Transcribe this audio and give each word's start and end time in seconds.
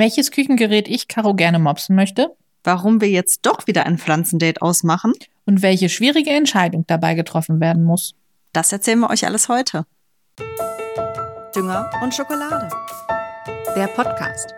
welches 0.00 0.30
Küchengerät 0.30 0.88
ich 0.88 1.06
Caro 1.06 1.34
gerne 1.34 1.58
mopsen 1.58 1.94
möchte 1.94 2.34
Warum 2.62 3.00
wir 3.00 3.08
jetzt 3.08 3.46
doch 3.46 3.66
wieder 3.66 3.86
ein 3.86 3.96
Pflanzendate 3.96 4.60
ausmachen, 4.60 5.14
und 5.46 5.62
welche 5.62 5.88
schwierige 5.88 6.30
Entscheidung 6.30 6.84
dabei 6.86 7.14
getroffen 7.14 7.58
werden 7.58 7.84
muss. 7.84 8.14
das 8.52 8.70
erzählen 8.70 9.00
wir 9.00 9.08
euch 9.08 9.24
alles 9.24 9.48
heute. 9.48 9.86
Dünger 11.56 11.90
und 12.02 12.14
Schokolade. 12.14 12.68
Der 13.74 13.86
Podcast. 13.86 14.54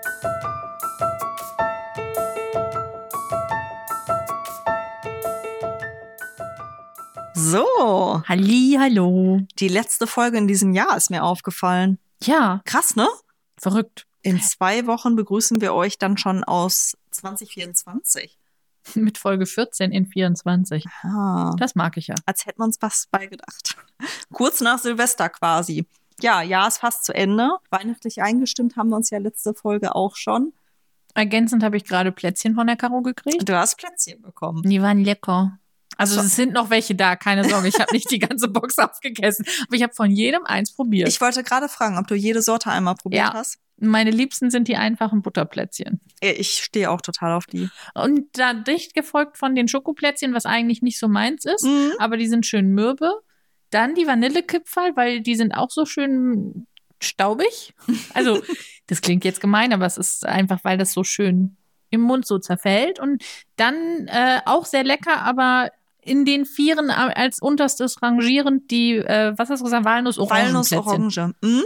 So, 7.35 8.23
Halli, 8.29 8.77
hallo. 8.81 9.41
die 9.59 9.69
letzte 9.69 10.07
Folge 10.07 10.39
in 10.39 10.49
diesem 10.49 10.73
Jahr 10.73 10.97
ist 10.97 11.11
mir 11.11 11.23
aufgefallen. 11.23 11.99
Ja, 12.23 12.63
Krass, 12.65 12.97
ne? 12.97 13.09
verrückt. 13.57 14.07
In 14.23 14.41
zwei 14.41 14.87
Wochen 14.87 15.17
begrüßen 15.17 15.61
wir 15.61 15.75
euch 15.75 15.99
dann 15.99 16.17
schon 16.17 16.45
aus 16.45 16.97
2024. 17.11 18.39
Mit 18.95 19.19
Folge 19.19 19.47
14 19.47 19.93
in 19.93 20.07
24. 20.07 20.87
Ah, 21.03 21.55
Das 21.59 21.75
mag 21.75 21.97
ich 21.97 22.09
ja. 22.09 22.15
als 22.27 22.47
hätten 22.47 22.61
wir 22.61 22.65
uns 22.65 22.79
was 22.81 23.07
beigedacht. 23.11 23.77
Kurz 24.33 24.61
nach 24.61 24.79
Silvester 24.79 25.29
quasi. 25.29 25.87
Ja, 26.21 26.43
Jahr 26.43 26.69
ist 26.69 26.79
fast 26.79 27.05
zu 27.05 27.15
Ende. 27.15 27.51
Weihnachtlich 27.71 28.23
eingestimmt 28.23 28.77
haben 28.77 28.91
wir 28.91 28.97
uns 28.97 29.11
ja 29.11 29.19
letzte 29.19 29.55
Folge 29.55 29.95
auch 29.95 30.15
schon. 30.17 30.53
Ergänzend 31.15 31.63
habe 31.63 31.77
ich 31.77 31.85
gerade 31.85 32.11
Plätzchen 32.13 32.55
von 32.55 32.67
der 32.67 32.77
Caro 32.77 33.03
gekriegt. 33.03 33.49
Du 33.49 33.57
hast 33.57 33.77
Plätzchen 33.77 34.23
bekommen. 34.23 34.63
Die 34.63 34.81
waren 34.81 35.05
lecker. 35.05 35.59
Also 35.99 36.15
So. 36.17 36.21
es 36.23 36.37
sind 36.37 36.53
noch 36.53 36.71
welche 36.71 36.95
da, 36.95 37.17
keine 37.17 37.49
Sorge. 37.49 37.69
Ich 37.69 37.79
habe 37.79 37.93
nicht 37.93 38.11
die 38.11 38.19
ganze 38.19 38.49
Box 38.49 38.79
aufgegessen. 38.79 39.45
Aber 39.67 39.77
ich 39.77 39.83
habe 39.83 39.95
von 39.95 40.11
jedem 40.11 40.45
eins 40.45 40.73
probiert. 40.75 41.09
Ich 41.09 41.21
wollte 41.21 41.43
gerade 41.43 41.69
fragen, 41.69 41.99
ob 41.99 42.07
du 42.07 42.15
jede 42.15 42.43
Sorte 42.43 42.71
einmal 42.71 42.95
probiert 42.95 43.23
Ja. 43.27 43.35
hast. 43.35 43.59
Meine 43.79 44.11
liebsten 44.11 44.51
sind 44.51 44.69
die 44.69 44.77
einfachen 44.77 45.23
Butterplätzchen. 45.23 46.01
Äh, 46.21 46.33
Ich 46.33 46.63
stehe 46.63 46.91
auch 46.91 47.01
total 47.01 47.33
auf 47.33 47.47
die. 47.47 47.69
Und 47.95 48.27
da 48.39 48.55
dicht 48.55 48.95
gefolgt 48.95 49.37
von 49.39 49.55
den 49.57 49.67
Schokoplätzchen, 49.67 50.35
was 50.35 50.47
eigentlich 50.47 50.83
nicht 50.83 50.99
so 51.01 51.09
meins 51.09 51.45
ist. 51.45 51.65
Mhm. 51.65 51.93
aber 51.99 52.17
die 52.17 52.29
sind 52.29 52.47
schön 52.47 52.69
mürbe. 52.69 53.11
Dann 53.71 53.95
die 53.95 54.07
Vanillekipferl, 54.07 54.93
weil 54.97 55.21
die 55.23 55.35
sind 55.35 55.53
auch 55.53 55.71
so 55.71 55.85
schön 55.87 56.67
staubig. 57.01 57.75
Also, 58.15 58.43
das 58.87 59.01
klingt 59.01 59.25
jetzt 59.25 59.41
gemein, 59.41 59.73
aber 59.73 59.87
es 59.87 59.97
ist 59.97 60.27
einfach, 60.27 60.61
weil 60.63 60.79
das 60.79 60.93
so 60.93 61.03
schön 61.05 61.57
im 61.91 62.03
Mund 62.03 62.27
so 62.27 62.39
zerfällt. 62.39 63.01
Und 63.01 63.23
dann 63.57 64.07
äh, 64.09 64.41
auch 64.45 64.65
sehr 64.67 64.85
lecker, 64.85 65.23
aber 65.23 65.71
in 66.05 66.25
den 66.25 66.45
Vieren 66.45 66.91
als 66.91 67.39
unterstes 67.41 68.03
rangierend 68.03 68.71
die, 68.71 68.97
äh, 68.97 69.33
was 69.37 69.51
hast 69.51 69.61
du 69.61 69.65
gesagt, 69.65 69.85
Walnuss, 69.85 70.19
Walnuss, 70.19 70.73
Orangenplätzchen. 70.73 70.79
Orange. 70.79 71.35
Mhm. 71.43 71.63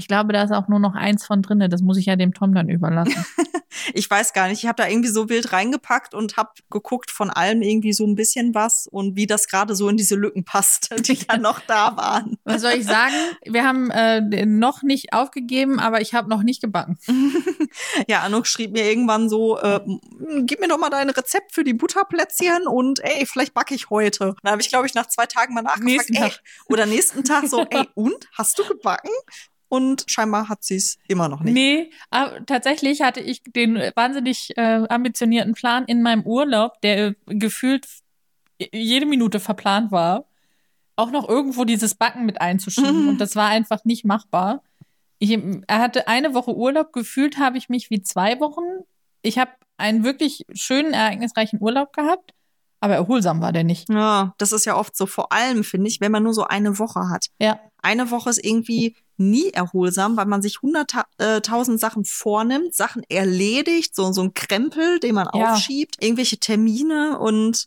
Ich 0.00 0.08
glaube, 0.08 0.32
da 0.32 0.42
ist 0.42 0.52
auch 0.52 0.66
nur 0.66 0.78
noch 0.78 0.94
eins 0.94 1.26
von 1.26 1.42
drinne. 1.42 1.68
Das 1.68 1.82
muss 1.82 1.98
ich 1.98 2.06
ja 2.06 2.16
dem 2.16 2.32
Tom 2.32 2.54
dann 2.54 2.70
überlassen. 2.70 3.24
Ich 3.94 4.08
weiß 4.10 4.32
gar 4.32 4.48
nicht. 4.48 4.62
Ich 4.62 4.68
habe 4.68 4.82
da 4.82 4.88
irgendwie 4.88 5.08
so 5.08 5.28
wild 5.28 5.52
reingepackt 5.52 6.14
und 6.14 6.36
habe 6.36 6.50
geguckt 6.70 7.10
von 7.10 7.30
allem 7.30 7.62
irgendwie 7.62 7.92
so 7.92 8.06
ein 8.06 8.14
bisschen 8.14 8.54
was 8.54 8.86
und 8.86 9.16
wie 9.16 9.26
das 9.26 9.48
gerade 9.48 9.74
so 9.74 9.88
in 9.88 9.96
diese 9.96 10.14
Lücken 10.14 10.44
passt, 10.44 10.90
die 11.06 11.18
dann 11.26 11.42
noch 11.42 11.60
da 11.60 11.96
waren. 11.96 12.38
Was 12.44 12.62
soll 12.62 12.72
ich 12.72 12.84
sagen? 12.84 13.14
Wir 13.44 13.64
haben 13.64 13.90
äh, 13.90 14.46
noch 14.46 14.82
nicht 14.82 15.12
aufgegeben, 15.12 15.78
aber 15.80 16.00
ich 16.00 16.14
habe 16.14 16.28
noch 16.28 16.42
nicht 16.42 16.60
gebacken. 16.60 16.98
Ja, 18.08 18.20
Anuk 18.22 18.46
schrieb 18.46 18.72
mir 18.72 18.84
irgendwann 18.84 19.28
so, 19.28 19.58
äh, 19.58 19.80
gib 20.42 20.60
mir 20.60 20.68
doch 20.68 20.78
mal 20.78 20.90
dein 20.90 21.10
Rezept 21.10 21.52
für 21.52 21.64
die 21.64 21.74
Butterplätzchen 21.74 22.66
und 22.66 23.00
ey, 23.00 23.26
vielleicht 23.26 23.54
backe 23.54 23.74
ich 23.74 23.90
heute. 23.90 24.34
Da 24.42 24.52
habe 24.52 24.62
ich, 24.62 24.68
glaube 24.68 24.86
ich, 24.86 24.94
nach 24.94 25.06
zwei 25.06 25.26
Tagen 25.26 25.54
mal 25.54 25.62
nachgefragt, 25.62 25.84
Nächsten 25.84 26.14
ey, 26.14 26.30
Tag. 26.30 26.40
oder 26.66 26.86
nächsten 26.86 27.24
Tag 27.24 27.46
so, 27.48 27.64
ey, 27.70 27.88
und? 27.94 28.28
Hast 28.36 28.58
du 28.58 28.64
gebacken? 28.66 29.10
Und 29.70 30.02
scheinbar 30.08 30.48
hat 30.48 30.64
sie 30.64 30.74
es 30.74 30.98
immer 31.06 31.28
noch 31.28 31.42
nicht. 31.42 31.54
Nee, 31.54 31.90
aber 32.10 32.44
tatsächlich 32.44 33.02
hatte 33.02 33.20
ich 33.20 33.40
den 33.44 33.76
wahnsinnig 33.94 34.58
äh, 34.58 34.84
ambitionierten 34.88 35.54
Plan 35.54 35.84
in 35.84 36.02
meinem 36.02 36.26
Urlaub, 36.26 36.80
der 36.80 36.98
äh, 37.06 37.14
gefühlt 37.28 37.86
jede 38.72 39.06
Minute 39.06 39.38
verplant 39.38 39.92
war, 39.92 40.24
auch 40.96 41.12
noch 41.12 41.28
irgendwo 41.28 41.64
dieses 41.64 41.94
Backen 41.94 42.26
mit 42.26 42.40
einzuschieben. 42.40 43.04
Mhm. 43.04 43.08
Und 43.10 43.20
das 43.20 43.36
war 43.36 43.48
einfach 43.48 43.84
nicht 43.84 44.04
machbar. 44.04 44.64
Ich, 45.20 45.38
er 45.68 45.78
hatte 45.78 46.08
eine 46.08 46.34
Woche 46.34 46.56
Urlaub, 46.56 46.92
gefühlt 46.92 47.38
habe 47.38 47.56
ich 47.56 47.68
mich 47.68 47.90
wie 47.90 48.02
zwei 48.02 48.40
Wochen. 48.40 48.84
Ich 49.22 49.38
habe 49.38 49.52
einen 49.76 50.02
wirklich 50.02 50.46
schönen, 50.52 50.94
ereignisreichen 50.94 51.62
Urlaub 51.62 51.92
gehabt, 51.92 52.32
aber 52.80 52.94
erholsam 52.94 53.40
war 53.40 53.52
der 53.52 53.62
nicht. 53.62 53.88
Ja, 53.88 54.34
das 54.38 54.50
ist 54.50 54.64
ja 54.64 54.76
oft 54.76 54.96
so, 54.96 55.06
vor 55.06 55.30
allem 55.32 55.62
finde 55.62 55.88
ich, 55.88 56.00
wenn 56.00 56.10
man 56.10 56.22
nur 56.22 56.34
so 56.34 56.44
eine 56.44 56.78
Woche 56.78 57.08
hat. 57.08 57.26
Ja. 57.38 57.60
Eine 57.82 58.10
Woche 58.10 58.30
ist 58.30 58.44
irgendwie 58.44 58.94
nie 59.16 59.50
erholsam, 59.50 60.16
weil 60.16 60.26
man 60.26 60.42
sich 60.42 60.62
hunderttausend 60.62 61.78
Sachen 61.78 62.04
vornimmt, 62.04 62.74
Sachen 62.74 63.02
erledigt, 63.08 63.94
so, 63.94 64.12
so 64.12 64.22
ein 64.22 64.34
Krempel, 64.34 64.98
den 65.00 65.14
man 65.14 65.28
Ja. 65.34 65.52
aufschiebt, 65.52 66.02
irgendwelche 66.02 66.38
Termine 66.38 67.18
und 67.18 67.66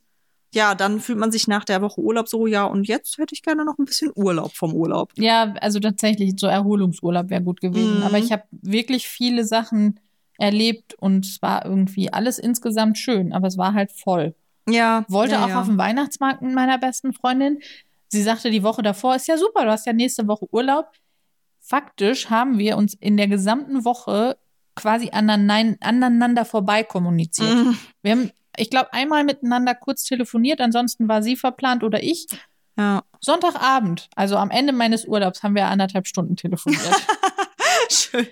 ja, 0.54 0.76
dann 0.76 1.00
fühlt 1.00 1.18
man 1.18 1.32
sich 1.32 1.48
nach 1.48 1.66
der 1.66 1.82
Woche 1.82 2.00
Urlaub 2.00 2.28
so, 2.28 2.46
ja, 2.46 2.66
und 2.66 2.88
jetzt 2.88 3.18
hätte 3.18 3.34
ich 3.34 3.42
gerne 3.42 3.66
noch 3.66 3.78
ein 3.80 3.86
bisschen 3.86 4.12
Urlaub 4.16 4.54
vom 4.56 4.74
Urlaub. 4.74 5.12
Ja, 5.16 5.54
also 5.62 5.80
tatsächlich, 5.80 6.34
so 6.38 6.46
Erholungsurlaub 6.46 7.30
wäre 7.32 7.42
gut 7.42 7.60
gewesen. 7.60 7.98
Mhm. 7.98 8.04
Aber 8.04 8.20
ich 8.20 8.32
habe 8.32 8.44
wirklich 8.52 9.08
viele 9.08 9.46
Sachen 9.46 10.00
erlebt 10.38 10.94
und 10.96 11.26
es 11.26 11.42
war 11.42 11.66
irgendwie 11.66 12.14
alles 12.14 12.38
insgesamt 12.38 13.00
schön, 13.00 13.34
aber 13.34 13.48
es 13.48 13.58
war 13.58 13.74
halt 13.74 13.92
voll. 13.92 14.36
Ja. 14.70 15.06
Wollte 15.08 15.34
ja, 15.36 15.44
auch 15.46 15.50
ja. 15.50 15.62
auf 15.62 15.68
den 15.68 15.78
Weihnachtsmarkt 15.78 16.42
mit 16.42 16.54
meiner 16.54 16.78
besten 16.78 17.14
Freundin. 17.14 17.60
Sie 18.14 18.22
sagte 18.22 18.52
die 18.52 18.62
Woche 18.62 18.84
davor, 18.84 19.16
ist 19.16 19.28
ja 19.28 19.38
super, 19.38 19.66
du 19.66 19.72
hast 19.72 19.88
ja 19.88 19.94
nächste 19.94 20.28
Woche 20.28 20.46
Urlaub. 20.52 20.86
Faktisch 21.60 22.30
haben 22.30 22.60
wir 22.60 22.78
uns 22.78 22.94
in 22.94 23.18
der 23.18 23.28
gesamten 23.28 23.86
Woche 23.86 24.38
quasi 24.76 25.10
anein- 25.12 25.78
aneinander 25.82 26.46
vorbei 26.46 26.84
kommuniziert. 26.84 27.50
Mhm. 27.56 27.78
Wir 28.04 28.12
haben, 28.12 28.32
ich 28.56 28.70
glaube, 28.70 28.94
einmal 28.94 29.24
miteinander 29.24 29.74
kurz 29.74 30.04
telefoniert, 30.04 30.62
ansonsten 30.62 31.08
war 31.08 31.24
sie 31.24 31.36
verplant 31.36 31.84
oder 31.84 32.04
ich. 32.04 32.28
Ja. 32.78 33.04
Sonntagabend, 33.20 34.10
also 34.16 34.38
am 34.38 34.52
Ende 34.52 34.74
meines 34.74 35.06
Urlaubs, 35.06 35.42
haben 35.42 35.56
wir 35.56 35.66
anderthalb 35.66 36.06
Stunden 36.06 36.36
telefoniert. 36.36 36.82
Schön. 37.90 38.28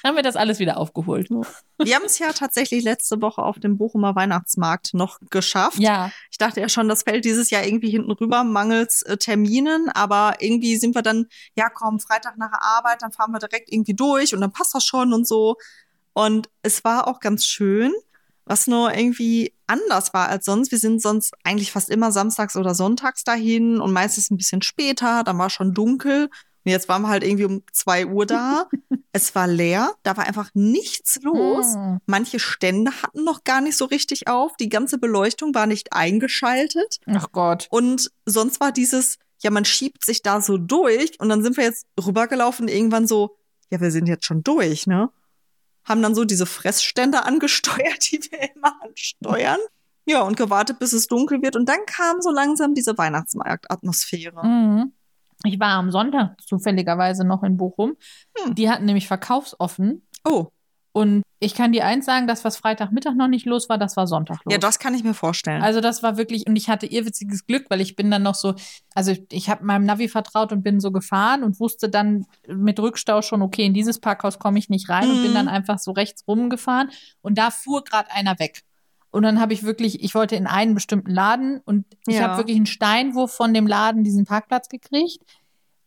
Haben 0.04 0.16
wir 0.16 0.22
das 0.22 0.36
alles 0.36 0.58
wieder 0.58 0.76
aufgeholt. 0.76 1.28
Wir 1.30 1.94
haben 1.94 2.04
es 2.04 2.18
ja 2.18 2.32
tatsächlich 2.32 2.84
letzte 2.84 3.20
Woche 3.20 3.42
auf 3.42 3.58
dem 3.58 3.78
Bochumer 3.78 4.14
Weihnachtsmarkt 4.14 4.94
noch 4.94 5.18
geschafft. 5.30 5.78
Ja, 5.78 6.10
Ich 6.30 6.38
dachte 6.38 6.60
ja 6.60 6.68
schon, 6.68 6.88
das 6.88 7.02
fällt 7.02 7.24
dieses 7.24 7.50
Jahr 7.50 7.64
irgendwie 7.64 7.90
hinten 7.90 8.10
rüber, 8.10 8.44
mangels 8.44 9.02
äh, 9.02 9.16
Terminen, 9.16 9.88
aber 9.88 10.36
irgendwie 10.40 10.76
sind 10.76 10.94
wir 10.94 11.02
dann, 11.02 11.26
ja 11.56 11.68
komm, 11.68 12.00
Freitag 12.00 12.36
nach 12.38 12.50
der 12.50 12.62
Arbeit, 12.62 13.02
dann 13.02 13.12
fahren 13.12 13.32
wir 13.32 13.38
direkt 13.38 13.72
irgendwie 13.72 13.94
durch 13.94 14.34
und 14.34 14.40
dann 14.40 14.52
passt 14.52 14.74
das 14.74 14.84
schon 14.84 15.12
und 15.12 15.26
so. 15.26 15.56
Und 16.12 16.48
es 16.62 16.84
war 16.84 17.06
auch 17.06 17.20
ganz 17.20 17.44
schön, 17.44 17.92
was 18.44 18.66
nur 18.66 18.92
irgendwie 18.92 19.54
anders 19.66 20.12
war 20.12 20.28
als 20.28 20.44
sonst. 20.44 20.72
Wir 20.72 20.78
sind 20.78 21.00
sonst 21.00 21.34
eigentlich 21.44 21.70
fast 21.70 21.88
immer 21.88 22.10
samstags 22.10 22.56
oder 22.56 22.74
sonntags 22.74 23.22
dahin 23.22 23.80
und 23.80 23.92
meistens 23.92 24.30
ein 24.30 24.36
bisschen 24.36 24.62
später, 24.62 25.22
dann 25.22 25.38
war 25.38 25.50
schon 25.50 25.72
dunkel. 25.72 26.28
Und 26.64 26.72
jetzt 26.72 26.88
waren 26.88 27.02
wir 27.02 27.08
halt 27.08 27.24
irgendwie 27.24 27.46
um 27.46 27.62
zwei 27.72 28.06
Uhr 28.06 28.26
da. 28.26 28.68
es 29.12 29.34
war 29.34 29.46
leer, 29.46 29.94
da 30.02 30.16
war 30.16 30.26
einfach 30.26 30.50
nichts 30.54 31.20
los. 31.22 31.74
Mm. 31.74 31.96
Manche 32.06 32.38
Stände 32.38 32.92
hatten 33.02 33.24
noch 33.24 33.44
gar 33.44 33.60
nicht 33.60 33.76
so 33.76 33.86
richtig 33.86 34.28
auf. 34.28 34.56
Die 34.56 34.68
ganze 34.68 34.98
Beleuchtung 34.98 35.54
war 35.54 35.66
nicht 35.66 35.92
eingeschaltet. 35.92 36.98
Ach 37.06 37.28
Gott. 37.32 37.66
Und 37.70 38.10
sonst 38.26 38.60
war 38.60 38.72
dieses, 38.72 39.18
ja, 39.42 39.50
man 39.50 39.64
schiebt 39.64 40.04
sich 40.04 40.22
da 40.22 40.40
so 40.40 40.58
durch. 40.58 41.18
Und 41.18 41.30
dann 41.30 41.42
sind 41.42 41.56
wir 41.56 41.64
jetzt 41.64 41.86
rübergelaufen, 41.98 42.68
irgendwann 42.68 43.06
so, 43.06 43.38
ja, 43.70 43.80
wir 43.80 43.90
sind 43.90 44.06
jetzt 44.06 44.26
schon 44.26 44.42
durch, 44.42 44.86
ne? 44.86 45.10
Haben 45.84 46.02
dann 46.02 46.14
so 46.14 46.24
diese 46.24 46.46
Fressstände 46.46 47.22
angesteuert, 47.24 48.10
die 48.10 48.20
wir 48.30 48.54
immer 48.54 48.80
ansteuern. 48.82 49.60
Ja, 50.04 50.22
und 50.22 50.36
gewartet, 50.36 50.78
bis 50.78 50.92
es 50.92 51.06
dunkel 51.06 51.40
wird. 51.42 51.56
Und 51.56 51.68
dann 51.68 51.86
kam 51.86 52.20
so 52.20 52.30
langsam 52.30 52.74
diese 52.74 52.98
Weihnachtsmarktatmosphäre. 52.98 54.44
Mhm. 54.44 54.92
Ich 55.44 55.58
war 55.58 55.70
am 55.70 55.90
Sonntag 55.90 56.40
zufälligerweise 56.42 57.24
noch 57.26 57.42
in 57.42 57.56
Bochum. 57.56 57.96
Hm. 58.38 58.54
Die 58.54 58.70
hatten 58.70 58.84
nämlich 58.84 59.06
verkaufsoffen. 59.08 60.06
Oh, 60.24 60.48
Und 60.92 61.22
ich 61.38 61.54
kann 61.54 61.72
dir 61.72 61.86
eins 61.86 62.04
sagen, 62.04 62.26
das, 62.26 62.44
was 62.44 62.58
Freitagmittag 62.58 63.14
noch 63.14 63.28
nicht 63.28 63.46
los 63.46 63.70
war, 63.70 63.78
das 63.78 63.96
war 63.96 64.06
Sonntag 64.06 64.44
los. 64.44 64.52
ja, 64.52 64.58
das 64.58 64.78
kann 64.78 64.92
ich 64.94 65.02
mir 65.04 65.14
vorstellen. 65.14 65.62
Also 65.62 65.80
das 65.80 66.02
war 66.02 66.18
wirklich, 66.18 66.46
und 66.46 66.56
ich 66.56 66.68
hatte 66.68 66.84
irrwitziges 66.84 67.46
Glück, 67.46 67.64
weil 67.70 67.80
ich 67.80 67.96
bin 67.96 68.10
dann 68.10 68.22
noch 68.22 68.34
so, 68.34 68.54
also 68.94 69.14
ich 69.32 69.48
habe 69.48 69.64
meinem 69.64 69.86
Navi 69.86 70.08
vertraut 70.08 70.52
und 70.52 70.62
bin 70.62 70.80
so 70.80 70.90
gefahren 70.92 71.42
und 71.42 71.58
wusste 71.58 71.88
dann 71.88 72.26
mit 72.46 72.78
Rückstau 72.78 73.22
schon, 73.22 73.40
okay, 73.40 73.64
in 73.64 73.72
dieses 73.72 73.98
Parkhaus 74.00 74.38
komme 74.38 74.58
ich 74.58 74.68
nicht 74.68 74.90
rein 74.90 75.10
und 75.10 75.22
bin 75.22 75.30
Mhm. 75.30 75.34
dann 75.36 75.48
einfach 75.48 75.78
so 75.78 75.92
rechts 75.92 76.24
rumgefahren 76.28 76.90
und 77.22 77.38
da 77.38 77.50
fuhr 77.50 77.82
gerade 77.84 78.10
einer 78.10 78.38
weg. 78.38 78.60
Und 79.10 79.22
dann 79.24 79.40
habe 79.40 79.52
ich 79.52 79.62
wirklich, 79.64 80.02
ich 80.04 80.14
wollte 80.14 80.36
in 80.36 80.46
einen 80.46 80.74
bestimmten 80.74 81.10
Laden 81.10 81.60
und 81.64 81.84
ich 82.06 82.16
Ja. 82.16 82.22
habe 82.28 82.36
wirklich 82.38 82.56
einen 82.56 82.66
Steinwurf 82.66 83.32
von 83.32 83.52
dem 83.52 83.66
Laden 83.66 84.04
diesen 84.04 84.24
Parkplatz 84.24 84.68
gekriegt. 84.68 85.18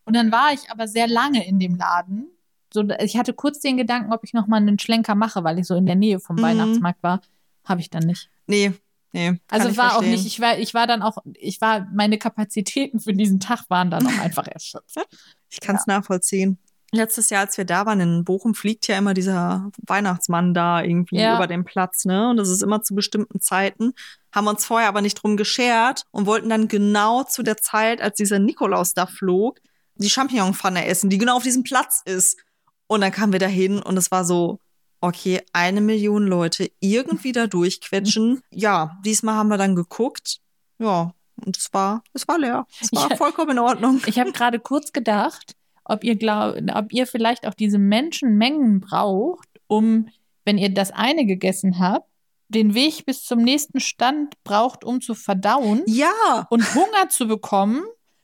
Und 0.05 0.15
dann 0.15 0.31
war 0.31 0.51
ich 0.53 0.69
aber 0.69 0.87
sehr 0.87 1.07
lange 1.07 1.47
in 1.47 1.59
dem 1.59 1.75
Laden. 1.75 2.27
So, 2.73 2.83
ich 2.99 3.17
hatte 3.17 3.33
kurz 3.33 3.59
den 3.59 3.77
Gedanken, 3.77 4.11
ob 4.11 4.23
ich 4.23 4.33
noch 4.33 4.47
mal 4.47 4.57
einen 4.57 4.77
Schlenker 4.79 5.15
mache, 5.15 5.43
weil 5.43 5.59
ich 5.59 5.67
so 5.67 5.75
in 5.75 5.85
der 5.85 5.95
Nähe 5.95 6.19
vom 6.19 6.35
Mhm. 6.35 6.41
Weihnachtsmarkt 6.41 7.01
war. 7.03 7.21
Habe 7.63 7.79
ich 7.79 7.89
dann 7.89 8.03
nicht. 8.03 8.29
nee, 8.47 8.73
nee. 9.13 9.39
Also 9.49 9.69
ich 9.69 9.77
war 9.77 9.89
auch 9.91 9.99
verstehen. 9.99 10.11
nicht, 10.11 10.25
ich 10.25 10.39
war, 10.41 10.57
ich 10.57 10.73
war 10.73 10.85
dann 10.87 11.01
auch, 11.01 11.17
ich 11.35 11.61
war, 11.61 11.87
meine 11.93 12.17
Kapazitäten 12.17 12.99
für 12.99 13.13
diesen 13.13 13.39
Tag 13.39 13.69
waren 13.69 13.89
dann 13.91 14.05
auch 14.05 14.17
einfach 14.19 14.47
erschöpft. 14.47 14.97
Ich 15.49 15.59
kann 15.61 15.75
es 15.75 15.85
nachvollziehen. 15.85 16.57
Letztes 16.93 17.29
Jahr, 17.29 17.41
als 17.41 17.57
wir 17.57 17.65
da 17.65 17.85
waren 17.85 17.99
in 17.99 18.23
Bochum, 18.23 18.55
fliegt 18.55 18.87
ja 18.87 18.97
immer 18.97 19.13
dieser 19.13 19.69
Weihnachtsmann 19.87 20.53
da 20.53 20.81
irgendwie 20.81 21.17
Ja. 21.19 21.35
über 21.35 21.47
den 21.47 21.63
Platz, 21.65 22.05
ne? 22.05 22.29
Und 22.29 22.37
das 22.37 22.49
ist 22.49 22.61
immer 22.63 22.81
zu 22.81 22.95
bestimmten 22.95 23.41
Zeiten. 23.41 23.93
Haben 24.31 24.47
uns 24.47 24.65
vorher 24.65 24.87
aber 24.89 25.01
nicht 25.01 25.15
drum 25.15 25.35
geschert 25.37 26.03
und 26.11 26.25
wollten 26.25 26.49
dann 26.49 26.67
genau 26.67 27.23
zu 27.23 27.43
der 27.43 27.57
Zeit, 27.57 28.01
als 28.01 28.17
dieser 28.17 28.39
Nikolaus 28.39 28.93
da 28.93 29.05
flog, 29.05 29.59
die 29.95 30.09
Champignonpfanne 30.09 30.85
essen, 30.87 31.09
die 31.09 31.17
genau 31.17 31.35
auf 31.37 31.43
diesem 31.43 31.63
Platz 31.63 32.01
ist. 32.05 32.39
Und 32.87 33.01
dann 33.01 33.11
kamen 33.11 33.31
wir 33.31 33.39
da 33.39 33.47
hin 33.47 33.81
und 33.81 33.97
es 33.97 34.09
war 34.11 34.25
so, 34.25 34.59
okay, 35.01 35.41
eine 35.51 35.81
Million 35.81 36.25
Leute 36.27 36.71
irgendwie 36.79 37.31
da 37.31 37.47
durchquetschen. 37.47 38.41
Ja, 38.51 38.97
diesmal 39.05 39.35
haben 39.35 39.49
wir 39.49 39.57
dann 39.57 39.75
geguckt. 39.75 40.39
Ja, 40.79 41.11
und 41.43 41.57
es 41.57 41.73
war, 41.73 42.03
es 42.13 42.27
war 42.27 42.37
leer. 42.39 42.65
Es 42.81 42.91
war 42.93 43.09
Ja. 43.09 43.15
vollkommen 43.17 43.51
in 43.51 43.59
Ordnung. 43.59 44.01
Ich 44.05 44.19
habe 44.19 44.31
gerade 44.33 44.59
kurz 44.59 44.93
gedacht, 44.93 45.55
ob 45.85 46.03
ihr 46.03 46.15
glaubt, 46.15 46.62
ob 46.74 46.91
ihr 46.94 47.07
vielleicht 47.07 47.47
auch 47.47 47.53
diese 47.53 47.77
Menschenmengen 47.80 48.80
braucht, 48.80 49.47
um, 49.68 50.07
wenn 50.45 50.57
ihr 50.57 50.74
das 50.74 50.91
eine 50.91 51.25
gegessen 51.25 51.80
habt, 51.80 52.07
den 52.50 52.75
Weg 52.75 53.06
bis 53.06 53.24
zum 53.24 53.39
nächsten 53.39 53.80
Stand 53.80 54.35
braucht, 54.44 54.83
um 54.83 55.01
zu 55.01 55.15
verdauen 55.15 55.81
Ja, 55.88 56.45
und 56.50 56.75
Hunger 56.75 57.09
zu 57.09 57.27
bekommen, 57.27 57.83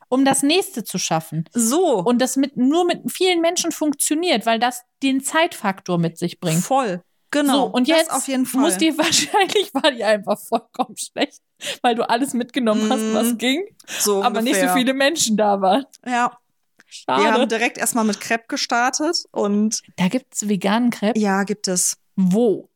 um 0.09 0.25
das 0.25 0.43
nächste 0.43 0.83
zu 0.83 0.97
schaffen. 0.97 1.45
so. 1.53 1.99
Und 2.03 2.19
das 2.21 2.35
mit, 2.35 2.57
nur 2.57 2.85
mit 2.85 3.11
vielen 3.11 3.41
Menschen 3.41 3.71
funktioniert, 3.71 4.45
weil 4.45 4.59
das 4.59 4.83
den 5.03 5.21
Zeitfaktor 5.23 5.97
mit 5.97 6.17
sich 6.17 6.39
bringt. 6.39 6.61
Voll. 6.63 7.01
Genau. 7.31 7.53
So, 7.53 7.63
und 7.73 7.87
jetzt 7.87 8.11
auf 8.11 8.27
jeden 8.27 8.47
Fall. 8.47 8.61
muss 8.61 8.77
dir 8.77 8.97
wahrscheinlich 8.97 9.71
war 9.73 9.91
die 9.91 10.03
einfach 10.03 10.39
vollkommen 10.39 10.95
schlecht, 10.97 11.41
weil 11.83 11.93
du 11.95 12.09
alles 12.09 12.33
mitgenommen 12.33 12.91
hast, 12.91 13.01
Mhm. 13.01 13.13
was 13.13 13.37
ging, 13.37 13.63
so 13.87 14.23
aber 14.23 14.41
nicht 14.41 14.59
so 14.59 14.67
viele 14.69 14.93
Menschen 14.95 15.37
da 15.37 15.61
waren. 15.61 15.85
Ja, 16.05 16.35
Schade. 16.89 17.23
wir 17.23 17.31
haben 17.33 17.47
direkt 17.49 17.77
erstmal 17.77 18.03
mit 18.05 18.19
Crepe 18.19 18.45
gestartet 18.47 19.25
und 19.31 19.81
Da 19.97 20.07
gibt 20.07 20.33
es 20.33 20.49
veganen 20.49 20.89
Crepe. 20.89 21.19
ja, 21.19 21.43
gibt 21.43 21.67
es. 21.67 21.97
Wo? 22.15 22.69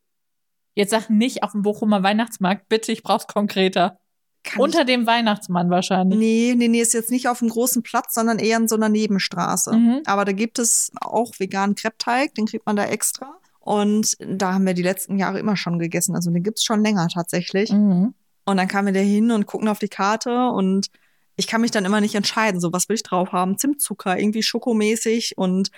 Jetzt 0.75 0.92
sag 0.92 1.10
nicht 1.10 1.44
auf 1.44 1.51
dem 1.51 1.62
Bochumer 1.63 2.01
Weihnachtsmarkt, 2.04 2.69
bitte, 2.69 2.92
ich 2.92 3.04
brauch's 3.04 3.27
konkreter. 3.27 4.00
Kann 4.44 4.62
Unter 4.62 4.83
dem 4.86 5.07
Weihnachtsmann 5.07 5.68
ich, 5.68 5.71
wahrscheinlich. 5.71 6.19
nee, 6.19 6.54
nee, 6.57 6.68
nee, 6.68 6.81
ist 6.81 6.94
jetzt 6.94 7.12
nicht 7.12 7.27
auf 7.30 7.42
einem 7.42 7.50
großen 7.51 7.81
Platz, 7.81 8.13
sondern 8.13 8.39
eher 8.39 8.57
in 8.57 8.68
so 8.68 8.75
einer 8.75 8.89
Nebenstraße. 8.89 9.74
Mhm. 9.74 10.01
Aber 10.06 10.25
da 10.25 10.31
gibt 10.33 10.60
es 10.60 10.92
auch 11.00 11.31
veganen 11.39 11.75
Crepe-Teig, 11.75 12.36
den 12.36 12.45
kriegt 12.45 12.65
man 12.65 12.75
da 12.75 12.86
extra. 12.86 13.38
Und 13.60 14.18
da 14.19 14.54
haben 14.54 14.65
wir 14.65 14.74
die 14.74 14.81
letzten 14.81 15.18
Jahre 15.18 15.39
immer 15.39 15.56
schon 15.56 15.80
gegessen. 15.80 16.15
Also 16.15 16.30
den 16.30 16.44
gibt's 16.44 16.65
schon 16.65 16.83
länger 16.83 17.07
tatsächlich. 17.07 17.71
Mhm. 17.71 18.13
Und 18.45 18.57
dann 18.57 18.68
kamen 18.68 18.88
wir 18.88 18.94
da 18.94 19.00
hin 19.00 19.31
und 19.31 19.45
gucken 19.45 19.69
auf 19.69 19.80
die 19.80 19.88
Karte 19.88 20.50
und 20.50 20.88
ich 21.35 21.47
kann 21.47 21.62
mich 21.62 21.71
dann 21.71 21.85
immer 21.85 22.01
nicht 22.01 22.15
entscheiden, 22.15 22.59
so 22.62 22.71
was 22.74 22.89
will 22.89 22.95
ich 22.95 23.03
drauf 23.03 23.31
haben? 23.31 23.57
Zimtzucker, 23.57 24.18
irgendwie 24.19 24.44
schokomäßig 24.44 25.33
und 25.38 25.69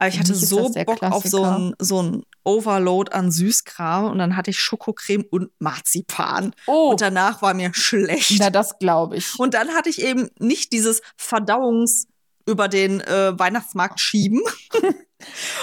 aber 0.00 0.08
ich 0.08 0.18
hatte 0.18 0.34
so 0.34 0.70
Bock 0.72 1.02
auf 1.04 1.22
so 1.24 1.42
Klassiker. 1.42 1.56
ein, 1.56 1.74
so 1.78 2.02
ein 2.02 2.22
Overload 2.42 3.12
an 3.12 3.30
Süßkram 3.30 4.10
und 4.10 4.18
dann 4.18 4.36
hatte 4.36 4.50
ich 4.50 4.58
Schokocreme 4.58 5.24
und 5.30 5.50
Marzipan 5.60 6.52
Oh, 6.66 6.90
und 6.90 7.00
danach 7.00 7.42
war 7.42 7.54
mir 7.54 7.70
schlecht. 7.74 8.34
na, 8.40 8.50
das 8.50 8.78
glaube 8.80 9.16
ich. 9.16 9.38
Und 9.38 9.54
dann 9.54 9.68
hatte 9.70 9.88
ich 9.90 10.02
eben 10.02 10.28
nicht 10.40 10.72
dieses 10.72 11.00
Verdauungs 11.16 12.08
über 12.44 12.66
den 12.66 13.00
äh, 13.02 13.38
Weihnachtsmarkt 13.38 14.00
schieben. 14.00 14.40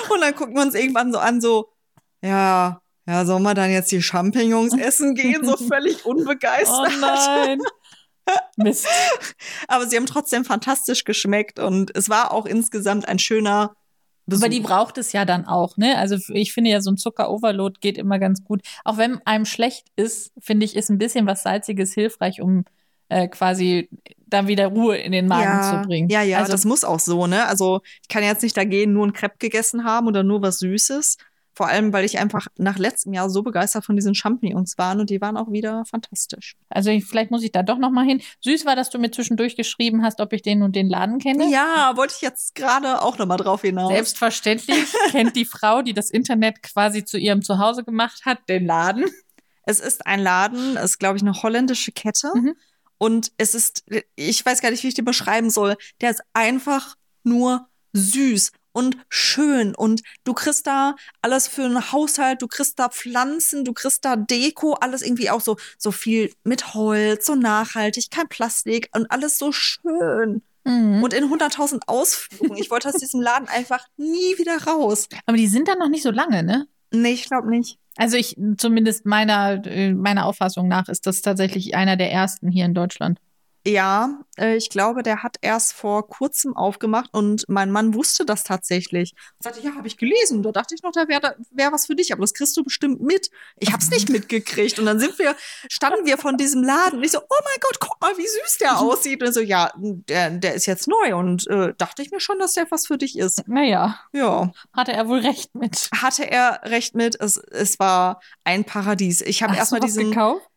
und 0.09 0.21
dann 0.21 0.33
gucken 0.33 0.55
wir 0.55 0.61
uns 0.61 0.75
irgendwann 0.75 1.11
so 1.11 1.19
an, 1.19 1.41
so, 1.41 1.69
ja, 2.21 2.81
ja, 3.07 3.25
sollen 3.25 3.43
wir 3.43 3.53
dann 3.53 3.69
jetzt 3.71 3.91
die 3.91 4.01
Champignons 4.01 4.77
essen 4.77 5.13
gehen? 5.13 5.43
So 5.45 5.57
völlig 5.67 6.05
Oh 6.05 6.11
unbegeistert. 6.11 6.93
nein. 7.01 7.59
Mist. 8.57 8.87
Aber 9.67 9.87
sie 9.87 9.97
haben 9.97 10.05
trotzdem 10.05 10.45
fantastisch 10.45 11.03
geschmeckt 11.03 11.59
und 11.59 11.95
es 11.95 12.09
war 12.09 12.31
auch 12.31 12.45
insgesamt 12.45 13.07
ein 13.07 13.19
schöner 13.19 13.75
Besuch. 14.25 14.43
Aber 14.43 14.49
die 14.49 14.59
braucht 14.59 14.97
es 14.97 15.13
ja 15.13 15.25
dann 15.25 15.45
auch, 15.45 15.77
ne? 15.77 15.97
Also 15.97 16.17
ich 16.29 16.53
finde 16.53 16.69
ja, 16.69 16.81
so 16.81 16.91
ein 16.91 16.97
Zucker-Overload 16.97 17.79
geht 17.81 17.97
immer 17.97 18.19
ganz 18.19 18.43
gut. 18.43 18.61
Auch 18.83 18.97
wenn 18.97 19.19
einem 19.25 19.45
schlecht 19.45 19.87
ist, 19.95 20.31
finde 20.39 20.65
ich, 20.65 20.75
ist 20.75 20.89
ein 20.89 20.97
bisschen 20.97 21.25
was 21.25 21.43
Salziges 21.43 21.93
hilfreich, 21.93 22.41
um 22.41 22.65
äh, 23.09 23.27
quasi 23.27 23.89
da 24.25 24.47
wieder 24.47 24.67
Ruhe 24.67 24.97
in 24.97 25.11
den 25.11 25.27
Magen 25.27 25.43
ja, 25.43 25.81
zu 25.81 25.87
bringen. 25.87 26.09
Ja, 26.09 26.21
ja, 26.21 26.39
also, 26.39 26.51
das 26.51 26.65
muss 26.65 26.83
auch 26.83 26.99
so, 26.99 27.27
ne? 27.27 27.45
Also 27.47 27.81
ich 28.01 28.07
kann 28.07 28.23
jetzt 28.23 28.43
nicht 28.43 28.55
da 28.55 28.63
gehen, 28.63 28.93
nur 28.93 29.05
ein 29.05 29.13
Crepe 29.13 29.35
gegessen 29.39 29.83
haben 29.83 30.07
oder 30.07 30.23
nur 30.23 30.41
was 30.41 30.59
Süßes. 30.59 31.17
Vor 31.61 31.67
allem, 31.67 31.93
weil 31.93 32.05
ich 32.05 32.17
einfach 32.17 32.47
nach 32.57 32.79
letztem 32.79 33.13
Jahr 33.13 33.29
so 33.29 33.43
begeistert 33.43 33.85
von 33.85 33.95
diesen 33.95 34.15
Champignons 34.15 34.79
war 34.79 34.97
und 34.97 35.11
die 35.11 35.21
waren 35.21 35.37
auch 35.37 35.51
wieder 35.51 35.85
fantastisch. 35.85 36.55
also 36.69 36.89
ich, 36.89 37.05
vielleicht 37.05 37.29
muss 37.29 37.43
ich 37.43 37.51
da 37.51 37.61
doch 37.61 37.77
noch 37.77 37.91
mal 37.91 38.03
hin. 38.03 38.19
Süß 38.39 38.65
war, 38.65 38.75
dass 38.75 38.89
du 38.89 38.97
mir 38.97 39.11
zwischendurch 39.11 39.55
geschrieben 39.55 40.01
hast, 40.01 40.21
ob 40.21 40.33
ich 40.33 40.41
den 40.41 40.63
und 40.63 40.75
den 40.75 40.89
Laden 40.89 41.19
kenne. 41.19 41.51
Ja, 41.51 41.93
wollte 41.95 42.15
ich 42.15 42.21
jetzt 42.23 42.55
gerade 42.55 43.03
auch 43.03 43.19
nochmal 43.19 43.37
drauf 43.37 43.61
hinaus. 43.61 43.91
Selbstverständlich 43.91 44.91
kennt 45.11 45.35
die 45.35 45.45
Frau, 45.45 45.83
die 45.83 45.93
das 45.93 46.09
Internet 46.09 46.63
quasi 46.63 47.05
zu 47.05 47.19
ihrem 47.19 47.43
Zuhause 47.43 47.83
gemacht 47.83 48.23
hat, 48.25 48.39
den 48.49 48.65
Laden. 48.65 49.05
Es 49.67 49.79
ist 49.79 50.07
ein 50.07 50.19
Laden, 50.19 50.77
es 50.77 50.93
ist, 50.93 50.97
glaube 50.97 51.17
ich, 51.17 51.21
eine 51.21 51.43
holländische 51.43 51.91
Kette. 51.91 52.31
Mhm. 52.33 52.55
Und 52.97 53.33
es 53.37 53.53
ist, 53.53 53.85
ich 54.15 54.43
weiß 54.43 54.63
gar 54.63 54.71
nicht, 54.71 54.81
wie 54.81 54.87
ich 54.87 54.95
die 54.95 55.03
beschreiben 55.03 55.51
soll. 55.51 55.77
Der 56.01 56.09
ist 56.09 56.23
einfach 56.33 56.95
nur 57.23 57.67
süß 57.93 58.51
und 58.71 58.97
schön. 59.09 59.75
Und 59.75 60.01
du 60.23 60.33
kriegst 60.33 60.67
da 60.67 60.95
alles 61.21 61.47
für 61.47 61.63
einen 61.63 61.91
Haushalt, 61.91 62.41
du 62.41 62.47
kriegst 62.47 62.79
da 62.79 62.89
Pflanzen, 62.89 63.65
du 63.65 63.73
kriegst 63.73 64.05
da 64.05 64.15
Deko, 64.15 64.73
alles 64.73 65.01
irgendwie 65.01 65.29
auch 65.29 65.41
so, 65.41 65.57
so 65.77 65.91
viel 65.91 66.31
mit 66.43 66.73
Holz, 66.73 67.25
so 67.25 67.35
nachhaltig, 67.35 68.09
kein 68.11 68.27
Plastik 68.27 68.89
und 68.93 69.09
alles 69.11 69.37
so 69.37 69.51
schön. 69.51 70.41
Mhm. 70.63 71.01
Und 71.03 71.13
in 71.13 71.25
100.000 71.25 71.81
Ausführungen. 71.87 72.57
Ich 72.57 72.69
wollte 72.69 72.89
aus 72.89 72.95
diesem 72.95 73.21
Laden 73.21 73.47
einfach 73.47 73.87
nie 73.97 74.37
wieder 74.37 74.61
raus. 74.63 75.07
Aber 75.25 75.37
die 75.37 75.47
sind 75.47 75.67
dann 75.67 75.79
noch 75.79 75.89
nicht 75.89 76.03
so 76.03 76.11
lange, 76.11 76.43
ne? 76.43 76.67
Nee, 76.91 77.13
ich 77.13 77.25
glaube 77.25 77.49
nicht. 77.49 77.77
Also 77.97 78.17
ich, 78.17 78.37
zumindest 78.57 79.05
meiner, 79.05 79.65
äh, 79.65 79.93
meiner 79.93 80.25
Auffassung 80.25 80.67
nach, 80.67 80.87
ist 80.87 81.07
das 81.07 81.21
tatsächlich 81.21 81.75
einer 81.75 81.97
der 81.97 82.11
ersten 82.11 82.49
hier 82.49 82.65
in 82.65 82.73
Deutschland. 82.73 83.19
Ja, 83.65 84.19
äh, 84.37 84.55
ich 84.55 84.69
glaube, 84.69 85.03
der 85.03 85.21
hat 85.21 85.37
erst 85.41 85.73
vor 85.73 86.07
kurzem 86.07 86.55
aufgemacht 86.55 87.09
und 87.13 87.45
mein 87.47 87.71
Mann 87.71 87.93
wusste 87.93 88.25
das 88.25 88.43
tatsächlich. 88.43 89.13
Und 89.37 89.43
sagte, 89.43 89.61
ja, 89.61 89.75
habe 89.75 89.87
ich 89.87 89.97
gelesen. 89.97 90.41
Da 90.41 90.51
dachte 90.51 90.73
ich 90.73 90.81
noch, 90.81 90.91
da 90.91 91.07
wäre 91.07 91.35
wär 91.51 91.71
was 91.71 91.85
für 91.85 91.95
dich, 91.95 92.11
aber 92.11 92.21
das 92.21 92.33
kriegst 92.33 92.57
du 92.57 92.63
bestimmt 92.63 93.01
mit. 93.01 93.29
Ich 93.57 93.71
habe 93.71 93.81
es 93.83 93.89
nicht 93.91 94.09
mitgekriegt. 94.09 94.79
Und 94.79 94.85
dann 94.87 94.99
sind 94.99 95.19
wir, 95.19 95.35
standen 95.69 96.05
wir 96.05 96.17
von 96.17 96.37
diesem 96.37 96.63
Laden 96.63 96.97
und 96.99 97.03
ich 97.03 97.11
so, 97.11 97.19
oh 97.19 97.39
mein 97.43 97.59
Gott, 97.61 97.79
guck 97.79 98.01
mal, 98.01 98.17
wie 98.17 98.27
süß 98.27 98.57
der 98.61 98.79
aussieht. 98.79 99.21
Und 99.21 99.33
so, 99.33 99.41
ja, 99.41 99.71
der, 99.77 100.31
der 100.31 100.55
ist 100.55 100.65
jetzt 100.65 100.87
neu. 100.87 101.15
Und 101.15 101.47
äh, 101.47 101.73
dachte 101.77 102.01
ich 102.01 102.09
mir 102.11 102.19
schon, 102.19 102.39
dass 102.39 102.53
der 102.53 102.65
was 102.71 102.87
für 102.87 102.97
dich 102.97 103.17
ist. 103.17 103.47
Naja, 103.47 103.99
Ja, 104.11 104.51
hatte 104.73 104.93
er 104.93 105.07
wohl 105.07 105.19
recht 105.19 105.53
mit. 105.53 105.89
hatte 106.01 106.29
er 106.29 106.61
recht 106.63 106.95
mit. 106.95 107.19
Es, 107.19 107.37
es 107.37 107.77
war 107.79 108.21
ein 108.43 108.63
Paradies. 108.65 109.21
Ich 109.21 109.43
habe 109.43 109.55
erstmal 109.55 109.81
diesen. 109.81 110.09
gekauft? 110.09 110.47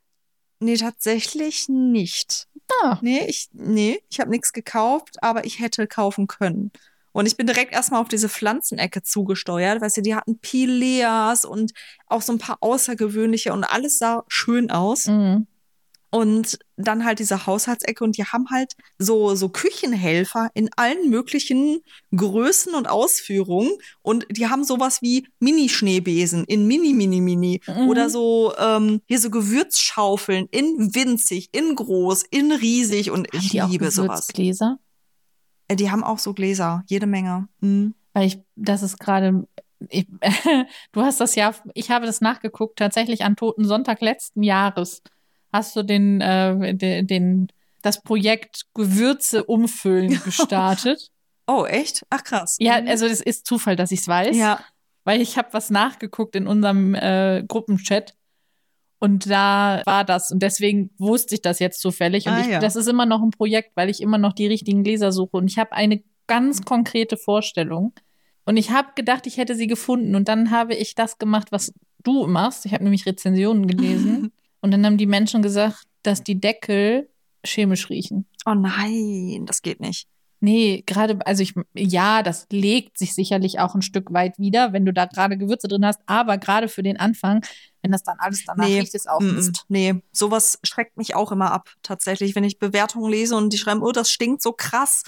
Nee, 0.65 0.79
tatsächlich 0.79 1.69
nicht. 1.69 2.49
Ah. 2.83 2.99
Nee, 3.03 3.27
ich, 3.27 3.51
nee, 3.53 4.01
ich 4.09 4.19
habe 4.19 4.31
nichts 4.31 4.55
gekauft, 4.55 5.23
aber 5.23 5.45
ich 5.45 5.61
hätte 5.61 5.87
kaufen 5.87 6.27
können. 6.27 6.73
Und 7.13 7.27
ich 7.27 7.37
bin 7.37 7.47
direkt 7.47 7.75
erstmal 7.75 8.01
auf 8.01 8.09
diese 8.09 8.31
Pflanzenecke 8.31 9.03
zugesteuert. 9.03 9.83
Weißt 9.83 9.99
du, 9.99 10.01
die 10.01 10.15
hatten 10.15 10.39
Pileas 10.39 11.45
und 11.45 11.75
auch 12.07 12.23
so 12.23 12.33
ein 12.33 12.39
paar 12.39 12.57
außergewöhnliche 12.61 13.53
und 13.53 13.65
alles 13.65 13.99
sah 13.99 14.25
schön 14.27 14.71
aus. 14.71 15.07
Mhm. 15.07 15.47
Und 16.15 16.61
dann 16.77 17.05
halt 17.05 17.19
diese 17.19 17.45
Haushaltsecke 17.45 18.05
und 18.05 18.17
die 18.17 18.23
haben 18.25 18.49
halt 18.49 18.75
so, 18.99 19.35
so 19.35 19.49
Küchenhelfer 19.49 20.49
in 20.55 20.71
allen 20.77 21.11
möglichen 21.11 21.81
Größen 22.15 22.73
und 22.77 22.89
Ausführungen. 22.89 23.73
Und 24.01 24.25
die 24.31 24.47
haben 24.47 24.63
sowas 24.63 25.03
wie 25.03 25.27
Mini-Schneebesen 25.41 26.45
in 26.45 26.69
Mini, 26.69 26.93
Mini, 26.93 27.21
Mini. 27.21 27.61
Mhm. 27.67 27.89
Oder 27.89 28.11
so, 28.11 28.55
ähm, 28.61 29.01
hier 29.07 29.19
so 29.19 29.29
Gewürzschaufeln 29.29 30.47
in 30.53 30.95
winzig, 30.95 31.49
in 31.51 31.75
groß, 31.75 32.23
in 32.31 32.53
riesig. 32.53 33.11
Und 33.11 33.27
Haben 33.33 33.39
ich 33.43 33.49
die 33.49 33.63
auch 33.63 33.69
liebe 33.69 33.91
sowas. 33.91 34.29
Gewürzgläser? 34.29 34.79
Äh, 35.67 35.75
Die 35.75 35.91
haben 35.91 36.05
auch 36.05 36.21
so 36.21 36.33
Gläser, 36.33 36.85
jede 36.87 37.09
Menge. 37.09 37.49
Mhm. 37.59 37.93
Weil 38.13 38.29
ich, 38.29 38.39
das 38.55 38.85
ist 38.85 39.01
gerade, 39.01 39.49
ich, 39.89 40.07
du 40.93 41.03
hast 41.03 41.21
das 41.21 41.35
ja, 41.35 41.53
ich 41.75 41.91
habe 41.91 42.07
das 42.07 42.21
nachgeguckt, 42.21 42.79
tatsächlich 42.79 43.25
an 43.25 43.35
Toten 43.35 43.65
Sonntag 43.65 44.01
letzten 44.01 44.45
Jahres. 44.45 45.03
Hast 45.55 45.77
du 45.77 45.83
den, 45.85 46.21
äh, 46.21 46.75
den, 46.75 47.07
den, 47.07 47.49
das 47.83 48.03
Projekt 48.03 48.63
Gewürze 48.75 49.45
umfüllen 49.45 50.21
gestartet? 50.25 51.11
Oh, 51.47 51.65
echt? 51.65 52.05
Ach, 52.11 52.25
krass. 52.25 52.57
ja, 52.59 52.81
Mhm. 52.81 52.89
also 52.89 53.07
das 53.09 53.21
ist 53.21 53.47
Zufall, 53.47 53.77
dass 53.77 53.93
ich 53.93 54.01
es 54.01 54.09
weiß. 54.09 54.37
Ja. 54.37 54.59
weil 55.05 55.21
ich 55.21 55.37
habe 55.39 55.49
was 55.53 55.71
nachgeguckt 55.71 56.35
in 56.35 56.47
unserem 56.47 56.95
äh, 56.95 57.45
Gruppenchat 57.47 58.15
und 58.99 59.29
da 59.29 59.83
war 59.85 60.03
das 60.05 60.31
und 60.31 60.43
deswegen 60.43 60.91
wusste 60.99 61.35
ich 61.35 61.43
das 61.43 61.59
jetzt 61.59 61.81
zufällig 61.81 62.27
und 62.27 62.33
Ah, 62.33 62.41
ich, 62.41 62.47
ja. 62.49 62.59
das 62.59 62.75
ist 62.75 62.87
immer 62.89 63.05
noch 63.07 63.23
ein 63.23 63.31
Projekt, 63.31 63.73
weil 63.77 63.91
ich 63.91 64.01
immer 64.01 64.17
noch 64.19 64.33
die 64.33 64.47
richtigen 64.47 64.83
Gläser 64.83 65.13
suche 65.13 65.37
und 65.37 65.47
ich 65.51 65.59
habe 65.59 65.73
eine 65.73 66.03
ganz 66.27 66.63
konkrete 66.63 67.19
Vorstellung 67.19 67.93
und 68.47 68.57
ich 68.57 68.71
habe 68.71 68.89
gedacht, 68.95 69.27
ich 69.27 69.37
hätte 69.37 69.55
sie 69.57 69.67
gefunden 69.67 70.15
und 70.17 70.27
dann 70.29 70.51
habe 70.51 70.75
ich 70.75 70.95
das 70.95 71.19
gemacht, 71.19 71.49
was 71.53 71.73
du 72.03 72.27
machst. 72.27 72.65
Ich 72.67 72.73
habe 72.73 72.85
nämlich 72.85 73.05
Rezensionen 73.07 73.67
gelesen 73.67 74.33
und 74.65 74.71
dann 74.71 74.85
haben 74.87 74.97
die 74.97 75.07
Menschen 75.07 75.43
gesagt, 75.43 75.83
dass 76.03 76.23
die 76.25 76.41
Deckel 76.41 77.11
chemisch 77.45 77.91
riechen. 77.91 78.25
Oh 78.47 78.55
nein, 78.55 79.45
das 79.45 79.61
geht 79.61 79.79
nicht. 79.79 80.07
Nee, 80.41 80.83
gerade, 80.87 81.19
also 81.27 81.43
ich, 81.43 81.53
ja, 81.75 82.23
das 82.23 82.47
legt 82.51 82.97
sich 82.99 83.15
sicherlich 83.15 83.61
auch 83.61 83.75
ein 83.75 83.83
Stück 83.83 84.13
weit 84.15 84.39
wieder, 84.39 84.73
wenn 84.73 84.87
du 84.87 84.93
da 84.95 85.05
gerade 85.05 85.37
Gewürze 85.37 85.69
drin 85.69 85.85
hast, 85.85 86.01
aber 86.07 86.39
gerade 86.39 86.69
für 86.69 86.83
den 86.83 86.99
Anfang, 86.99 87.45
wenn 87.83 87.93
das 87.93 88.03
dann 88.05 88.17
alles 88.19 88.43
danach 88.47 88.67
Nee, 88.67 88.81
riecht, 88.81 88.95
ist 88.95 89.09
auch. 89.09 89.21
Mist. 89.21 89.65
Nee, 89.69 89.97
sowas 90.13 90.59
schreckt 90.63 90.97
mich 90.97 91.15
auch 91.15 91.31
immer 91.31 91.53
ab, 91.53 91.71
tatsächlich. 91.83 92.35
Wenn 92.35 92.45
ich 92.45 92.59
Bewertungen 92.59 93.11
lese 93.11 93.37
und 93.37 93.53
die 93.53 93.59
schreiben, 93.59 93.83
oh, 93.83 93.93
das 93.93 94.11
stinkt 94.11 94.41
so 94.43 94.53
krass, 94.53 95.03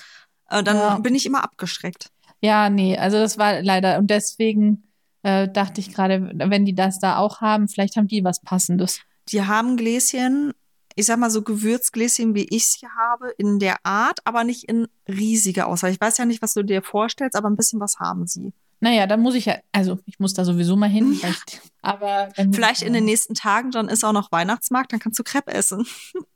äh, 0.50 0.62
dann 0.62 0.76
Ja. 0.76 0.98
bin 0.98 1.14
ich 1.14 1.24
immer 1.24 1.42
abgeschreckt. 1.42 2.08
Ja, 2.42 2.68
nee, 2.68 2.96
also 2.98 3.16
das 3.18 3.38
war 3.38 3.62
leider, 3.62 3.96
und 3.98 4.08
deswegen 4.10 4.84
äh, 5.22 5.48
dachte 5.48 5.80
ich 5.80 5.92
gerade, 5.92 6.30
wenn 6.34 6.64
die 6.66 6.74
das 6.74 6.98
da 6.98 7.16
auch 7.16 7.40
haben, 7.40 7.68
vielleicht 7.68 7.96
haben 7.96 8.06
die 8.08 8.22
was 8.22 8.40
Passendes. 8.42 9.00
Die 9.28 9.42
haben 9.42 9.76
Gläschen, 9.76 10.52
ich 10.94 11.06
sag 11.06 11.18
mal 11.18 11.30
so 11.30 11.42
Gewürzgläschen, 11.42 12.34
wie 12.34 12.44
ich 12.44 12.66
sie 12.66 12.86
habe, 12.86 13.28
in 13.38 13.58
der 13.58 13.84
Art, 13.84 14.20
aber 14.24 14.44
nicht 14.44 14.64
in 14.64 14.88
riesiger 15.08 15.66
Auswahl. 15.66 15.90
Ich 15.90 16.00
weiß 16.00 16.18
ja 16.18 16.24
nicht, 16.24 16.42
was 16.42 16.54
du 16.54 16.62
dir 16.62 16.82
vorstellst, 16.82 17.36
aber 17.36 17.48
ein 17.50 17.56
bisschen 17.56 17.80
was 17.80 17.98
haben 17.98 18.26
sie. 18.26 18.52
Naja, 18.80 19.06
dann 19.06 19.20
muss 19.20 19.34
ich 19.34 19.46
ja, 19.46 19.56
also 19.72 19.98
ich 20.06 20.18
muss 20.18 20.34
da 20.34 20.44
sowieso 20.44 20.76
mal 20.76 20.88
hin, 20.88 21.12
Ja. 21.22 21.28
vielleicht, 21.28 21.60
aber 21.82 22.28
Vielleicht 22.52 22.82
ich- 22.82 22.86
in 22.86 22.92
den 22.92 23.04
nächsten 23.04 23.34
Tagen, 23.34 23.70
dann 23.70 23.88
ist 23.88 24.04
auch 24.04 24.12
noch 24.12 24.30
Weihnachtsmarkt, 24.32 24.92
dann 24.92 25.00
kannst 25.00 25.18
du 25.18 25.22
Crepe 25.24 25.52
essen. 25.52 25.86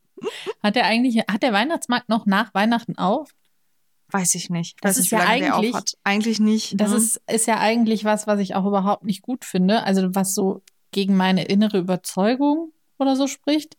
Hat 0.63 0.75
der 0.77 0.85
eigentlich, 0.85 1.17
hat 1.31 1.43
der 1.43 1.55
Weihnachtsmarkt 1.55 2.11
noch 2.11 2.27
nach 2.27 2.53
Weihnachten 2.53 2.99
auf? 2.99 3.31
Weiß 4.11 4.35
ich 4.35 4.51
nicht. 4.51 4.77
Das 4.83 4.99
ist 4.99 5.05
nicht, 5.05 5.13
ja 5.13 5.21
eigentlich-. 5.21 5.75
Eigentlich 6.05 6.41
nicht. 6.41 6.79
Das 6.79 6.91
ne? 6.91 6.97
ist, 6.97 7.23
ist 7.27 7.47
ja 7.47 7.59
eigentlich 7.59 8.05
was, 8.05 8.27
was 8.27 8.39
ich 8.41 8.55
auch 8.55 8.67
überhaupt 8.67 9.05
nicht 9.05 9.23
gut 9.23 9.47
finde. 9.47 9.83
Also 9.85 10.15
was 10.15 10.35
so 10.35 10.61
gegen 10.91 11.17
meine 11.17 11.45
innere 11.45 11.79
Überzeugung 11.79 12.73
oder 13.01 13.17
so 13.17 13.27
spricht. 13.27 13.77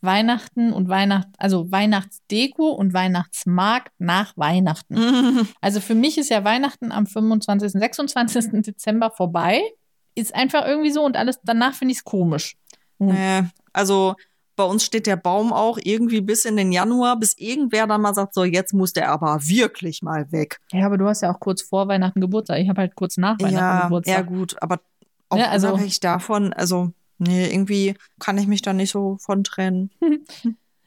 Weihnachten 0.00 0.72
und 0.74 0.90
Weihnacht, 0.90 1.28
also 1.38 1.70
Weihnachtsdeko 1.72 2.68
und 2.68 2.92
Weihnachtsmarkt 2.92 3.92
nach 3.98 4.36
Weihnachten. 4.36 4.94
Mhm. 4.96 5.48
Also 5.62 5.80
für 5.80 5.94
mich 5.94 6.18
ist 6.18 6.28
ja 6.28 6.44
Weihnachten 6.44 6.92
am 6.92 7.06
25., 7.06 7.72
26. 7.72 8.62
Dezember 8.62 9.10
vorbei. 9.10 9.62
Ist 10.14 10.34
einfach 10.34 10.66
irgendwie 10.66 10.90
so 10.90 11.02
und 11.04 11.16
alles 11.16 11.38
danach 11.42 11.74
finde 11.74 11.92
ich 11.92 11.98
es 11.98 12.04
komisch. 12.04 12.56
Nee, 12.98 13.42
also 13.72 14.14
bei 14.56 14.62
uns 14.64 14.84
steht 14.84 15.06
der 15.08 15.16
Baum 15.16 15.52
auch 15.52 15.78
irgendwie 15.82 16.20
bis 16.20 16.44
in 16.44 16.56
den 16.56 16.70
Januar, 16.70 17.18
bis 17.18 17.36
irgendwer 17.38 17.86
dann 17.88 18.02
mal 18.02 18.14
sagt, 18.14 18.34
so 18.34 18.44
jetzt 18.44 18.72
muss 18.74 18.92
der 18.92 19.10
aber 19.10 19.40
wirklich 19.42 20.02
mal 20.02 20.30
weg. 20.30 20.60
Ja, 20.70 20.86
aber 20.86 20.98
du 20.98 21.08
hast 21.08 21.22
ja 21.22 21.34
auch 21.34 21.40
kurz 21.40 21.62
vor 21.62 21.88
Weihnachten 21.88 22.20
Geburtstag. 22.20 22.58
Ich 22.60 22.68
habe 22.68 22.82
halt 22.82 22.94
kurz 22.94 23.16
nach 23.16 23.36
Weihnachten 23.40 23.54
Ja, 23.56 23.76
ja 23.78 23.82
Geburtstag. 23.84 24.26
gut, 24.28 24.56
aber 24.62 24.80
auch 25.30 25.38
Ja, 25.38 25.48
also- 25.48 25.68
unabhängig 25.68 25.98
davon, 26.00 26.52
also 26.52 26.92
nee, 27.24 27.50
irgendwie 27.52 27.94
kann 28.20 28.38
ich 28.38 28.46
mich 28.46 28.62
da 28.62 28.72
nicht 28.72 28.90
so 28.90 29.18
von 29.20 29.44
trennen. 29.44 29.90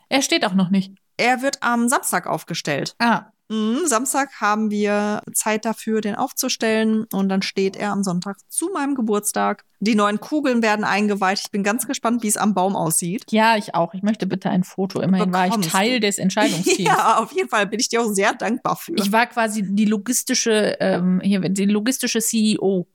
Er 0.09 0.21
steht 0.21 0.45
auch 0.45 0.53
noch 0.53 0.69
nicht. 0.69 0.93
Er 1.17 1.41
wird 1.41 1.57
am 1.61 1.89
Samstag 1.89 2.27
aufgestellt. 2.27 2.95
Ah, 2.97 3.25
Mhm, 3.49 3.85
Samstag 3.85 4.41
haben 4.41 4.71
wir 4.71 5.21
Zeit 5.33 5.63
dafür, 5.63 6.01
den 6.01 6.15
aufzustellen 6.15 7.05
und 7.13 7.29
dann 7.29 7.41
steht 7.41 7.77
er 7.77 7.91
am 7.91 8.03
Sonntag 8.03 8.37
zu 8.49 8.69
meinem 8.73 8.93
Geburtstag. 8.93 9.63
Die 9.79 9.95
neuen 9.95 10.19
Kugeln 10.19 10.61
werden 10.61 10.83
eingeweiht. 10.83 11.39
Ich 11.45 11.51
bin 11.51 11.63
ganz 11.63 11.87
gespannt, 11.87 12.23
wie 12.23 12.27
es 12.27 12.35
am 12.35 12.53
Baum 12.53 12.75
aussieht. 12.75 13.23
ja, 13.29 13.55
ich 13.55 13.73
auch. 13.73 13.93
Ich 13.93 14.01
möchte 14.01 14.25
bitte 14.27 14.49
ein 14.49 14.65
Foto. 14.65 14.99
Immerhin 14.99 15.31
war 15.31 15.45
ich 15.45 15.51
Bekommst 15.51 15.69
Teil 15.71 15.93
du. 15.93 15.99
des 16.07 16.17
Entscheidungsteams. 16.17 16.77
Ja, 16.87 17.19
auf 17.19 17.31
jeden 17.31 17.47
Fall 17.47 17.67
bin 17.67 17.79
ich 17.79 17.87
dir 17.87 18.01
auch 18.01 18.11
sehr 18.11 18.33
dankbar 18.33 18.75
für. 18.75 18.95
Ich 18.95 19.11
war 19.13 19.27
quasi 19.27 19.63
die 19.63 19.85
logistische, 19.85 20.75
ähm, 20.81 21.21
hier, 21.23 21.39
die 21.47 21.65
logistische 21.65 22.19
CEO. 22.19 22.85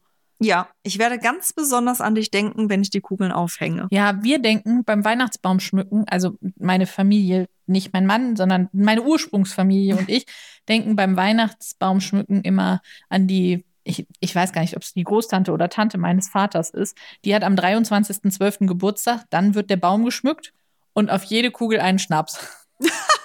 Ja, 0.44 0.68
ich 0.82 0.98
werde 0.98 1.18
ganz 1.18 1.52
besonders 1.52 2.00
an 2.00 2.14
dich 2.14 2.30
denken, 2.30 2.68
wenn 2.68 2.82
ich 2.82 2.90
die 2.90 3.00
Kugeln 3.00 3.32
aufhänge. 3.32 3.88
Ja, 3.90 4.22
wir 4.22 4.40
denken 4.40 4.84
beim 4.84 5.04
Weihnachtsbaum 5.04 5.60
schmücken, 5.60 6.04
also 6.08 6.36
meine 6.58 6.86
Familie, 6.86 7.48
nicht 7.66 7.92
mein 7.92 8.06
Mann, 8.06 8.36
sondern 8.36 8.68
meine 8.72 9.02
Ursprungsfamilie 9.02 9.96
und 9.96 10.08
ich 10.08 10.26
denken 10.68 10.96
beim 10.96 11.16
Weihnachtsbaum 11.16 12.00
schmücken 12.00 12.42
immer 12.42 12.82
an 13.08 13.26
die, 13.26 13.64
ich, 13.84 14.06
ich 14.20 14.34
weiß 14.34 14.52
gar 14.52 14.62
nicht, 14.62 14.76
ob 14.76 14.82
es 14.82 14.92
die 14.92 15.04
Großtante 15.04 15.52
oder 15.52 15.68
Tante 15.68 15.98
meines 15.98 16.28
Vaters 16.28 16.70
ist. 16.70 16.96
Die 17.24 17.34
hat 17.34 17.44
am 17.44 17.54
23.12. 17.54 18.66
Geburtstag, 18.66 19.24
dann 19.30 19.54
wird 19.54 19.70
der 19.70 19.76
Baum 19.76 20.04
geschmückt 20.04 20.52
und 20.92 21.10
auf 21.10 21.24
jede 21.24 21.50
Kugel 21.50 21.80
einen 21.80 21.98
Schnaps. 21.98 22.38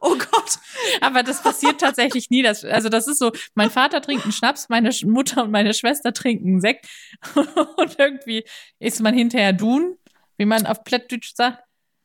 Oh 0.00 0.16
Gott. 0.16 0.58
Aber 1.00 1.22
das 1.22 1.42
passiert 1.42 1.80
tatsächlich 1.80 2.30
nie. 2.30 2.42
Das, 2.42 2.64
also 2.64 2.88
das 2.88 3.06
ist 3.06 3.18
so, 3.18 3.32
mein 3.54 3.70
Vater 3.70 4.00
trinkt 4.00 4.24
einen 4.24 4.32
Schnaps, 4.32 4.68
meine 4.68 4.90
Mutter 5.04 5.44
und 5.44 5.50
meine 5.50 5.74
Schwester 5.74 6.12
trinken 6.12 6.48
einen 6.48 6.60
Sekt 6.60 6.86
und 7.34 7.98
irgendwie 7.98 8.44
ist 8.78 9.00
man 9.00 9.14
hinterher 9.14 9.52
dun, 9.52 9.96
wie 10.36 10.46
man 10.46 10.66
auf 10.66 10.84
Plättdeutsch 10.84 11.34
sagt, 11.34 11.62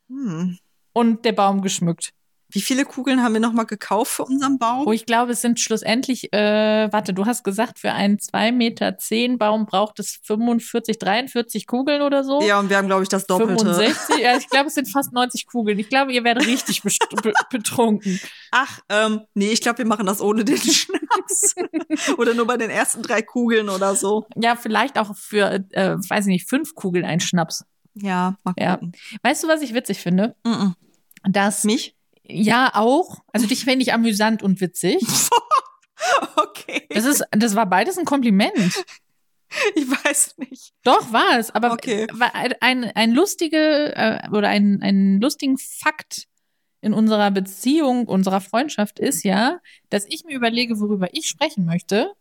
Hm. 0.10 0.58
und 0.94 1.24
der 1.26 1.34
Baum 1.34 1.62
geschmückt. 1.62 2.14
Wie 2.52 2.62
viele 2.62 2.84
Kugeln 2.84 3.22
haben 3.22 3.34
wir 3.34 3.40
nochmal 3.40 3.66
gekauft 3.68 4.12
für 4.12 4.26
unseren 4.26 4.58
Baum? 4.58 4.88
Oh, 4.88 4.92
ich 4.92 5.06
glaube, 5.06 5.34
es 5.34 5.42
sind 5.42 5.60
schlussendlich, 5.60 6.34
äh, 6.34 6.92
warte, 6.92 7.14
du 7.14 7.26
hast 7.28 7.44
gesagt, 7.44 7.78
für 7.78 7.92
einen 7.92 8.18
2,10 8.18 8.52
Meter 8.54 9.38
Baum 9.38 9.68
braucht 9.68 10.00
es 10.00 10.20
45, 10.24 10.98
43 10.98 11.68
Kugeln 11.68 12.02
oder 12.02 12.24
so. 12.24 12.42
ja, 12.42 12.60
und 12.60 12.70
wir 12.72 12.78
haben, 12.78 12.88
glaube 12.88 13.04
ich, 13.04 13.10
das 13.10 13.28
Doppelte. 13.28 13.64
65, 13.66 14.18
ja, 14.18 14.36
ich 14.36 14.50
glaube, 14.50 14.68
es 14.68 14.74
sind 14.74 14.88
fast 14.88 15.14
90 15.14 15.46
Kugeln. 15.46 15.78
Ich 15.78 15.90
glaube, 15.90 16.12
ihr 16.12 16.24
werdet 16.24 16.48
richtig 16.48 16.82
betrunken. 17.52 18.20
Ach, 18.52 18.80
ähm, 18.90 19.22
nee, 19.36 19.50
ich 19.52 19.62
glaube, 19.62 19.78
wir 19.80 19.86
machen 19.86 20.08
das 20.08 20.20
ohne 20.20 20.44
den 20.44 20.58
Schnaps. 20.58 21.54
oder 22.18 22.34
nur 22.34 22.48
bei 22.48 22.58
den 22.58 22.72
ersten 22.72 23.04
drei 23.04 23.22
Kugeln 23.22 23.70
oder 23.70 23.96
so. 23.96 24.26
Ja, 24.36 24.56
vielleicht 24.56 24.98
auch 24.98 25.16
für, 25.16 25.64
äh, 25.72 25.98
weiß 25.98 26.26
ich 26.26 26.32
nicht, 26.32 26.50
fünf 26.50 26.74
Kugeln 26.74 27.06
ein 27.06 27.20
Schnaps. 27.20 27.64
Ja, 27.94 28.36
mal 28.44 28.54
Ja. 28.58 28.74
gucken. 28.76 28.94
Weißt 29.22 29.44
du, 29.44 29.48
was 29.48 29.62
ich 29.62 29.74
witzig 29.74 30.00
finde? 30.00 30.36
Mm 30.44 30.50
-mm. 30.50 30.74
Dass, 31.30 31.64
Mich? 31.64 31.96
Ja, 32.30 32.72
auch, 32.76 33.20
also 33.34 33.48
dich 33.48 33.66
fände 33.66 33.84
ich 33.84 33.94
amüsant 33.94 34.44
und 34.44 34.62
witzig. 34.62 35.02
Okay. 36.38 36.88
Das 36.92 37.04
ist, 37.04 37.26
das 37.32 37.56
war 37.56 37.66
beides 37.66 37.98
ein 37.98 38.06
Kompliment. 38.06 38.86
Ich 39.76 39.90
weiß 39.90 40.38
nicht. 40.38 40.74
Doch, 40.84 41.12
war 41.12 41.38
es. 41.40 41.52
Aber 41.52 41.74
Okay. 41.74 42.08
war 42.14 42.34
ein, 42.62 42.84
ein 42.86 43.12
lustige, 43.12 43.96
äh, 43.96 44.30
oder 44.30 44.48
ein, 44.48 44.80
ein 44.82 45.20
lustigen 45.20 45.58
Fakt 45.58 46.28
in 46.82 46.94
unserer 46.94 47.32
Beziehung, 47.32 48.08
unserer 48.08 48.42
Freundschaft 48.42 49.00
ist 49.00 49.24
ja, 49.24 49.60
dass 49.90 50.06
ich 50.08 50.24
mir 50.24 50.36
überlege, 50.36 50.80
worüber 50.80 51.10
ich 51.12 51.28
sprechen 51.28 51.66
möchte 51.66 52.14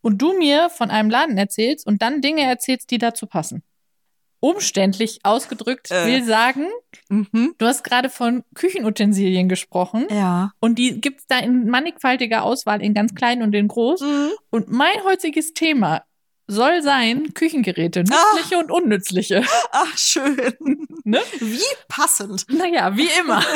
und 0.00 0.20
du 0.20 0.36
mir 0.36 0.70
von 0.70 0.90
einem 0.90 1.10
Laden 1.10 1.38
erzählst 1.38 1.86
und 1.86 2.02
dann 2.02 2.20
Dinge 2.22 2.42
erzählst, 2.42 2.90
die 2.90 2.98
dazu 2.98 3.26
passen. 3.26 3.62
Umständlich 4.44 5.20
ausgedrückt 5.22 5.90
Äh. 5.92 6.06
will 6.06 6.24
sagen, 6.24 6.66
Mhm. 7.08 7.54
du 7.58 7.66
hast 7.66 7.84
gerade 7.84 8.10
von 8.10 8.42
Küchenutensilien 8.54 9.48
gesprochen 9.48 10.06
Ja. 10.10 10.50
und 10.58 10.78
die 10.80 11.00
gibt's 11.00 11.26
da 11.28 11.38
in 11.38 11.68
mannigfaltiger 11.68 12.42
Auswahl 12.42 12.82
in 12.82 12.92
ganz 12.92 13.14
klein 13.14 13.42
und 13.42 13.54
in 13.54 13.68
groß. 13.68 14.00
Mhm. 14.00 14.30
Und 14.50 14.68
mein 14.68 15.04
heutiges 15.04 15.54
Thema 15.54 16.02
soll 16.48 16.82
sein 16.82 17.32
Küchengeräte, 17.34 18.00
nützliche 18.00 18.58
und 18.58 18.72
unnützliche. 18.72 19.44
Ach, 19.70 19.96
schön. 19.96 20.36
Ne? 21.04 21.20
Wie 21.38 21.62
passend. 21.88 22.44
Naja, 22.48 22.96
wie 22.96 23.08
immer. 23.20 23.44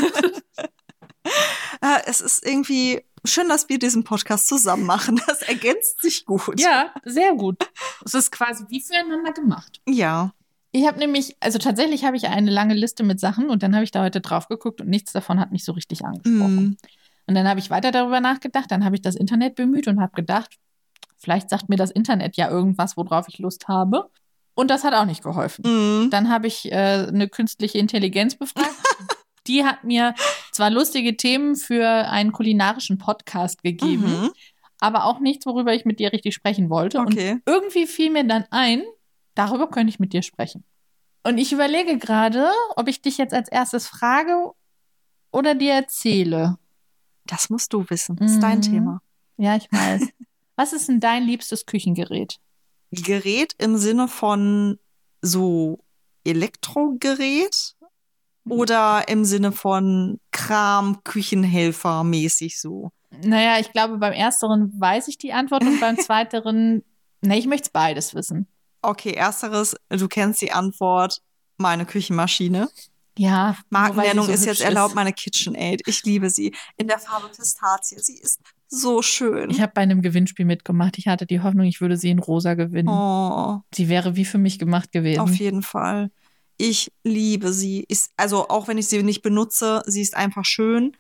Äh, 1.83 2.03
es 2.07 2.21
ist 2.21 2.47
irgendwie 2.47 3.05
schön, 3.25 3.49
dass 3.49 3.69
wir 3.69 3.79
diesen 3.81 4.05
Podcast 4.05 4.47
zusammen 4.47 4.85
machen. 4.85 5.21
Das 5.27 5.43
ergänzt 5.43 6.01
sich 6.01 6.25
gut. 6.25 6.61
ja, 6.61 6.95
sehr 7.05 7.35
gut. 7.35 7.69
Es 8.05 8.15
ist 8.15 8.31
quasi 8.31 8.65
wie 8.69 8.81
füreinander 8.81 9.33
gemacht. 9.33 9.81
Ja. 9.89 10.33
Ich 10.77 10.87
habe 10.87 10.99
nämlich, 10.99 11.35
also 11.41 11.59
tatsächlich 11.59 12.05
habe 12.05 12.19
ich 12.19 12.29
eine 12.29 12.51
lange 12.51 12.75
Liste 12.75 13.03
mit 13.03 13.19
Sachen 13.19 13.49
und 13.49 13.63
dann 13.63 13.75
habe 13.75 13.83
ich 13.83 13.93
da 13.93 14.03
heute 14.03 14.21
drauf 14.21 14.47
geguckt 14.49 14.83
und 14.83 14.89
nichts 14.91 15.11
davon 15.11 15.41
hat 15.41 15.51
mich 15.51 15.65
so 15.65 15.73
richtig 15.73 16.05
angesprochen. 16.05 16.55
Mhm. 16.55 16.77
Und 17.27 17.35
dann 17.35 17.49
habe 17.49 17.59
ich 17.59 17.71
weiter 17.71 17.93
darüber 17.93 18.21
nachgedacht, 18.21 18.71
dann 18.71 18.85
habe 18.85 18.95
ich 18.95 19.01
das 19.01 19.15
Internet 19.17 19.55
bemüht 19.55 19.89
und 19.89 20.03
habe 20.03 20.13
gedacht, 20.15 20.55
vielleicht 21.17 21.49
sagt 21.49 21.71
mir 21.71 21.77
das 21.77 21.91
Internet 21.91 22.37
ja 22.37 22.51
irgendwas, 22.51 22.95
worauf 22.99 23.27
ich 23.29 23.39
Lust 23.39 23.69
habe. 23.69 24.11
Und 24.55 24.71
das 24.71 24.85
hat 24.85 24.93
auch 24.93 25.07
nicht 25.07 25.23
geholfen. 25.23 25.65
Mhm. 25.65 26.11
Dann 26.11 26.29
habe 26.29 26.47
ich 26.47 26.71
äh, 26.71 27.07
eine 27.09 27.29
künstliche 27.29 27.79
Intelligenz 27.79 28.37
befragt. 28.37 28.69
Die 29.47 29.65
hat 29.65 29.83
mir 29.83 30.15
zwar 30.53 30.69
lustige 30.69 31.17
Themen 31.17 31.57
für 31.57 31.89
einen 31.89 32.33
kulinarischen 32.33 32.99
Podcast 32.99 33.63
gegeben, 33.63 34.05
Mhm. 34.05 34.31
aber 34.81 35.07
auch 35.07 35.21
nichts, 35.21 35.47
worüber 35.47 35.73
ich 35.73 35.87
mit 35.87 36.01
dir 36.01 36.13
richtig 36.13 36.35
sprechen 36.35 36.69
wollte. 36.69 36.99
Okay. 36.99 37.33
Und 37.33 37.43
irgendwie 37.47 37.87
fiel 37.87 38.11
mir 38.11 38.25
dann 38.25 38.45
ein, 38.51 38.83
darüber 39.37 39.69
könnte 39.71 39.91
ich 39.91 40.01
mit 40.01 40.13
dir 40.13 40.23
sprechen. 40.23 40.65
Und 41.23 41.39
ich 41.39 41.53
überlege 41.53 41.99
gerade, 41.99 42.51
ob 42.75 42.89
ich 42.89 43.01
dich 43.03 43.19
jetzt 43.19 43.33
als 43.35 43.49
erstes 43.49 43.87
frage 43.87 44.51
oder 45.31 45.55
dir 45.55 45.73
erzähle. 45.75 46.59
Das 47.25 47.51
musst 47.51 47.73
du 47.73 47.85
wissen. 47.89 48.17
Das 48.17 48.33
ist 48.33 48.43
dein 48.43 48.59
Mhm. 48.59 48.63
Thema. 48.63 49.03
Ja, 49.37 49.57
ich 49.57 49.71
weiß. 49.71 50.09
Was 50.57 50.73
ist 50.73 50.89
denn 50.89 51.01
dein 51.01 51.25
liebstes 51.25 51.67
Küchengerät? 51.67 52.39
Gerät 52.93 53.55
im 53.59 53.77
Sinne 53.77 54.09
von 54.09 54.79
so 55.21 55.81
Elektrogerät 56.25 57.75
oder 58.49 59.09
im 59.09 59.25
Sinne 59.25 59.51
von 59.53 60.21
Kram, 60.31 61.03
Küchenhelfer 61.05 62.05
mäßig 62.05 62.61
so? 62.61 62.91
Naja, 63.11 63.59
ich 63.59 63.73
glaube, 63.73 63.99
beim 63.99 64.13
ersteren 64.13 64.73
weiß 64.81 65.09
ich 65.09 65.19
die 65.19 65.33
Antwort 65.33 65.63
und 65.65 65.81
beim 65.81 65.97
zweiteren, 65.99 66.85
ne, 67.23 67.39
ich 67.39 67.47
möchte 67.47 67.71
beides 67.73 68.15
wissen. 68.15 68.47
Okay, 68.87 69.13
ersteres, 69.15 69.75
du 69.89 70.07
kennst 70.07 70.41
die 70.41 70.53
Antwort, 70.53 71.21
meine 71.59 71.87
Küchenmaschine. 71.87 72.69
Ja, 73.19 73.57
Markennennung 73.71 74.27
sie 74.27 74.33
ist 74.33 74.43
so 74.43 74.51
jetzt 74.51 74.61
erlaubt, 74.61 74.95
meine 74.95 75.13
KitchenAid. 75.13 75.83
Ich 75.87 76.05
liebe 76.05 76.31
sie. 76.31 76.55
In 76.77 76.87
der 76.87 76.99
Farbe 76.99 77.29
Pistazie. 77.29 77.99
Sie 77.99 78.19
ist 78.19 78.41
So 78.69 79.03
schön. 79.03 79.51
Ich 79.51 79.61
habe 79.61 79.73
bei 79.75 79.81
einem 79.81 80.03
Gewinnspiel 80.03 80.45
mitgemacht. 80.45 80.99
Ich 80.99 81.09
hatte 81.09 81.27
die 81.27 81.41
Hoffnung, 81.41 81.67
ich 81.67 81.81
würde 81.81 81.97
sie 81.97 82.11
in 82.11 82.21
rosa 82.21 82.55
gewinnen. 82.55 82.89
oh, 82.89 83.61
Sie 83.75 83.89
wäre 83.89 84.15
wie 84.15 84.25
für 84.25 84.39
mich 84.39 84.59
gemacht 84.59 84.93
gewesen. 84.93 85.21
auf 85.21 85.35
jeden 85.35 85.63
Fall. 85.63 86.11
Ich 86.59 86.93
liebe 87.03 87.53
sie. 87.53 87.85
Ist, 87.89 88.11
also 88.17 88.49
auch 88.49 88.69
wenn 88.69 88.79
ich 88.79 88.87
sie 88.87 89.03
nicht 89.03 89.23
benutze, 89.23 89.83
sie 89.87 90.01
ist 90.03 90.17
einfach 90.17 90.45
schön. 90.45 90.97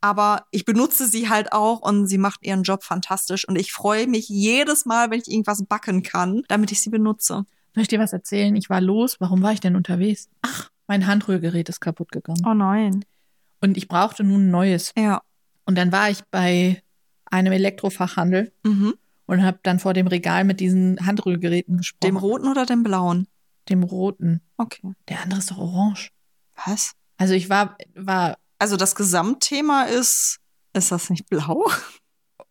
Aber 0.00 0.46
ich 0.50 0.64
benutze 0.64 1.06
sie 1.08 1.28
halt 1.28 1.52
auch 1.52 1.80
und 1.80 2.06
sie 2.06 2.18
macht 2.18 2.44
ihren 2.46 2.62
Job 2.62 2.84
fantastisch. 2.84 3.46
Und 3.48 3.56
ich 3.58 3.72
freue 3.72 4.06
mich 4.06 4.28
jedes 4.28 4.86
Mal, 4.86 5.10
wenn 5.10 5.20
ich 5.20 5.28
irgendwas 5.30 5.64
backen 5.64 6.02
kann, 6.02 6.42
damit 6.48 6.70
ich 6.72 6.80
sie 6.80 6.90
benutze. 6.90 7.44
Soll 7.74 7.82
ich 7.82 7.88
dir 7.88 7.98
was 7.98 8.12
erzählen? 8.12 8.54
Ich 8.56 8.70
war 8.70 8.80
los. 8.80 9.16
Warum 9.18 9.42
war 9.42 9.52
ich 9.52 9.60
denn 9.60 9.76
unterwegs? 9.76 10.28
Ach, 10.42 10.70
mein 10.86 11.06
Handrührgerät 11.06 11.68
ist 11.68 11.80
kaputt 11.80 12.12
gegangen. 12.12 12.42
Oh 12.46 12.54
nein. 12.54 13.04
Und 13.60 13.76
ich 13.76 13.88
brauchte 13.88 14.22
nun 14.24 14.46
ein 14.46 14.50
neues. 14.50 14.92
Ja. 14.96 15.22
Und 15.64 15.76
dann 15.76 15.90
war 15.92 16.10
ich 16.10 16.20
bei 16.30 16.82
einem 17.30 17.52
Elektrofachhandel 17.52 18.52
Mhm. 18.64 18.94
und 19.26 19.42
habe 19.42 19.58
dann 19.62 19.78
vor 19.80 19.94
dem 19.94 20.06
Regal 20.06 20.44
mit 20.44 20.60
diesen 20.60 21.04
Handrührgeräten 21.04 21.78
gesprochen. 21.78 22.08
Dem 22.08 22.16
roten 22.16 22.46
oder 22.48 22.66
dem 22.66 22.82
blauen? 22.84 23.26
Dem 23.68 23.82
roten. 23.82 24.40
Okay. 24.56 24.92
Der 25.08 25.22
andere 25.22 25.40
ist 25.40 25.50
doch 25.50 25.58
orange. 25.58 26.10
Was? 26.66 26.92
Also 27.18 27.34
ich 27.34 27.50
war, 27.50 27.76
war, 27.94 28.38
Also 28.58 28.76
das 28.76 28.94
Gesamtthema 28.94 29.84
ist, 29.84 30.38
ist 30.72 30.90
das 30.92 31.10
nicht 31.10 31.28
blau? 31.28 31.70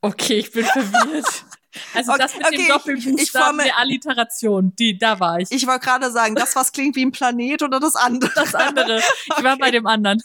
okay, 0.02 0.40
ich 0.40 0.52
bin 0.52 0.66
verwirrt. 0.66 1.46
Also 1.94 2.12
Okay, 2.14 2.22
das 2.22 2.36
mit 2.36 2.46
okay, 2.46 2.58
dem 2.58 2.68
Doppelbuchstaben 2.70 3.58
der 3.60 3.78
Alliteration, 3.78 4.74
die, 4.78 4.98
da 4.98 5.20
war 5.20 5.40
ich. 5.40 5.52
Ich 5.52 5.68
wollte 5.68 5.86
gerade 5.86 6.10
sagen, 6.12 6.34
das, 6.36 6.56
was 6.56 6.72
klingt 6.72 6.96
wie 6.96 7.06
ein 7.06 7.12
Planet 7.12 7.62
oder 7.62 7.80
das 7.80 7.96
andere. 7.96 8.32
Das 8.36 8.56
andere. 8.56 9.02
Ich 9.38 9.44
war 9.44 9.58
bei 9.58 9.70
dem 9.70 9.86
anderen. 9.86 10.22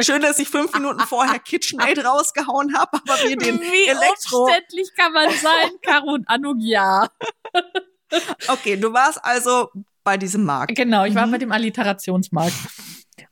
Schön, 0.00 0.20
dass 0.22 0.38
ich 0.40 0.48
fünf 0.48 0.72
Minuten 0.72 0.98
vorher 1.00 1.38
KitchenAid 1.38 2.04
rausgehauen 2.04 2.76
habe, 2.76 2.96
aber 2.96 3.16
wir 3.28 3.36
den 3.36 3.60
Wie 3.60 3.86
Elektro. 3.88 4.44
umständlich 4.46 4.90
kann 4.96 5.12
man 5.12 5.30
sein, 5.30 5.70
Caro 5.82 6.14
und 6.14 6.28
Anuk, 6.28 6.56
ja. 6.58 7.08
Okay, 8.48 8.76
du 8.76 8.92
warst 8.92 9.24
also 9.24 9.70
bei 10.02 10.16
diesem 10.16 10.42
Markt. 10.44 10.74
Genau, 10.74 11.04
ich 11.04 11.14
war 11.14 11.26
Mhm. 11.26 11.30
bei 11.30 11.38
dem 11.38 11.52
Alliterationsmarkt 11.52 12.54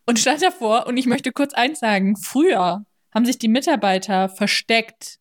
und 0.07 0.19
stand 0.19 0.43
davor 0.43 0.87
und 0.87 0.97
ich 0.97 1.07
möchte 1.07 1.33
kurz 1.33 1.55
eins 1.55 1.81
sagen. 1.81 2.17
Früher 2.17 2.85
haben 3.15 3.27
sich 3.27 3.39
die 3.39 3.49
Mitarbeiter 3.49 4.29
versteckt. 4.29 5.19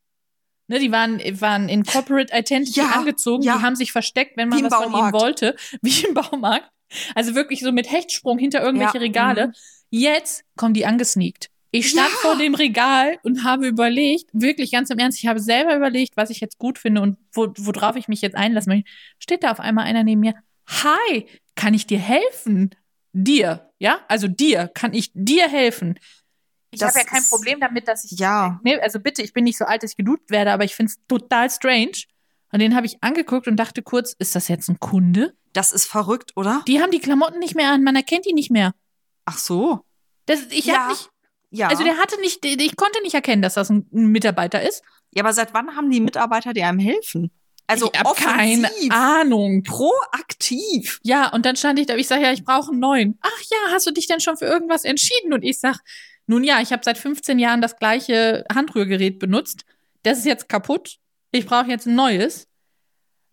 Ne, 0.68 0.80
die 0.80 0.92
waren, 0.92 1.20
waren 1.42 1.68
in 1.70 1.84
Corporate 1.84 2.34
Identity 2.34 2.80
Ja, 2.80 2.92
angezogen, 2.92 3.44
ja. 3.44 3.58
die 3.58 3.64
haben 3.64 3.76
sich 3.76 3.92
versteckt, 3.92 4.38
wenn 4.38 4.50
man 4.50 4.64
was 4.64 4.74
von 4.74 4.84
ihnen 4.84 4.92
Baumarkt. 4.94 5.20
wollte, 5.22 5.56
wie 5.82 6.06
im 6.06 6.14
Baumarkt. 6.14 6.70
Also 7.16 7.36
wirklich 7.36 7.60
so 7.62 7.72
mit 7.72 7.92
Hechtsprung 7.92 8.38
hinter 8.38 8.62
irgendwelche 8.62 8.96
Ja, 8.98 9.02
Regale. 9.02 9.48
mhm. 9.48 9.54
Jetzt 9.90 10.44
kommen 10.56 10.74
die 10.74 10.86
angesneakt. 10.86 11.48
Ich 11.72 11.90
stand 11.90 12.10
Ja. 12.10 12.16
vor 12.22 12.38
dem 12.38 12.54
Regal 12.56 13.18
und 13.24 13.44
habe 13.46 13.68
überlegt, 13.68 14.30
wirklich 14.34 14.72
ganz 14.72 14.90
im 14.90 15.00
Ernst, 15.00 15.20
ich 15.22 15.28
habe 15.28 15.40
selber 15.40 15.76
überlegt, 15.76 16.16
was 16.18 16.30
ich 16.30 16.40
jetzt 16.42 16.58
gut 16.58 16.78
finde 16.78 17.02
und 17.02 17.18
wo, 17.34 17.48
worauf 17.58 17.96
ich 17.96 18.08
mich 18.10 18.22
jetzt 18.22 18.36
einlassen 18.36 18.74
möchte. 18.74 18.90
Steht 19.20 19.44
da 19.44 19.52
auf 19.52 19.60
einmal 19.62 19.86
einer 19.86 20.04
neben 20.04 20.20
mir, 20.22 20.34
hi, 20.68 21.28
kann 21.56 21.74
ich 21.74 21.88
dir 21.88 22.00
helfen? 22.00 22.72
Dir, 23.14 23.71
ja? 23.82 24.00
Also 24.08 24.28
dir, 24.28 24.70
kann 24.74 24.94
ich 24.94 25.12
dir 25.14 25.50
helfen? 25.50 26.00
Ich 26.70 26.82
habe 26.84 26.94
ja 26.98 27.04
kein 27.04 27.24
Problem 27.24 27.60
damit, 27.60 27.88
dass 27.88 28.06
ich. 28.06 28.18
Ja. 28.18 28.60
Nee, 28.64 28.80
also 28.80 29.00
bitte, 29.00 29.22
ich 29.24 29.34
bin 29.34 29.44
nicht 29.44 29.58
so 29.58 29.66
alt, 29.66 29.84
dass 29.84 29.92
ich 29.92 29.98
geduzt 29.98 30.30
werde, 30.30 30.52
aber 30.54 30.64
ich 30.64 30.76
finde 30.76 30.92
es 30.92 31.00
total 31.08 31.50
strange. 31.50 32.04
Und 32.54 32.60
den 32.60 32.76
habe 32.76 32.86
ich 32.86 32.98
angeguckt 33.04 33.48
und 33.48 33.58
dachte 33.58 33.82
kurz, 33.82 34.14
ist 34.20 34.36
das 34.36 34.48
jetzt 34.48 34.70
ein 34.70 34.80
Kunde? 34.80 35.34
Das 35.54 35.74
ist 35.74 35.86
verrückt, 35.86 36.32
oder? 36.36 36.64
Die 36.68 36.82
haben 36.82 36.92
die 36.92 37.00
Klamotten 37.00 37.40
nicht 37.40 37.56
mehr 37.56 37.72
an, 37.72 37.84
man 37.84 37.96
erkennt 37.96 38.26
die 38.26 38.34
nicht 38.34 38.52
mehr. 38.52 38.74
Ach 39.26 39.38
so. 39.38 39.82
Das, 40.28 40.42
ich 40.50 40.66
Ja. 40.66 40.76
hab 40.84 40.90
nicht, 40.90 41.10
Ja. 41.50 41.68
also 41.68 41.84
der 41.84 41.98
hatte 41.98 42.20
nicht, 42.22 42.46
ich 42.46 42.76
konnte 42.78 43.02
nicht 43.02 43.16
erkennen, 43.16 43.42
dass 43.42 43.56
das 43.56 43.70
ein 43.70 43.88
ein 43.94 44.08
Mitarbeiter 44.08 44.62
ist. 44.62 44.82
ja, 45.14 45.24
aber 45.24 45.34
seit 45.34 45.54
wann 45.54 45.76
haben 45.76 45.90
die 45.90 46.00
Mitarbeiter, 46.00 46.54
die 46.54 46.64
einem 46.64 46.80
helfen? 46.80 47.32
Also 47.72 47.90
ich 47.94 48.00
habe 48.00 48.13
keine 48.16 48.70
Ahnung. 48.90 49.63
proaktiv. 49.63 51.00
Ja, 51.04 51.32
und 51.32 51.46
dann 51.46 51.56
stand 51.56 51.80
ich 51.80 51.88
da, 51.88 51.96
ich 51.96 52.08
sage, 52.08 52.24
ja, 52.24 52.32
ich 52.34 52.44
brauche 52.44 52.72
einen 52.72 52.80
neuen. 52.80 53.18
Ach 53.22 53.42
ja, 53.50 53.57
hast 53.72 53.88
du 53.88 53.92
dich 53.92 54.07
denn 54.07 54.20
schon 54.20 54.38
für 54.38 54.46
irgendwas 54.46 54.84
entschieden? 54.84 55.34
Und 55.34 55.44
ich 55.44 55.60
sag, 55.60 55.79
nun 56.27 56.44
ja, 56.44 56.62
ich 56.62 56.72
habe 56.72 56.84
seit 56.84 56.98
15 56.98 57.40
Jahren 57.40 57.62
das 57.62 57.77
gleiche 57.77 58.46
Handrührgerät 58.53 59.20
benutzt. 59.20 59.64
Das 60.03 60.20
ist 60.20 60.25
jetzt 60.25 60.50
kaputt. 60.50 60.98
Ich 61.31 61.46
brauche 61.46 61.70
jetzt 61.70 61.88
ein 61.88 61.96
neues. 61.96 62.48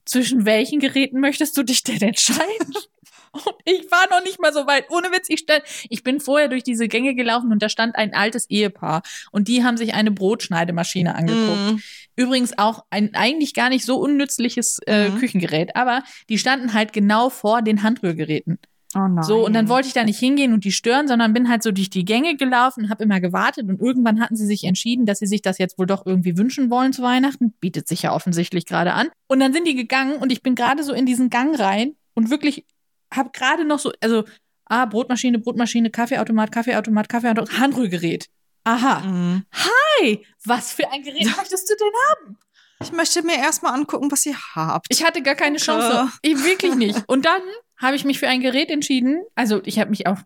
Zwischen 0.04 0.46
welchen 0.46 0.80
Geräten 0.80 1.20
möchtest 1.20 1.56
du 1.56 1.62
dich 1.62 1.82
denn 1.82 2.00
entscheiden? 2.00 2.74
Und 3.32 3.54
ich 3.64 3.90
war 3.90 4.08
noch 4.10 4.22
nicht 4.22 4.40
mal 4.40 4.52
so 4.52 4.66
weit. 4.66 4.90
Ohne 4.90 5.08
Witz, 5.08 5.26
ich 5.28 5.40
stand, 5.40 5.62
ich 5.88 6.02
bin 6.02 6.20
vorher 6.20 6.48
durch 6.48 6.62
diese 6.62 6.88
Gänge 6.88 7.14
gelaufen 7.14 7.52
und 7.52 7.62
da 7.62 7.68
stand 7.68 7.96
ein 7.96 8.14
altes 8.14 8.48
Ehepaar 8.50 9.02
und 9.32 9.48
die 9.48 9.64
haben 9.64 9.76
sich 9.76 9.94
eine 9.94 10.10
Brotschneidemaschine 10.10 11.14
angeguckt. 11.14 11.72
Mhm. 11.72 11.82
Übrigens 12.16 12.56
auch 12.58 12.84
ein 12.90 13.14
eigentlich 13.14 13.54
gar 13.54 13.68
nicht 13.68 13.84
so 13.84 13.98
unnützliches 13.98 14.78
äh, 14.86 15.08
Mhm. 15.08 15.18
Küchengerät, 15.18 15.76
aber 15.76 16.02
die 16.28 16.38
standen 16.38 16.72
halt 16.72 16.92
genau 16.92 17.30
vor 17.30 17.62
den 17.62 17.82
Handrührgeräten. 17.82 18.58
Oh 18.94 19.00
nein. 19.00 19.22
So, 19.22 19.44
und 19.44 19.52
dann 19.52 19.68
wollte 19.68 19.88
ich 19.88 19.94
da 19.94 20.02
nicht 20.02 20.18
hingehen 20.18 20.54
und 20.54 20.64
die 20.64 20.72
stören, 20.72 21.08
sondern 21.08 21.34
bin 21.34 21.50
halt 21.50 21.62
so 21.62 21.72
durch 21.72 21.90
die 21.90 22.06
Gänge 22.06 22.36
gelaufen 22.36 22.84
und 22.84 22.90
habe 22.90 23.04
immer 23.04 23.20
gewartet. 23.20 23.68
Und 23.68 23.80
irgendwann 23.80 24.18
hatten 24.18 24.34
sie 24.34 24.46
sich 24.46 24.64
entschieden, 24.64 25.04
dass 25.04 25.18
sie 25.18 25.26
sich 25.26 25.42
das 25.42 25.58
jetzt 25.58 25.78
wohl 25.78 25.86
doch 25.86 26.06
irgendwie 26.06 26.38
wünschen 26.38 26.70
wollen 26.70 26.94
zu 26.94 27.02
Weihnachten. 27.02 27.52
Bietet 27.60 27.86
sich 27.86 28.02
ja 28.02 28.14
offensichtlich 28.14 28.64
gerade 28.64 28.94
an. 28.94 29.08
Und 29.26 29.40
dann 29.40 29.52
sind 29.52 29.68
die 29.68 29.74
gegangen 29.74 30.16
und 30.16 30.32
ich 30.32 30.42
bin 30.42 30.54
gerade 30.54 30.82
so 30.82 30.94
in 30.94 31.04
diesen 31.04 31.28
Gang 31.28 31.58
rein 31.58 31.96
und 32.14 32.30
wirklich 32.30 32.64
habe 33.12 33.30
gerade 33.32 33.64
noch 33.64 33.78
so, 33.78 33.92
also, 34.00 34.24
ah, 34.66 34.84
Brotmaschine, 34.86 35.38
Brotmaschine, 35.38 35.90
Kaffeeautomat, 35.90 36.52
Kaffeeautomat, 36.52 37.08
Kaffeeautomat, 37.08 37.58
Handrührgerät. 37.58 38.26
Aha. 38.64 39.00
Mhm. 39.00 39.44
Hey, 39.50 40.26
was 40.44 40.72
für 40.72 40.90
ein 40.92 41.02
Gerät 41.02 41.24
möchtest 41.36 41.70
du 41.70 41.74
denn 41.78 41.92
haben? 42.10 42.38
Ich 42.80 42.92
möchte 42.92 43.22
mir 43.22 43.36
erstmal 43.36 43.74
angucken, 43.74 44.10
was 44.12 44.24
ihr 44.26 44.36
habt. 44.54 44.86
Ich 44.90 45.04
hatte 45.04 45.22
gar 45.22 45.34
keine 45.34 45.56
Chance. 45.56 46.12
Ich 46.22 46.44
wirklich 46.44 46.74
nicht. 46.76 47.02
Und 47.08 47.24
dann 47.24 47.40
habe 47.76 47.96
ich 47.96 48.04
mich 48.04 48.18
für 48.20 48.28
ein 48.28 48.40
Gerät 48.40 48.70
entschieden. 48.70 49.22
Also 49.34 49.60
ich 49.64 49.78
habe 49.80 49.90
mich 49.90 50.06
auch 50.06 50.18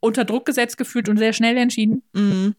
unter 0.00 0.24
Druck 0.24 0.46
gesetzt 0.46 0.78
gefühlt 0.78 1.08
und 1.10 1.18
sehr 1.18 1.32
schnell 1.34 1.56
entschieden. 1.58 2.02
Mhm. 2.14 2.54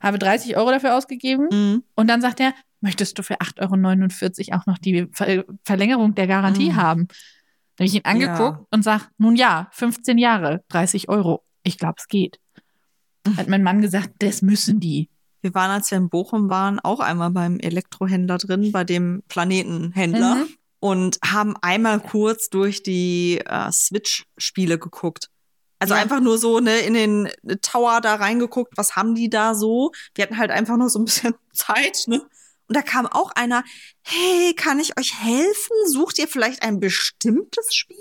Habe 0.00 0.18
30 0.18 0.56
Euro 0.56 0.70
dafür 0.70 0.94
ausgegeben. 0.94 1.48
Mhm. 1.50 1.82
Und 1.96 2.06
dann 2.08 2.20
sagt 2.20 2.38
er, 2.38 2.54
möchtest 2.80 3.18
du 3.18 3.22
für 3.24 3.40
8,49 3.40 4.50
Euro 4.52 4.60
auch 4.60 4.66
noch 4.66 4.78
die 4.78 5.08
Ver 5.12 5.44
Verlängerung 5.64 6.14
der 6.14 6.26
Garantie 6.28 6.70
Mhm. 6.70 6.76
haben? 6.76 7.08
Da 7.76 7.82
habe 7.82 7.86
ich 7.88 7.94
ihn 7.94 8.04
angeguckt 8.04 8.58
Ja. 8.60 8.66
und 8.70 8.82
sag, 8.82 9.10
nun 9.18 9.36
ja, 9.36 9.68
15 9.72 10.18
Jahre, 10.18 10.64
30 10.68 11.08
Euro. 11.08 11.42
Ich 11.62 11.78
glaube, 11.78 11.96
es 11.98 12.08
geht. 12.08 12.38
Hat 13.36 13.48
mein 13.48 13.62
Mann 13.62 13.82
gesagt, 13.82 14.10
das 14.20 14.40
müssen 14.42 14.80
die. 14.80 15.10
Wir 15.42 15.52
waren, 15.54 15.70
als 15.70 15.90
wir 15.90 15.98
in 15.98 16.08
Bochum 16.08 16.48
waren, 16.48 16.80
auch 16.80 17.00
einmal 17.00 17.30
beim 17.30 17.58
Elektrohändler 17.58 18.38
drin, 18.38 18.72
bei 18.72 18.84
dem 18.84 19.22
Planetenhändler. 19.28 20.36
Mhm. 20.36 20.48
Und 20.78 21.18
haben 21.24 21.56
einmal 21.62 22.00
kurz 22.00 22.48
durch 22.50 22.82
die 22.82 23.40
äh, 23.44 23.72
Switch-Spiele 23.72 24.78
geguckt. 24.78 25.30
Also 25.78 25.94
Ja. 25.94 26.00
einfach 26.00 26.20
nur 26.20 26.38
so 26.38 26.60
ne, 26.60 26.78
in 26.78 26.94
den 26.94 27.28
Tower 27.62 28.00
da 28.00 28.14
reingeguckt, 28.14 28.76
was 28.76 28.94
haben 28.94 29.14
die 29.14 29.28
da 29.28 29.54
so? 29.54 29.92
Wir 30.14 30.24
hatten 30.24 30.38
halt 30.38 30.50
einfach 30.50 30.76
nur 30.76 30.88
so 30.88 30.98
ein 31.00 31.04
bisschen 31.06 31.34
Zeit, 31.52 32.04
ne? 32.06 32.22
Und 32.68 32.76
da 32.76 32.82
kam 32.82 33.06
auch 33.06 33.30
einer, 33.32 33.62
hey, 34.02 34.54
kann 34.54 34.80
ich 34.80 34.98
euch 34.98 35.14
helfen? 35.22 35.76
Sucht 35.86 36.18
ihr 36.18 36.28
vielleicht 36.28 36.62
ein 36.62 36.80
bestimmtes 36.80 37.74
Spiel? 37.74 37.96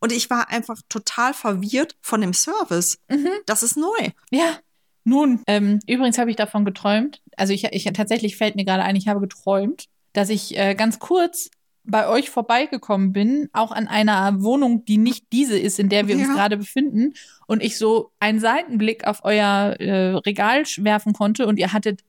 Und 0.00 0.12
ich 0.12 0.28
war 0.30 0.50
einfach 0.50 0.80
total 0.88 1.34
verwirrt 1.34 1.96
von 2.02 2.20
dem 2.20 2.34
Service. 2.34 2.98
Mhm. 3.08 3.30
Das 3.46 3.62
ist 3.62 3.76
neu. 3.76 4.10
Ja. 4.30 4.58
Nun, 5.04 5.42
ähm, 5.46 5.80
übrigens 5.86 6.18
habe 6.18 6.30
ich 6.30 6.36
davon 6.36 6.64
geträumt. 6.64 7.20
Also 7.36 7.52
ich, 7.52 7.64
ich 7.64 7.84
tatsächlich 7.92 8.36
fällt 8.36 8.56
mir 8.56 8.64
gerade 8.64 8.82
ein, 8.82 8.96
ich 8.96 9.08
habe 9.08 9.20
geträumt, 9.20 9.86
dass 10.12 10.30
ich 10.30 10.56
äh, 10.56 10.74
ganz 10.74 10.98
kurz 10.98 11.50
bei 11.86 12.08
euch 12.08 12.30
vorbeigekommen 12.30 13.12
bin, 13.12 13.50
auch 13.52 13.70
an 13.70 13.88
einer 13.88 14.42
Wohnung, 14.42 14.86
die 14.86 14.96
nicht 14.96 15.26
diese 15.32 15.58
ist, 15.58 15.78
in 15.78 15.90
der 15.90 16.08
wir 16.08 16.16
uns 16.16 16.28
Ja. 16.28 16.32
gerade 16.32 16.56
befinden, 16.56 17.12
und 17.46 17.62
ich 17.62 17.76
so 17.76 18.10
einen 18.20 18.40
Seitenblick 18.40 19.06
auf 19.06 19.20
euer 19.24 19.76
äh, 19.78 20.14
Regal 20.16 20.62
werfen 20.78 21.12
konnte 21.12 21.46
und 21.46 21.58
ihr 21.58 21.74
hattet 21.74 22.00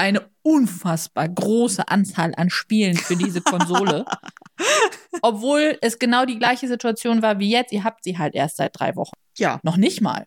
eine 0.00 0.28
unfassbar 0.42 1.28
große 1.28 1.88
Anzahl 1.88 2.34
an 2.36 2.50
Spielen 2.50 2.96
für 2.96 3.16
diese 3.16 3.40
Konsole. 3.40 4.04
Obwohl 5.22 5.78
es 5.80 5.98
genau 5.98 6.24
die 6.24 6.38
gleiche 6.38 6.68
Situation 6.68 7.22
war 7.22 7.38
wie 7.38 7.50
jetzt. 7.50 7.72
Ihr 7.72 7.84
habt 7.84 8.04
sie 8.04 8.18
halt 8.18 8.34
erst 8.34 8.56
seit 8.56 8.78
drei 8.78 8.96
Wochen. 8.96 9.12
Ja. 9.36 9.60
Noch 9.62 9.76
nicht 9.76 10.00
mal. 10.00 10.26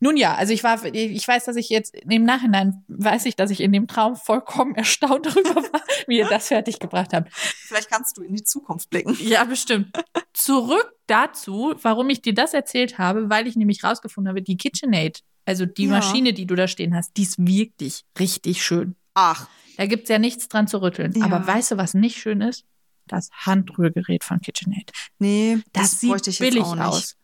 Nun 0.00 0.18
ja, 0.18 0.34
also 0.34 0.52
ich 0.52 0.62
war, 0.62 0.84
ich 0.84 1.26
weiß, 1.26 1.44
dass 1.44 1.56
ich 1.56 1.70
jetzt 1.70 1.94
im 1.94 2.24
Nachhinein 2.24 2.84
weiß 2.88 3.24
ich, 3.24 3.36
dass 3.36 3.50
ich 3.50 3.60
in 3.60 3.72
dem 3.72 3.86
Traum 3.86 4.16
vollkommen 4.16 4.74
erstaunt 4.74 5.24
darüber 5.24 5.54
war, 5.54 5.80
wie 6.06 6.18
ihr 6.18 6.28
das 6.28 6.48
fertiggebracht 6.48 7.14
habt. 7.14 7.32
Vielleicht 7.32 7.90
kannst 7.90 8.18
du 8.18 8.22
in 8.22 8.34
die 8.34 8.42
Zukunft 8.42 8.90
blicken. 8.90 9.16
Ja, 9.20 9.44
bestimmt. 9.44 9.96
Zurück 10.34 10.92
dazu, 11.06 11.74
warum 11.80 12.10
ich 12.10 12.20
dir 12.20 12.34
das 12.34 12.52
erzählt 12.52 12.98
habe, 12.98 13.30
weil 13.30 13.46
ich 13.46 13.56
nämlich 13.56 13.82
rausgefunden 13.82 14.28
habe, 14.28 14.42
die 14.42 14.58
KitchenAid, 14.58 15.20
also 15.46 15.64
die 15.64 15.84
Ja. 15.84 15.92
Maschine, 15.92 16.34
die 16.34 16.46
du 16.46 16.54
da 16.54 16.68
stehen 16.68 16.94
hast, 16.94 17.16
die 17.16 17.22
ist 17.22 17.36
wirklich 17.38 18.02
richtig 18.18 18.62
schön. 18.62 18.96
Ach, 19.14 19.48
Da 19.76 19.86
gibt's 19.86 20.08
ja 20.08 20.18
nichts 20.18 20.48
dran 20.48 20.66
zu 20.68 20.80
rütteln. 20.82 21.12
Ja. 21.16 21.24
Aber 21.26 21.46
weißt 21.46 21.72
du, 21.72 21.76
was 21.76 21.94
nicht 21.94 22.16
schön 22.18 22.40
ist? 22.40 22.64
Das 23.06 23.30
Handrührgerät 23.32 24.24
von 24.24 24.40
KitchenAid. 24.40 24.90
nee, 25.18 25.58
Das, 25.72 25.90
das, 25.92 26.00
sieht 26.00 26.26
ich 26.28 26.38
billig 26.38 26.62
aus. 26.64 27.16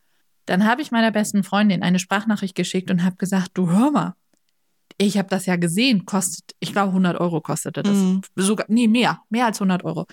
Dann 0.46 0.64
habe 0.66 0.82
ich 0.82 0.90
meiner 0.90 1.10
besten 1.12 1.44
Freundin 1.44 1.82
eine 1.82 1.98
Sprachnachricht 1.98 2.54
geschickt 2.54 2.90
und 2.90 3.04
habe 3.04 3.16
gesagt, 3.16 3.50
du 3.54 3.70
hör 3.70 3.90
mal, 3.90 4.14
Ich 4.98 5.16
habe 5.16 5.28
das 5.28 5.46
ja 5.46 5.56
gesehen, 5.56 6.04
kostet, 6.04 6.54
ich 6.60 6.72
glaube 6.72 6.88
100 6.88 7.18
Euro 7.20 7.40
kostete 7.40 7.82
das. 7.82 7.96
Mhm. 7.96 8.20
Sogar, 8.36 8.66
nee, 8.68 8.88
mehr, 8.88 9.20
mehr 9.30 9.46
als 9.46 9.58
100 9.60 9.84
Euro. 9.84 10.06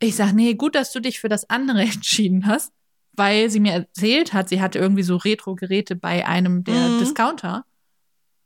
Ich 0.00 0.16
sag, 0.16 0.32
nee, 0.34 0.54
gut, 0.54 0.74
dass 0.74 0.92
du 0.92 1.00
dich 1.00 1.20
für 1.20 1.28
das 1.28 1.48
andere 1.48 1.80
entschieden 1.94 2.46
hast, 2.46 2.72
weil 3.12 3.48
sie 3.48 3.60
mir 3.60 3.72
erzählt 3.72 4.32
hat, 4.32 4.48
sie 4.48 4.60
hatte 4.60 4.78
irgendwie 4.80 5.04
so 5.04 5.16
Retro-Geräte 5.16 5.94
bei 5.96 6.26
einem 6.26 6.64
der 6.64 6.88
Mhm. 6.88 6.98
Discounter. 6.98 7.64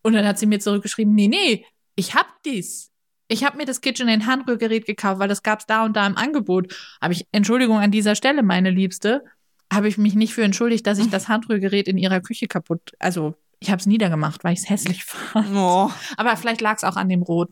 Und 0.02 0.12
dann 0.12 0.26
hat 0.26 0.38
sie 0.38 0.46
mir 0.46 0.61
zurückgeschrieben, 0.61 1.14
nee, 1.14 1.26
nee, 1.28 1.64
ich 1.98 2.14
hab 2.14 2.42
dies. 2.44 2.92
Ich 3.26 3.44
habe 3.44 3.56
mir 3.56 3.66
das 3.66 3.80
KitchenAid 3.80 4.24
Handrührgerät 4.24 4.87
gekauft, 4.87 5.18
weil 5.18 5.28
das 5.28 5.42
gab's 5.42 5.66
da 5.66 5.84
und 5.84 5.96
da 5.96 6.06
im 6.06 6.16
Angebot. 6.16 6.72
Habe 7.02 7.12
ich, 7.12 7.26
Entschuldigung 7.32 7.78
an 7.78 7.90
dieser 7.90 8.14
Stelle, 8.14 8.42
meine 8.44 8.70
Liebste, 8.70 9.24
habe 9.70 9.88
ich 9.88 9.98
mich 9.98 10.14
nicht 10.14 10.32
für 10.32 10.44
entschuldigt, 10.44 10.87
dass 10.87 10.98
ich 10.98 11.11
das 11.11 11.28
Handrührgerät 11.28 11.88
in 11.88 11.98
ihrer 11.98 12.20
Küche 12.20 12.46
kaputt, 12.46 12.92
also 13.00 13.34
ich 13.61 13.70
habe 13.70 13.80
es 13.80 13.87
niedergemacht, 13.87 14.44
weil 14.44 14.52
ich 14.52 14.61
es 14.61 14.70
hässlich 14.70 15.04
fand. 15.06 15.48
Oh. 15.54 15.90
Aber 16.16 16.37
vielleicht 16.37 16.61
lag 16.61 16.76
es 16.76 16.84
auch 16.84 16.96
an 16.96 17.08
dem 17.08 17.22
Rot. 17.22 17.50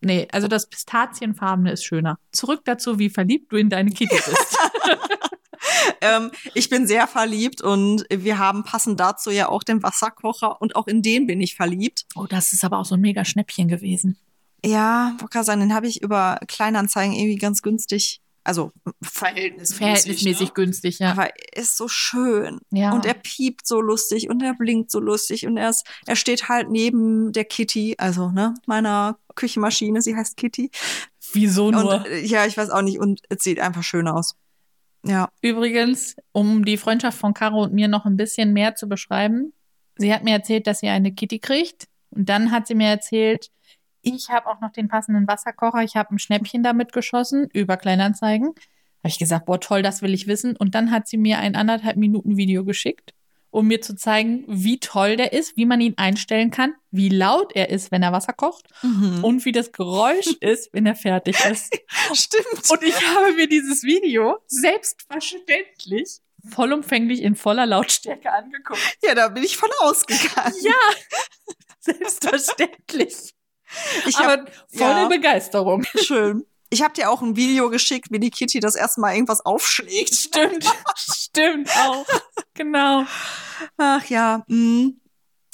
Nee, 0.00 0.28
also 0.30 0.46
das 0.46 0.68
Pistazienfarbene 0.68 1.72
ist 1.72 1.84
schöner. 1.84 2.18
Zurück 2.30 2.60
dazu, 2.64 2.98
wie 3.00 3.10
verliebt 3.10 3.52
du 3.52 3.56
in 3.56 3.68
deine 3.68 3.90
Kitty 3.90 4.14
bist. 4.14 4.56
Ähm, 6.02 6.30
ich 6.54 6.70
bin 6.70 6.86
sehr 6.86 7.06
verliebt 7.06 7.60
und 7.60 8.04
wir 8.10 8.38
haben 8.38 8.64
passend 8.64 8.98
dazu 9.00 9.30
ja 9.30 9.48
auch 9.48 9.62
den 9.62 9.82
Wasserkocher 9.82 10.60
und 10.60 10.76
auch 10.76 10.86
in 10.86 11.02
den 11.02 11.26
bin 11.26 11.40
ich 11.40 11.56
verliebt. 11.56 12.06
oh, 12.14 12.26
das 12.26 12.52
ist 12.52 12.64
aber 12.64 12.78
auch 12.78 12.84
so 12.86 12.94
ein 12.94 13.00
mega 13.00 13.24
Schnäppchen 13.24 13.68
gewesen. 13.68 14.16
Ja, 14.64 15.14
wollte 15.20 15.42
sagen, 15.44 15.60
den 15.60 15.74
habe 15.74 15.86
ich 15.86 16.02
über 16.02 16.38
Kleinanzeigen 16.48 17.14
irgendwie 17.14 17.36
ganz 17.36 17.62
günstig, 17.62 18.20
also 18.44 18.72
verhältnismäßig. 19.02 19.76
Verhältnismäßig 19.76 20.48
ne? 20.48 20.54
günstig, 20.54 20.98
ja. 20.98 21.12
Aber 21.12 21.26
er 21.26 21.62
ist 21.62 21.76
so 21.76 21.88
schön. 21.88 22.60
ja. 22.70 22.92
Und 22.92 23.04
er 23.04 23.14
piept 23.14 23.66
so 23.66 23.80
lustig 23.80 24.28
und 24.28 24.42
er 24.42 24.54
blinkt 24.54 24.90
so 24.90 25.00
lustig 25.00 25.46
und 25.46 25.56
er, 25.56 25.70
ist, 25.70 25.86
er 26.06 26.16
steht 26.16 26.48
halt 26.48 26.70
neben 26.70 27.32
der 27.32 27.44
Kitty, 27.44 27.96
also 27.98 28.30
ne, 28.30 28.54
meiner 28.66 29.18
Küchenmaschine, 29.34 30.02
sie 30.02 30.16
heißt 30.16 30.36
Kitty. 30.36 30.70
Wieso 31.32 31.70
nur? 31.70 31.96
Und 31.96 32.06
äh, 32.06 32.20
ja, 32.20 32.46
ich 32.46 32.56
weiß 32.56 32.70
auch 32.70 32.82
nicht, 32.82 32.98
und 32.98 33.22
es 33.28 33.44
sieht 33.44 33.60
einfach 33.60 33.82
schön 33.82 34.08
aus. 34.08 34.36
Ja. 35.04 35.30
Übrigens, 35.40 36.16
um 36.32 36.64
die 36.64 36.76
Freundschaft 36.76 37.18
von 37.18 37.34
Caro 37.34 37.62
und 37.62 37.72
mir 37.72 37.88
noch 37.88 38.04
ein 38.04 38.16
bisschen 38.16 38.52
mehr 38.52 38.74
zu 38.74 38.88
beschreiben, 38.88 39.52
sie 39.96 40.12
hat 40.12 40.24
mir 40.24 40.32
erzählt, 40.32 40.66
dass 40.66 40.80
sie 40.80 40.88
eine 40.88 41.12
Kitty 41.12 41.38
kriegt. 41.38 41.86
Und 42.10 42.28
dann 42.28 42.50
hat 42.50 42.66
sie 42.66 42.74
mir 42.74 42.88
erzählt, 42.88 43.50
ich 44.02 44.30
habe 44.30 44.46
auch 44.46 44.60
noch 44.60 44.72
den 44.72 44.88
passenden 44.88 45.26
Wasserkocher. 45.26 45.82
Ich 45.82 45.96
habe 45.96 46.14
ein 46.14 46.18
Schnäppchen 46.18 46.62
damit 46.62 46.92
geschossen 46.92 47.48
über 47.52 47.76
Kleinanzeigen. 47.76 48.48
Habe 48.48 49.08
ich 49.08 49.18
gesagt, 49.18 49.46
boah, 49.46 49.60
toll, 49.60 49.82
das 49.82 50.02
will 50.02 50.14
ich 50.14 50.26
wissen. 50.26 50.56
Und 50.56 50.74
dann 50.74 50.90
hat 50.90 51.06
sie 51.06 51.16
mir 51.16 51.38
ein 51.38 51.54
anderthalb 51.54 51.96
Minuten 51.96 52.36
Video 52.36 52.64
geschickt, 52.64 53.14
um 53.50 53.66
mir 53.66 53.80
zu 53.80 53.96
zeigen, 53.96 54.44
wie 54.46 54.78
toll 54.80 55.16
der 55.16 55.32
ist, 55.32 55.56
wie 55.56 55.66
man 55.66 55.80
ihn 55.80 55.94
einstellen 55.96 56.50
kann, 56.50 56.74
wie 56.90 57.08
laut 57.08 57.52
er 57.54 57.70
ist, 57.70 57.90
wenn 57.90 58.02
er 58.02 58.12
Wasser 58.12 58.32
kocht 58.32 58.66
Mhm. 58.82 59.24
und 59.24 59.44
wie 59.44 59.52
das 59.52 59.72
Geräusch 59.72 60.26
ist, 60.40 60.72
wenn 60.72 60.86
er 60.86 60.94
fertig 60.94 61.36
ist. 61.44 61.72
Stimmt. 62.14 62.70
Und 62.70 62.82
ich 62.82 62.94
habe 63.14 63.32
mir 63.32 63.48
dieses 63.48 63.82
Video 63.82 64.38
selbstverständlich 64.46 66.20
vollumfänglich 66.54 67.22
in 67.22 67.34
voller 67.36 67.66
Lautstärke 67.66 68.32
angeguckt. 68.32 68.80
Ja, 69.02 69.14
da 69.14 69.28
bin 69.28 69.42
ich 69.44 69.56
von 69.58 69.68
ausgegangen. 69.80 70.54
Ja, 70.62 70.72
selbstverständlich. 71.80 73.34
Ich 74.06 74.16
hab, 74.18 74.40
Aber 74.40 74.50
volle 74.68 75.02
ja. 75.02 75.08
Begeisterung. 75.08 75.84
schön. 76.02 76.44
Ich 76.70 76.82
habe 76.82 76.94
dir 76.94 77.10
auch 77.10 77.20
ein 77.20 77.36
Video 77.36 77.68
geschickt, 77.68 78.10
wie 78.10 78.20
die 78.20 78.30
Kitty 78.30 78.60
das 78.60 78.76
erste 78.76 79.00
Mal 79.00 79.14
irgendwas 79.14 79.44
aufschlägt. 79.44 80.14
Stimmt, 80.14 80.64
stimmt 80.96 81.68
auch. 81.76 82.06
Genau. 82.54 83.04
Ach 83.76 84.04
ja. 84.06 84.44
mm. 84.46 85.00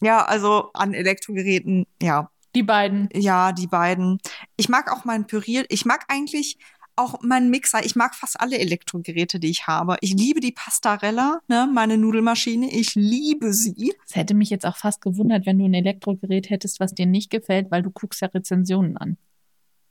Ja, 0.02 0.24
also 0.24 0.70
an 0.74 0.92
Elektrogeräten, 0.92 1.86
ja. 2.02 2.30
Die 2.54 2.62
beiden. 2.62 3.08
Ja, 3.14 3.52
die 3.52 3.66
beiden. 3.66 4.18
Ich 4.56 4.68
mag 4.68 4.92
auch 4.92 5.04
meinen 5.04 5.26
Pürier. 5.26 5.64
Ich 5.68 5.86
mag 5.86 6.04
eigentlich 6.08 6.58
auch 6.96 7.20
meinen 7.22 7.50
Mixer. 7.50 7.84
Ich 7.84 7.96
mag 7.96 8.14
fast 8.14 8.40
alle 8.40 8.58
Elektrogeräte, 8.58 9.38
die 9.38 9.50
ich 9.50 9.66
habe. 9.66 9.96
Ich 10.00 10.14
liebe 10.14 10.40
die 10.40 10.52
Pastarella, 10.52 11.40
ne, 11.48 11.68
meine 11.72 11.98
Nudelmaschine. 11.98 12.72
Ich 12.72 12.94
liebe 12.94 13.52
sie. 13.52 13.94
Es 14.06 14.16
hätte 14.16 14.34
mich 14.34 14.50
jetzt 14.50 14.66
auch 14.66 14.76
fast 14.76 15.00
gewundert, 15.02 15.46
wenn 15.46 15.58
du 15.58 15.66
ein 15.66 15.74
Elektrogerät 15.74 16.50
hättest, 16.50 16.80
was 16.80 16.94
dir 16.94 17.06
nicht 17.06 17.30
gefällt, 17.30 17.70
weil 17.70 17.82
du 17.82 17.90
guckst 17.90 18.22
ja 18.22 18.28
Rezensionen 18.28 18.96
an. 18.96 19.18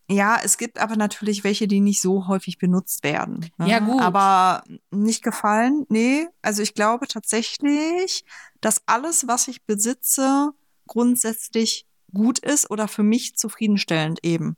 Ja, 0.10 0.40
es 0.44 0.58
gibt 0.58 0.80
aber 0.80 0.96
natürlich 0.96 1.44
welche, 1.44 1.68
die 1.68 1.80
nicht 1.82 2.00
so 2.02 2.28
häufig 2.28 2.58
benutzt 2.60 3.04
werden. 3.04 3.50
Ne? 3.58 3.70
Ja, 3.70 3.80
gut. 3.80 4.00
Aber 4.02 4.64
nicht 4.92 5.24
gefallen? 5.24 5.86
Nee. 5.90 6.28
Also 6.44 6.62
ich 6.62 6.74
glaube 6.76 7.08
tatsächlich, 7.08 8.24
dass 8.62 8.84
alles, 8.86 9.28
was 9.28 9.48
ich 9.48 9.64
besitze, 9.66 10.52
grundsätzlich 10.88 11.86
gut 12.14 12.40
ist 12.40 12.70
oder 12.70 12.88
für 12.88 13.04
mich 13.04 13.36
zufriedenstellend 13.36 14.20
eben. 14.24 14.58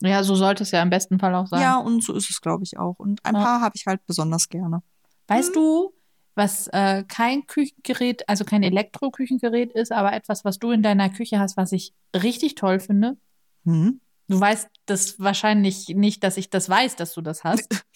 Ja, 0.00 0.24
so 0.24 0.34
sollte 0.34 0.64
es 0.64 0.72
ja 0.72 0.82
im 0.82 0.90
besten 0.90 1.20
Fall 1.20 1.32
auch 1.36 1.46
sein. 1.46 1.60
Ja, 1.60 1.76
und 1.78 2.02
so 2.02 2.12
ist 2.14 2.30
es, 2.30 2.40
glaube 2.40 2.64
ich, 2.64 2.78
auch. 2.78 2.98
Und 2.98 3.24
ein 3.24 3.34
Ja. 3.36 3.42
paar 3.44 3.60
habe 3.60 3.76
ich 3.76 3.86
halt 3.86 4.04
besonders 4.06 4.48
gerne. 4.48 4.82
Weißt 5.28 5.54
du, 5.54 5.92
was 6.34 6.66
äh, 6.72 7.04
kein 7.06 7.46
Küchengerät, 7.46 8.28
also 8.28 8.44
kein 8.44 8.64
Elektroküchengerät 8.64 9.72
ist, 9.72 9.92
aber 9.92 10.14
etwas, 10.14 10.44
was 10.44 10.58
du 10.58 10.72
in 10.72 10.82
deiner 10.82 11.10
Küche 11.10 11.38
hast, 11.38 11.56
was 11.56 11.70
ich 11.70 11.92
richtig 12.16 12.56
toll 12.56 12.80
finde? 12.80 13.18
Hm? 13.64 14.00
Du 14.26 14.40
weißt 14.40 14.68
das 14.90 15.18
wahrscheinlich 15.20 15.88
nicht, 15.88 16.22
dass 16.24 16.36
ich 16.36 16.50
das 16.50 16.68
weiß, 16.68 16.96
dass 16.96 17.14
du 17.14 17.20
das 17.20 17.44
hast. 17.44 17.68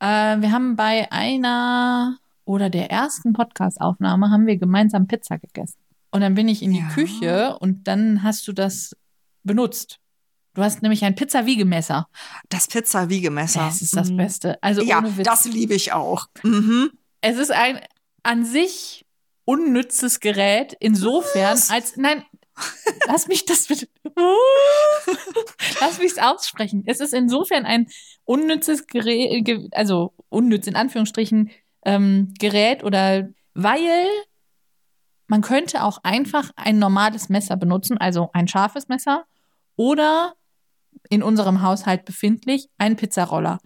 äh, 0.00 0.06
wir 0.40 0.52
haben 0.52 0.76
bei 0.76 1.10
einer 1.12 2.18
oder 2.44 2.70
der 2.70 2.90
ersten 2.90 3.32
Podcast-Aufnahme 3.32 4.30
haben 4.30 4.46
wir 4.46 4.56
gemeinsam 4.56 5.06
Pizza 5.08 5.38
gegessen. 5.38 5.78
Und 6.10 6.20
dann 6.20 6.34
bin 6.34 6.48
ich 6.48 6.62
in 6.62 6.72
die 6.72 6.78
Ja. 6.80 6.88
Küche 6.88 7.58
und 7.58 7.88
dann 7.88 8.22
hast 8.22 8.46
du 8.48 8.52
das 8.52 8.96
benutzt. 9.42 9.98
Du 10.54 10.62
hast 10.62 10.80
nämlich 10.80 11.04
ein 11.04 11.14
Pizza-Wiegemesser. 11.14 12.08
Das 12.48 12.66
Pizza-Wiegemesser. 12.68 13.60
Das 13.60 13.82
ist 13.82 13.94
das 13.96 14.10
Mhm. 14.10 14.16
Beste. 14.16 14.62
Also 14.62 14.82
Ja, 14.82 15.02
das 15.02 15.44
liebe 15.44 15.74
ich 15.74 15.92
auch. 15.92 16.28
Mhm. 16.42 16.90
Es 17.20 17.36
ist 17.36 17.50
ein 17.52 17.80
an 18.22 18.44
sich 18.44 19.04
unnützes 19.44 20.20
Gerät, 20.20 20.74
insofern 20.80 21.52
Was? 21.54 21.70
als, 21.70 21.96
nein, 21.96 22.24
lass 23.06 23.28
mich 23.28 23.44
das 23.44 23.66
bitte, 23.66 23.88
lass 25.80 25.98
mich 25.98 26.12
es 26.12 26.18
aussprechen. 26.18 26.82
Es 26.86 27.00
ist 27.00 27.12
insofern 27.14 27.64
ein 27.66 27.86
unnützes 28.24 28.86
Gerät, 28.86 29.44
ge- 29.44 29.68
also 29.72 30.14
unnütz 30.28 30.66
in 30.66 30.76
Anführungsstrichen, 30.76 31.50
ähm, 31.84 32.32
Gerät 32.38 32.82
oder, 32.84 33.28
weil 33.54 34.06
man 35.28 35.40
könnte 35.42 35.82
auch 35.82 35.98
einfach 36.02 36.50
ein 36.56 36.78
normales 36.78 37.28
Messer 37.28 37.56
benutzen, 37.56 37.98
also 37.98 38.30
ein 38.32 38.48
scharfes 38.48 38.88
Messer 38.88 39.24
oder 39.76 40.34
in 41.10 41.22
unserem 41.22 41.62
Haushalt 41.62 42.04
befindlich 42.04 42.68
ein 42.78 42.96
Pizzaroller. 42.96 43.58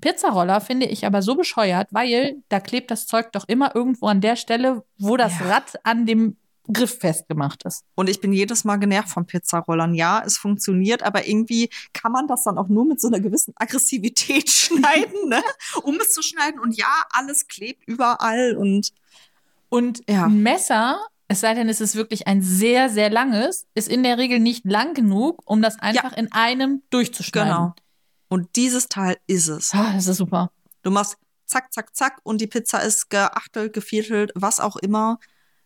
Pizzaroller 0.00 0.60
finde 0.60 0.86
ich 0.86 1.06
aber 1.06 1.22
so 1.22 1.34
bescheuert, 1.36 1.88
weil 1.90 2.42
da 2.50 2.60
klebt 2.60 2.90
das 2.90 3.06
Zeug 3.06 3.32
doch 3.32 3.48
immer 3.48 3.74
irgendwo 3.74 4.06
an 4.08 4.20
der 4.20 4.36
Stelle, 4.36 4.84
wo 4.98 5.16
das 5.16 5.38
Ja. 5.40 5.46
Rad 5.46 5.74
an 5.84 6.04
dem 6.06 6.36
Griff 6.72 6.98
festgemacht 6.98 7.64
ist. 7.64 7.84
Und 7.94 8.08
ich 8.08 8.20
bin 8.20 8.32
jedes 8.32 8.64
Mal 8.64 8.76
genervt 8.76 9.08
von 9.10 9.26
Pizzarollern. 9.26 9.94
Ja, 9.94 10.22
es 10.24 10.36
funktioniert, 10.38 11.02
aber 11.02 11.26
irgendwie 11.26 11.70
kann 11.92 12.12
man 12.12 12.26
das 12.26 12.44
dann 12.44 12.58
auch 12.58 12.68
nur 12.68 12.84
mit 12.84 13.00
so 13.00 13.08
einer 13.08 13.20
gewissen 13.20 13.52
Aggressivität 13.56 14.50
schneiden, 14.50 15.28
ne? 15.28 15.42
um 15.82 15.96
es 16.00 16.12
zu 16.12 16.22
schneiden. 16.22 16.60
Und 16.60 16.76
ja, 16.76 17.04
alles 17.10 17.46
klebt 17.48 17.84
überall 17.86 18.56
und 18.56 18.90
Und 19.68 20.02
Ja. 20.08 20.26
ein 20.26 20.42
Messer, 20.42 20.98
es 21.28 21.40
sei 21.40 21.54
denn, 21.54 21.68
es 21.68 21.80
ist 21.80 21.96
wirklich 21.96 22.26
ein 22.28 22.40
sehr, 22.42 22.88
sehr 22.88 23.10
langes, 23.10 23.66
ist 23.74 23.88
in 23.88 24.02
der 24.04 24.16
Regel 24.16 24.38
nicht 24.38 24.64
lang 24.64 24.94
genug, 24.94 25.42
um 25.44 25.60
das 25.60 25.78
einfach 25.80 26.12
in 26.16 26.30
einem 26.32 26.82
durchzuschneiden. 26.90 27.48
genau. 27.52 27.74
Und 28.28 28.54
dieses 28.56 28.88
Teil 28.88 29.16
ist 29.26 29.48
es. 29.48 29.72
Ah, 29.74 29.92
das 29.94 30.06
ist 30.06 30.18
super. 30.18 30.50
Du 30.82 30.90
machst 30.90 31.16
zack, 31.46 31.72
zack, 31.72 31.94
zack 31.96 32.18
und 32.24 32.40
die 32.40 32.46
Pizza 32.46 32.78
ist 32.82 33.08
geachtelt, 33.10 33.72
geviertelt, 33.72 34.30
was 34.34 34.58
auch 34.60 34.76
immer. 34.76 35.18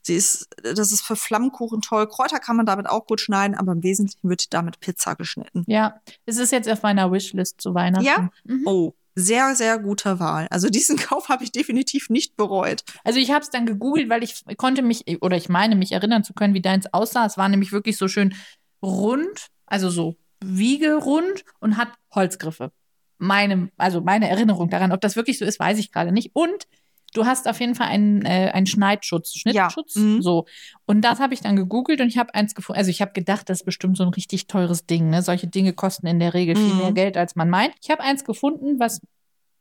Sie 0.03 0.15
ist, 0.15 0.49
das 0.63 0.93
ist 0.93 1.03
für 1.03 1.17
Flammkuchen 1.17 1.83
toll. 1.83 2.09
Kräuter 2.09 2.39
kann 2.39 2.57
man 2.57 2.67
damit 2.67 2.89
auch 2.89 3.07
gut 3.07 3.21
schneiden, 3.21 3.57
aber 3.57 3.73
im 3.73 3.83
Wesentlichen 3.83 4.29
wird 4.29 4.53
damit 4.55 4.81
Pizza 4.81 5.15
geschnitten. 5.15 5.65
Ja, 5.67 6.01
es 6.27 6.39
ist 6.39 6.53
jetzt 6.53 6.69
auf 6.69 6.83
meiner 6.83 7.13
Wishlist 7.13 7.61
zu 7.61 7.75
Weihnachten. 7.75 8.07
Ja? 8.07 8.31
Mhm. 8.45 8.63
Oh, 8.67 8.95
sehr, 9.15 9.55
sehr 9.55 9.79
gute 9.79 10.21
Wahl. 10.21 10.47
Also 10.51 10.69
diesen 10.69 10.97
Kauf 10.97 11.29
habe 11.29 11.45
ich 11.45 11.53
definitiv 11.53 12.11
nicht 12.11 12.37
bereut. 12.37 12.83
Also 13.05 13.19
ich 13.19 13.31
habe 13.31 13.43
es 13.43 13.51
dann 13.51 13.67
gegoogelt, 13.67 14.09
weil 14.09 14.23
ich 14.23 14.45
konnte 14.57 14.83
mich, 14.83 15.23
oder 15.23 15.37
ich 15.37 15.49
meine, 15.49 15.77
mich 15.77 15.93
erinnern 15.93 16.25
zu 16.25 16.33
können, 16.33 16.55
wie 16.55 16.63
deins 16.63 16.93
aussah. 16.93 17.27
Es 17.27 17.37
war 17.37 17.49
nämlich 17.49 17.73
wirklich 17.73 17.97
so 17.97 18.09
schön 18.09 18.35
rund, 18.83 19.49
also 19.67 19.91
so 19.91 20.17
wiegerund 20.43 21.45
und 21.59 21.77
hat 21.77 21.89
Holzgriffe. 22.15 22.73
Meine, 23.19 23.71
also 23.77 24.01
meine 24.01 24.31
Erinnerung 24.31 24.71
daran, 24.71 24.93
ob 24.93 25.03
das 25.03 25.17
wirklich 25.17 25.39
so 25.39 25.45
ist, 25.45 25.61
weiß 25.61 25.79
ich 25.79 25.93
gerade 25.93 26.13
nicht. 26.13 26.31
Und 26.33 26.67
du 27.15 27.27
hast 27.27 27.49
auf 27.49 27.61
jeden 27.61 27.75
Fall 27.75 27.89
einen, 27.89 28.25
äh, 28.25 28.51
einen 28.53 28.67
Schneidschutz, 28.67 29.35
Schnittschutz, 29.35 29.95
Ja, 29.97 30.03
mhm. 30.03 30.23
so. 30.23 30.47
Und 30.87 31.03
das 31.03 31.21
habe 31.21 31.35
ich 31.35 31.41
dann 31.41 31.57
gegoogelt 31.57 32.01
und 32.01 32.09
ich 32.09 32.19
habe 32.19 32.35
eins 32.35 32.55
gefunden. 32.55 32.79
Also 32.79 32.91
ich 32.91 33.01
habe 33.01 33.13
gedacht, 33.13 33.49
das 33.49 33.61
ist 33.61 33.65
bestimmt 33.65 33.97
so 33.97 34.03
ein 34.05 34.11
richtig 34.11 34.47
teures 34.47 34.87
Ding. 34.87 35.11
Ne? 35.11 35.23
Solche 35.23 35.47
Dinge 35.47 35.73
kosten 35.73 36.07
in 36.07 36.19
der 36.21 36.35
Regel 36.35 36.57
viel 36.57 36.73
Mhm. 36.75 36.79
mehr 36.79 36.93
Geld, 36.93 37.17
als 37.17 37.37
man 37.37 37.51
meint. 37.51 37.75
Ich 37.83 37.91
habe 37.91 38.03
eins 38.03 38.25
gefunden, 38.25 38.79
was 38.79 39.01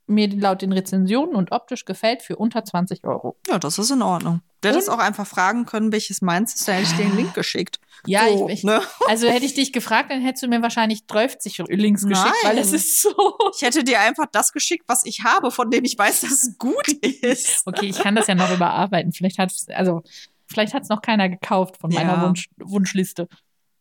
mir 0.09 0.27
laut 0.29 0.61
den 0.61 0.71
Rezensionen 0.71 1.35
und 1.35 1.51
optisch 1.51 1.85
gefällt 1.85 2.21
für 2.21 2.35
unter 2.35 2.63
20 2.65 3.05
Euro. 3.05 3.37
Ja, 3.47 3.59
das 3.59 3.77
ist 3.77 3.91
in 3.91 4.01
Ordnung. 4.01 4.41
Du 4.61 4.67
hättest 4.67 4.89
auch 4.89 4.99
einfach 4.99 5.25
fragen 5.25 5.65
können, 5.65 5.91
welches 5.91 6.21
meins 6.21 6.53
ist, 6.55 6.67
da 6.67 6.73
hätte 6.73 6.83
ich 6.91 6.97
dir 6.97 7.05
den 7.05 7.15
Link 7.15 7.33
geschickt. 7.33 7.79
Ja, 8.05 8.27
so, 8.27 8.49
ich, 8.49 8.59
ich, 8.59 8.63
ne? 8.63 8.81
also 9.07 9.27
hätte 9.27 9.45
ich 9.45 9.53
dich 9.53 9.71
gefragt, 9.71 10.11
dann 10.11 10.21
hättest 10.21 10.43
du 10.43 10.47
mir 10.47 10.61
wahrscheinlich 10.61 11.05
30 11.07 11.63
Links 11.69 12.05
geschickt, 12.05 12.35
weil 12.43 12.55
Nein. 12.55 12.63
es 12.63 12.73
ist 12.73 13.01
so. 13.01 13.13
Ich 13.55 13.61
hätte 13.61 13.83
dir 13.83 13.99
einfach 14.01 14.25
das 14.31 14.51
geschickt, 14.51 14.83
was 14.87 15.05
ich 15.05 15.23
habe, 15.23 15.51
von 15.51 15.69
dem 15.69 15.85
ich 15.85 15.97
weiß, 15.97 16.21
dass 16.21 16.31
es 16.31 16.57
gut 16.57 16.87
ist. 17.21 17.65
Okay, 17.65 17.87
ich 17.87 17.99
kann 17.99 18.15
das 18.15 18.27
ja 18.27 18.35
noch 18.35 18.51
überarbeiten. 18.51 19.13
Vielleicht 19.13 19.37
hat 19.37 19.53
also 19.69 20.03
vielleicht 20.47 20.73
hat 20.73 20.83
es 20.83 20.89
noch 20.89 21.01
keiner 21.01 21.29
gekauft 21.29 21.77
von 21.77 21.93
meiner 21.93 22.13
Ja. 22.13 22.25
Wunsch, 22.25 22.49
Wunschliste. 22.57 23.27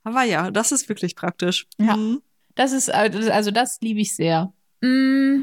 Aber 0.04 0.22
ja, 0.22 0.50
das 0.50 0.72
ist 0.72 0.88
wirklich 0.88 1.16
praktisch. 1.16 1.66
Ja. 1.78 1.96
Mhm. 1.96 2.22
Das 2.54 2.72
ist, 2.72 2.90
also 2.90 3.50
das 3.50 3.78
liebe 3.80 4.00
ich 4.00 4.16
sehr. 4.16 4.52
Mm, 4.80 5.42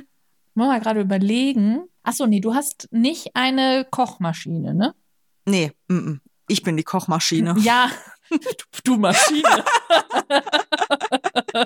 muss 0.56 0.68
mal 0.68 0.80
gerade 0.80 1.02
überlegen. 1.02 1.84
Achso, 2.04 2.26
nee, 2.28 2.40
du 2.40 2.54
hast 2.54 2.88
nicht 2.92 3.36
eine 3.36 3.86
Kochmaschine, 3.90 4.74
ne? 4.74 4.94
Nee, 5.46 5.72
mm 5.88 5.96
-mm. 5.98 6.20
ich 6.48 6.64
bin 6.64 6.78
die 6.78 6.84
Kochmaschine. 6.84 7.56
Ja, 7.60 7.90
du, 8.30 8.38
du 8.84 8.98
Maschine. 8.98 9.64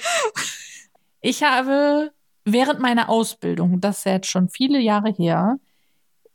ich 1.22 1.44
habe 1.44 2.12
während 2.46 2.80
meiner 2.80 3.10
Ausbildung, 3.10 3.80
das 3.82 4.00
ist 4.00 4.06
ja 4.06 4.12
jetzt 4.14 4.28
schon 4.28 4.50
viele 4.50 4.80
Jahre 4.80 5.12
her, 5.12 5.58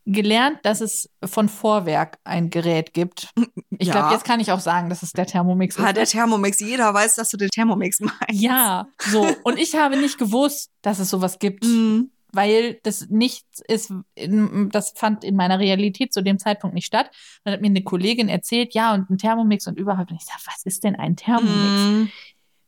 gelernt, 0.07 0.59
dass 0.64 0.81
es 0.83 1.09
von 1.25 1.49
Vorwerk 1.49 2.19
ein 2.25 2.51
Gerät 2.51 2.93
gibt. 2.93 3.29
Ich 3.77 3.88
Ja. 3.88 3.95
glaube, 3.95 4.12
jetzt 4.14 4.25
kann 4.25 4.38
ich 4.38 4.53
auch 4.53 4.61
sagen, 4.61 4.88
dass 4.88 5.03
es 5.03 5.12
der 5.12 5.27
Thermomix 5.27 5.77
ist. 5.77 5.97
der 5.97 6.07
Thermomix, 6.07 6.61
jeder 6.61 6.95
weiß, 6.95 7.17
dass 7.17 7.31
du 7.31 7.37
den 7.37 7.49
Thermomix 7.49 7.99
meinst. 7.99 8.31
Ja, 8.31 8.87
so. 8.99 9.27
Und 9.43 9.59
ich 9.59 9.75
habe 9.75 9.97
nicht 9.97 10.17
gewusst, 10.17 10.71
dass 10.81 11.01
es 11.01 11.11
sowas 11.11 11.40
gibt. 11.40 11.64
Mhm. 11.64 12.11
Weil 12.35 12.79
das 12.83 13.09
nichts 13.11 13.61
ist, 13.68 13.92
in, 14.14 14.68
das 14.70 14.92
fand 14.97 15.25
in 15.25 15.37
meiner 15.37 15.59
Realität 15.59 16.12
zu 16.12 16.23
dem 16.23 16.38
Zeitpunkt 16.38 16.75
nicht 16.75 16.87
statt. 16.87 17.11
Dann 17.44 17.55
hat 17.55 17.61
mir 17.61 17.68
eine 17.68 17.83
Kollegin 17.83 18.29
erzählt, 18.29 18.75
ja, 18.75 18.94
und 18.94 19.11
ein 19.11 19.18
Thermomix 19.18 19.66
und 19.66 19.79
überhaupt. 19.79 20.11
Und 20.11 20.16
ich 20.16 20.27
sag, 20.27 20.38
was 20.47 20.62
ist 20.64 20.85
denn 20.85 20.97
ein 20.97 21.16
Thermomix? 21.16 21.53
Mhm. 21.53 22.11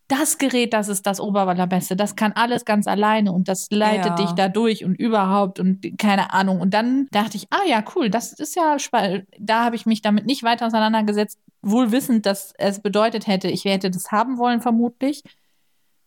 Das 0.09 0.37
Gerät, 0.37 0.71
das 0.71 0.87
ist 0.87 1.05
das 1.05 1.19
Oberallerbeste. 1.19 1.97
Das 1.97 2.15
kann 2.15 2.31
alles 2.31 2.63
ganz 2.63 2.87
alleine 2.87 3.33
und 3.33 3.49
das 3.49 3.67
leitet 3.71 4.05
Ja. 4.05 4.15
dich 4.15 4.31
da 4.31 4.47
durch 4.47 4.85
und 4.85 4.95
überhaupt 4.95 5.59
und 5.59 5.85
keine 5.97 6.31
Ahnung. 6.31 6.61
Und 6.61 6.73
dann 6.73 7.07
dachte 7.11 7.35
ich, 7.35 7.47
ah 7.49 7.67
ja, 7.67 7.83
cool, 7.93 8.09
das 8.09 8.31
ist 8.31 8.55
ja 8.55 8.79
spannend. 8.79 9.25
Da 9.37 9.65
habe 9.65 9.75
ich 9.75 9.85
mich 9.85 10.01
damit 10.01 10.25
nicht 10.25 10.43
weiter 10.43 10.65
auseinandergesetzt, 10.67 11.39
wohl 11.61 11.91
wissend, 11.91 12.25
dass 12.25 12.53
es 12.57 12.81
bedeutet 12.81 13.27
hätte, 13.27 13.49
ich 13.49 13.65
hätte 13.65 13.91
das 13.91 14.09
haben 14.11 14.37
wollen, 14.37 14.61
vermutlich. 14.61 15.23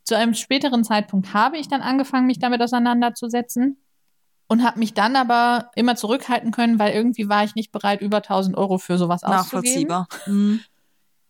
Zu 0.05 0.17
einem 0.17 0.35
späteren 0.35 0.85
Zeitpunkt 0.85 1.35
habe 1.35 1.59
ich 1.59 1.69
dann 1.69 1.83
angefangen, 1.83 2.27
mich 2.27 2.39
damit 2.39 2.63
auseinanderzusetzen 2.63 3.79
und 4.49 4.65
habe 4.65 4.79
mich 4.79 4.95
dann 4.95 5.15
aber 5.15 5.71
immer 5.77 5.95
zurückhalten 5.95 6.51
können, 6.51 6.79
weil 6.79 6.93
irgendwie 6.93 7.29
war 7.29 7.45
ich 7.45 7.55
nicht 7.55 7.71
bereit, 7.71 8.01
über 8.01 8.19
1000 8.19 8.57
Euro 8.57 8.79
für 8.79 8.99
sowas 8.99 9.23
auszugeben. 9.23 9.89
Nachvollziehbar. 9.89 10.09
Mhm. 10.27 10.61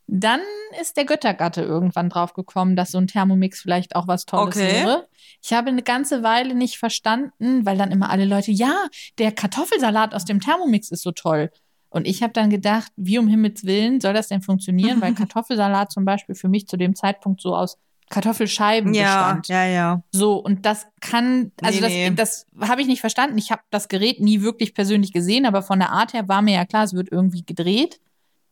Dann 0.07 0.41
ist 0.81 0.97
der 0.97 1.05
Göttergatte 1.05 1.63
irgendwann 1.63 2.09
drauf 2.09 2.33
gekommen, 2.33 2.75
dass 2.75 2.91
so 2.91 2.99
ein 2.99 3.07
Thermomix 3.07 3.61
vielleicht 3.61 3.95
auch 3.95 4.09
was 4.09 4.27
Tolles 4.27 4.57
Okay. 4.57 4.73
wäre. 4.73 5.07
Ich 5.41 5.53
habe 5.53 5.69
eine 5.69 5.83
ganze 5.83 6.23
Weile 6.23 6.55
nicht 6.55 6.79
verstanden, 6.79 7.65
weil 7.65 7.79
dann 7.79 7.93
immer 7.93 8.11
alle 8.11 8.25
Leute, 8.25 8.51
ja, 8.51 8.87
der 9.19 9.31
Kartoffelsalat 9.31 10.15
aus 10.15 10.25
dem 10.25 10.41
Thermomix 10.41 10.91
ist 10.91 11.03
so 11.03 11.13
toll. 11.13 11.51
Und 11.91 12.07
ich 12.07 12.23
habe 12.23 12.33
dann 12.33 12.51
gedacht, 12.51 12.91
wie 12.97 13.19
um 13.19 13.29
Himmels 13.29 13.65
Willen 13.65 14.01
soll 14.01 14.15
das 14.15 14.29
denn 14.29 14.43
funktionieren? 14.43 15.01
Weil 15.01 15.15
Kartoffelsalat 15.15 15.93
zum 15.93 16.05
Beispiel 16.05 16.35
für 16.35 16.49
mich 16.49 16.67
zu 16.67 16.77
dem 16.77 16.97
Zeitpunkt 16.97 17.41
so 17.41 17.55
aus 17.55 17.77
Kartoffelscheiben 18.11 18.93
Ja, 18.93 19.03
bestand. 19.33 19.49
ja, 19.49 19.65
ja. 19.67 20.03
So, 20.13 20.35
und 20.37 20.67
das 20.67 20.87
kann, 21.01 21.53
also 21.63 21.81
Nee, 21.81 22.11
nee. 22.11 22.15
das, 22.17 22.47
das 22.53 22.69
habe 22.69 22.83
ich 22.83 22.87
nicht 22.89 23.01
verstanden. 23.01 23.39
Ich 23.39 23.51
habe 23.51 23.63
das 23.71 23.89
Gerät 23.89 24.21
nie 24.21 24.43
wirklich 24.43 24.75
persönlich 24.75 25.13
gesehen, 25.13 25.47
aber 25.47 25.63
von 25.63 25.79
der 25.79 25.91
Art 25.91 26.13
her 26.13 26.29
war 26.29 26.43
mir 26.43 26.55
ja 26.55 26.65
klar, 26.67 26.85
es 26.85 26.93
wird 26.93 27.09
irgendwie 27.11 27.43
gedreht. 27.45 28.01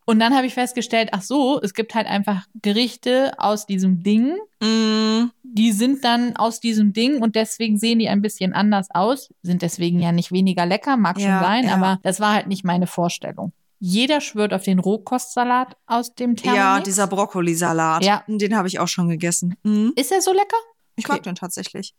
Und 0.07 0.21
dann 0.21 0.35
habe 0.35 0.47
ich 0.47 0.55
festgestellt, 0.55 1.11
ach 1.13 1.21
so, 1.21 1.61
es 1.63 1.75
gibt 1.75 1.95
halt 1.95 2.07
einfach 2.07 2.47
Gerichte 2.63 3.33
aus 3.37 3.67
diesem 3.67 4.03
Ding, 4.03 4.37
Mhm. 4.63 5.31
die 5.43 5.71
sind 5.73 6.03
dann 6.05 6.35
aus 6.37 6.61
diesem 6.61 6.93
Ding 6.93 7.21
und 7.23 7.37
deswegen 7.37 7.77
sehen 7.79 7.99
die 7.99 8.09
ein 8.09 8.23
bisschen 8.23 8.55
anders 8.55 8.89
aus, 8.93 9.29
sind 9.43 9.61
deswegen 9.63 10.01
ja 10.01 10.11
nicht 10.13 10.33
weniger 10.33 10.65
lecker, 10.67 10.97
mag 10.97 11.19
Ja, 11.21 11.39
schon 11.39 11.47
sein, 11.47 11.65
ja. 11.67 11.75
aber 11.75 11.99
das 12.03 12.21
war 12.21 12.33
halt 12.35 12.47
nicht 12.47 12.65
meine 12.65 12.87
Vorstellung. 12.87 13.53
Jeder 13.81 14.21
schwört 14.21 14.53
auf 14.53 14.65
den 14.65 14.79
Rohkostsalat 14.79 15.77
aus 15.87 16.15
dem 16.15 16.35
Thermomix. 16.37 16.57
Ja, 16.65 16.81
dieser 16.81 17.07
Brokkolisalat. 17.07 18.05
Ja. 18.05 18.25
Den 18.27 18.57
habe 18.57 18.69
ich 18.69 18.79
auch 18.81 18.89
schon 18.89 19.09
gegessen. 19.09 19.57
Mhm. 19.63 19.93
Ist 19.97 20.11
er 20.13 20.21
so 20.21 20.33
lecker? 20.33 20.57
Ich 20.97 21.05
Okay. 21.05 21.15
mag 21.15 21.23
den 21.23 21.35
tatsächlich. 21.37 21.95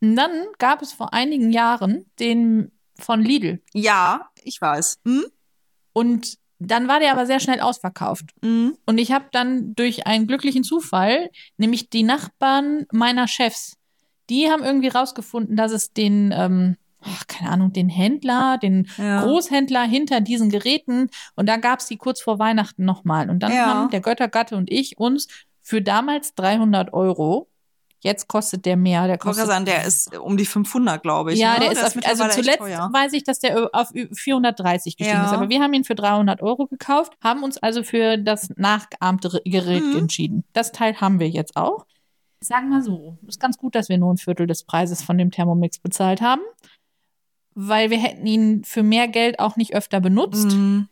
Und 0.00 0.16
dann 0.16 0.30
gab 0.58 0.82
es 0.82 0.92
vor 0.92 1.12
einigen 1.12 1.52
Jahren 1.52 2.06
den 2.18 2.72
von 2.98 3.22
Lidl. 3.22 3.62
Ja, 3.72 4.30
ich 4.42 4.60
weiß. 4.60 4.98
Mhm. 5.04 5.26
Und 5.92 6.38
dann 6.58 6.88
war 6.88 6.98
der 6.98 7.12
aber 7.12 7.26
sehr 7.26 7.38
schnell 7.38 7.60
ausverkauft. 7.60 8.30
Mhm. 8.42 8.76
Und 8.86 8.98
ich 8.98 9.12
habe 9.12 9.26
dann 9.30 9.74
durch 9.74 10.06
einen 10.06 10.26
glücklichen 10.26 10.64
Zufall, 10.64 11.30
nämlich 11.56 11.88
die 11.90 12.02
Nachbarn 12.02 12.86
meiner 12.92 13.28
Chefs, 13.28 13.76
die 14.28 14.50
haben 14.50 14.62
irgendwie 14.64 14.88
rausgefunden, 14.88 15.56
dass 15.56 15.72
es 15.72 15.92
den, 15.92 16.32
ähm, 16.36 16.76
ach, 17.02 17.26
keine 17.26 17.50
Ahnung, 17.50 17.72
den 17.72 17.88
Händler, 17.88 18.58
den 18.58 18.88
Ja. 18.96 19.22
Großhändler 19.22 19.82
hinter 19.84 20.20
diesen 20.20 20.50
Geräten, 20.50 21.08
und 21.36 21.48
da 21.48 21.56
gab 21.56 21.80
es 21.80 21.86
die 21.86 21.96
kurz 21.96 22.20
vor 22.20 22.38
Weihnachten 22.38 22.84
nochmal. 22.84 23.30
Und 23.30 23.40
dann 23.42 23.52
Ja. 23.52 23.66
haben 23.66 23.90
der 23.90 24.00
Göttergatte 24.00 24.56
und 24.56 24.70
ich 24.70 24.98
uns 24.98 25.28
für 25.62 25.82
damals 25.82 26.34
300 26.34 26.92
Euro, 26.92 27.48
jetzt 28.02 28.28
kostet 28.28 28.64
der 28.64 28.76
mehr, 28.78 29.06
der 29.06 29.18
kostet 29.18 29.46
sagen, 29.46 29.66
der 29.66 29.84
ist 29.84 30.16
um 30.18 30.36
die 30.38 30.46
500, 30.46 31.02
glaube 31.02 31.34
ich. 31.34 31.38
ja, 31.38 31.54
ne? 31.54 31.60
der 31.60 31.72
ist, 31.72 31.78
auf, 31.84 31.84
also 31.84 31.96
mittlerweile 32.24 32.24
echt 32.28 32.34
zuletzt 32.34 32.60
weiß 32.94 33.12
ich, 33.12 33.24
dass 33.24 33.38
der 33.40 33.68
auf 33.74 33.94
ü- 33.94 34.08
430 34.14 34.96
gestiegen 34.96 35.18
Ja. 35.20 35.26
ist. 35.26 35.32
Aber 35.32 35.50
wir 35.50 35.60
haben 35.60 35.74
ihn 35.74 35.84
für 35.84 35.94
300 35.94 36.40
Euro 36.42 36.66
gekauft, 36.66 37.12
haben 37.22 37.42
uns 37.42 37.58
also 37.58 37.82
für 37.82 38.16
das 38.16 38.48
nachgeahmte 38.56 39.42
Gerät 39.44 39.84
Mhm. 39.84 39.96
entschieden. 39.98 40.44
Das 40.54 40.72
Teil 40.72 40.98
haben 41.00 41.20
wir 41.20 41.28
jetzt 41.28 41.56
auch. 41.56 41.84
Sagen 42.42 42.70
wir 42.70 42.80
so, 42.82 43.18
ist 43.26 43.38
ganz 43.38 43.58
gut, 43.58 43.74
dass 43.74 43.90
wir 43.90 43.98
nur 43.98 44.14
ein 44.14 44.16
Viertel 44.16 44.46
des 44.46 44.64
Preises 44.64 45.02
von 45.02 45.18
dem 45.18 45.30
Thermomix 45.30 45.78
bezahlt 45.78 46.22
haben, 46.22 46.40
weil 47.54 47.90
wir 47.90 47.98
hätten 47.98 48.26
ihn 48.26 48.64
für 48.64 48.82
mehr 48.82 49.08
Geld 49.08 49.38
auch 49.40 49.56
nicht 49.56 49.74
öfter 49.74 50.00
benutzt. 50.00 50.52
Mhm. 50.56 50.88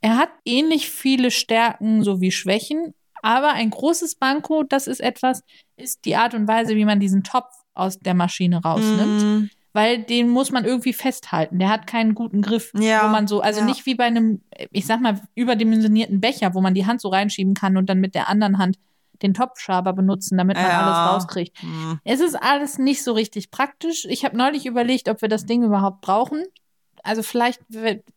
Er 0.00 0.16
hat 0.16 0.30
ähnlich 0.44 0.90
viele 0.90 1.30
Stärken 1.30 2.02
sowie 2.04 2.30
Schwächen, 2.30 2.94
aber 3.22 3.52
ein 3.52 3.70
großes 3.70 4.16
Banko, 4.16 4.62
das 4.64 4.86
ist 4.86 5.00
etwas, 5.00 5.42
ist 5.76 6.04
die 6.04 6.16
Art 6.16 6.34
und 6.34 6.46
Weise, 6.46 6.76
wie 6.76 6.84
man 6.84 7.00
diesen 7.00 7.22
Topf 7.22 7.54
aus 7.72 7.98
der 7.98 8.14
Maschine 8.14 8.60
rausnimmt 8.62 9.22
Mhm. 9.22 9.50
weil 9.72 10.02
den 10.02 10.28
muss 10.28 10.52
man 10.52 10.64
irgendwie 10.64 10.92
festhalten. 10.92 11.58
Der 11.58 11.68
hat 11.68 11.86
keinen 11.88 12.14
guten 12.14 12.42
Griff, 12.42 12.70
Ja, 12.78 13.04
wo 13.04 13.08
man 13.08 13.26
so, 13.26 13.40
also 13.40 13.60
ja. 13.60 13.66
nicht 13.66 13.86
wie 13.86 13.94
bei 13.96 14.04
einem, 14.04 14.42
ich 14.70 14.86
sag 14.86 15.00
mal, 15.00 15.20
überdimensionierten 15.34 16.20
Becher, 16.20 16.54
wo 16.54 16.60
man 16.60 16.74
die 16.74 16.86
Hand 16.86 17.00
so 17.00 17.08
reinschieben 17.08 17.54
kann 17.54 17.76
und 17.76 17.88
dann 17.88 17.98
mit 17.98 18.14
der 18.14 18.28
anderen 18.28 18.58
Hand 18.58 18.76
den 19.22 19.34
Topfschaber 19.34 19.92
benutzen, 19.92 20.36
damit 20.38 20.56
man 20.56 20.66
Ja. 20.66 20.80
alles 20.82 21.12
rauskriegt. 21.14 21.62
Mhm. 21.62 22.00
Es 22.04 22.20
ist 22.20 22.34
alles 22.34 22.78
nicht 22.78 23.02
so 23.04 23.12
richtig 23.12 23.50
praktisch. 23.50 24.04
Ich 24.08 24.24
habe 24.24 24.36
neulich 24.36 24.66
überlegt, 24.66 25.08
ob 25.08 25.22
wir 25.22 25.28
das 25.28 25.46
Ding 25.46 25.62
überhaupt 25.62 26.00
brauchen. 26.00 26.44
Also 27.02 27.22
vielleicht 27.22 27.60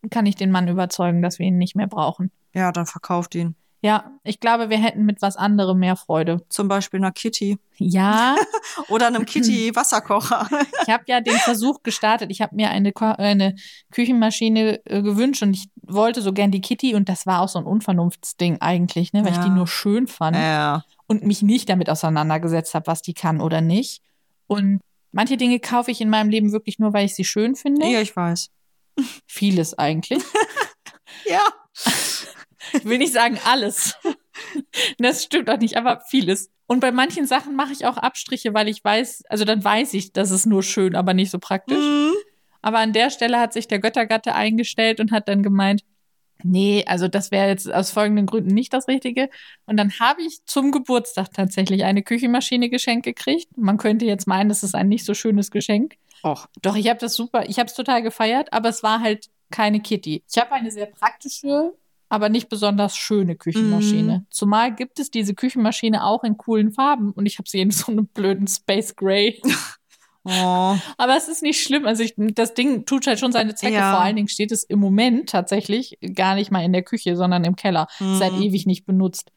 kann 0.10 0.26
ich 0.26 0.36
den 0.36 0.52
Mann 0.52 0.68
überzeugen, 0.68 1.22
dass 1.22 1.40
wir 1.40 1.46
ihn 1.46 1.58
nicht 1.58 1.76
mehr 1.76 1.88
brauchen. 1.88 2.32
Ja, 2.54 2.72
dann 2.72 2.86
verkauft 2.86 3.36
ihn. 3.36 3.56
Ja, 3.82 4.12
ich 4.24 4.40
glaube, 4.40 4.70
wir 4.72 4.78
hätten 4.80 5.06
mit 5.06 5.22
was 5.22 5.36
anderem 5.36 5.78
mehr 5.80 5.96
Freude. 5.96 6.44
Zum 6.50 6.68
Beispiel 6.68 7.00
einer 7.00 7.12
Kitty. 7.12 7.60
Ja, 7.78 8.36
Oder 8.90 9.08
einem 9.08 9.26
Kitty-Wasserkocher. 9.26 10.48
Ich 10.88 10.90
habe 10.94 11.04
ja 11.08 11.22
den 11.22 11.36
Versuch 11.36 11.84
gestartet. 11.84 12.32
Ich 12.32 12.42
habe 12.42 12.56
mir 12.56 12.70
eine, 12.70 12.92
Ko 12.92 13.06
eine 13.06 13.56
Küchenmaschine 13.92 14.84
äh, 14.86 15.02
gewünscht 15.04 15.44
und 15.44 15.54
ich 15.54 15.70
wollte 15.84 16.22
so 16.22 16.34
gern 16.34 16.50
die 16.50 16.62
Kitty 16.62 16.96
und 16.96 17.08
das 17.08 17.26
war 17.28 17.42
auch 17.42 17.50
so 17.50 17.60
ein 17.60 17.66
Unvernunftsding 17.66 18.62
eigentlich, 18.62 19.13
ne, 19.13 19.24
weil 19.24 19.32
ich 19.32 19.38
Ja. 19.38 19.44
die 19.44 19.50
nur 19.52 19.68
schön 19.68 20.08
fand 20.08 20.36
ja. 20.38 20.84
und 21.06 21.24
mich 21.24 21.42
nicht 21.44 21.70
damit 21.70 21.90
auseinandergesetzt 21.90 22.74
habe, 22.74 22.88
was 22.88 23.02
die 23.04 23.13
kann 23.13 23.42
oder 23.42 23.62
nicht. 23.62 24.02
Und 24.48 24.80
manche 25.12 25.38
Dinge 25.38 25.60
kaufe 25.60 25.92
ich 25.92 26.02
in 26.02 26.10
meinem 26.10 26.30
Leben 26.30 26.52
wirklich 26.52 26.80
nur, 26.80 26.94
weil 26.94 27.06
ich 27.06 27.13
sie 27.16 27.26
schön 27.26 27.56
finde. 27.56 27.86
ja, 27.86 28.02
ich 28.02 28.16
weiß. 28.16 28.50
Vieles 29.28 29.78
eigentlich. 29.78 30.24
Ja. 31.30 31.42
Ich 32.74 32.86
will 32.86 32.98
nicht 32.98 33.14
sagen 33.14 33.40
alles. 33.46 33.98
Das 35.00 35.24
stimmt 35.24 35.50
auch 35.50 35.58
nicht, 35.58 35.78
aber 35.78 36.02
vieles. 36.02 36.52
Und 36.68 36.80
bei 36.80 36.92
manchen 36.92 37.26
Sachen 37.26 37.56
mache 37.56 37.74
ich 37.74 37.86
auch 37.86 37.98
Abstriche, 37.98 38.54
weil 38.54 38.68
ich 38.68 38.84
weiß, 38.84 39.24
also 39.30 39.46
dann 39.46 39.64
weiß 39.64 39.94
ich, 39.96 40.14
das 40.14 40.32
ist 40.32 40.46
nur 40.46 40.62
schön, 40.62 40.96
aber 40.96 41.14
nicht 41.14 41.32
so 41.32 41.40
praktisch. 41.40 41.84
Mhm. 41.84 42.14
Aber 42.62 42.80
an 42.80 42.94
der 42.94 43.10
Stelle 43.10 43.40
hat 43.40 43.54
sich 43.54 43.68
der 43.68 43.80
Göttergatte 43.80 44.36
eingestellt 44.36 45.00
und 45.00 45.12
hat 45.12 45.28
dann 45.28 45.42
gemeint, 45.42 45.84
nee, 46.44 46.84
also 46.86 47.08
das 47.08 47.32
wäre 47.32 47.48
jetzt 47.48 47.72
aus 47.72 47.92
folgenden 47.92 48.26
Gründen 48.26 48.54
nicht 48.54 48.74
das 48.74 48.88
Richtige. 48.88 49.30
Und 49.66 49.78
dann 49.78 50.00
habe 50.00 50.22
ich 50.22 50.46
zum 50.46 50.72
Geburtstag 50.72 51.34
tatsächlich 51.34 51.84
eine 51.84 52.04
Küchenmaschine 52.04 52.70
geschenkt 52.70 53.06
gekriegt. 53.06 53.58
Man 53.58 53.78
könnte 53.78 54.06
jetzt 54.06 54.28
meinen, 54.28 54.50
das 54.50 54.64
ist 54.64 54.76
ein 54.76 54.90
nicht 54.90 55.06
so 55.06 55.14
schönes 55.14 55.52
Geschenk. 55.52 55.96
Och. 56.24 56.48
Doch, 56.62 56.76
ich 56.76 56.90
habe 56.90 57.00
das 57.00 57.16
super, 57.16 57.48
ich 57.48 57.60
habe 57.60 57.68
es 57.68 57.74
total 57.74 58.02
gefeiert, 58.02 58.52
aber 58.52 58.70
es 58.70 58.84
war 58.84 59.00
halt 59.00 59.30
keine 59.50 59.80
Kitty. 59.80 60.24
Ich 60.30 60.38
habe 60.38 60.52
eine 60.52 60.72
sehr 60.72 60.88
praktische, 60.88 61.74
aber 62.10 62.30
nicht 62.30 62.50
besonders 62.50 62.96
schöne 62.96 63.36
Küchenmaschine. 63.36 64.26
Zumal 64.30 64.74
gibt 64.74 65.00
es 65.00 65.12
diese 65.12 65.34
Küchenmaschine 65.34 66.06
auch 66.06 66.24
in 66.24 66.38
coolen 66.38 66.72
Farben 66.72 67.12
und 67.12 67.26
ich 67.26 67.38
habe 67.38 67.50
sie 67.50 67.60
in 67.60 67.72
so 67.72 67.91
einem 67.91 68.08
blöden 68.08 68.48
Space 68.48 68.96
Gray. 68.96 69.41
Oh. 70.30 70.78
Aber 70.98 71.15
es 71.15 71.30
ist 71.30 71.41
nicht 71.41 71.63
schlimm. 71.63 71.86
Also 71.86 72.04
ich, 72.04 72.13
das 72.17 72.54
Ding 72.54 72.86
tut 72.86 73.08
halt 73.08 73.17
schon 73.17 73.32
seine 73.32 73.56
Zwecke. 73.56 73.76
Ja. 73.76 73.93
Vor 73.93 74.02
allen 74.02 74.17
Dingen 74.17 74.28
steht 74.28 74.52
es 74.52 74.63
im 74.63 74.80
Moment 74.80 75.30
tatsächlich 75.30 75.98
gar 76.15 76.36
nicht 76.36 76.52
mal 76.52 76.65
in 76.65 76.74
der 76.74 76.84
Küche, 76.84 77.15
sondern 77.15 77.46
im 77.46 77.56
Keller. 77.56 77.88
Mhm. 78.00 78.15
Seit 78.17 78.34
ewig 78.34 78.65
nicht 78.65 78.86
benutzt. 78.86 79.32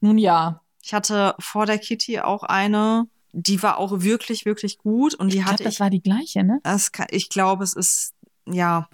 Nun 0.00 0.18
ja. 0.18 0.60
Ich 0.84 0.94
hatte 0.94 1.34
vor 1.40 1.66
der 1.66 1.78
Kitty 1.78 2.20
auch 2.20 2.44
eine, 2.44 3.08
die 3.32 3.60
war 3.60 3.78
auch 3.78 4.02
wirklich, 4.02 4.44
wirklich 4.44 4.78
gut. 4.78 5.14
Und 5.14 5.32
die 5.32 5.38
Ich 5.38 5.42
glaube, 5.42 5.54
hatte 5.54 5.64
das 5.64 5.80
war 5.80 5.90
die 5.90 6.02
gleiche, 6.02 6.44
ne? 6.44 6.60
Das 6.62 6.92
kann, 6.92 7.08
ich 7.10 7.28
glaube, 7.28 7.64
es 7.64 7.74
ist, 7.74 8.14
ja, 8.48 8.88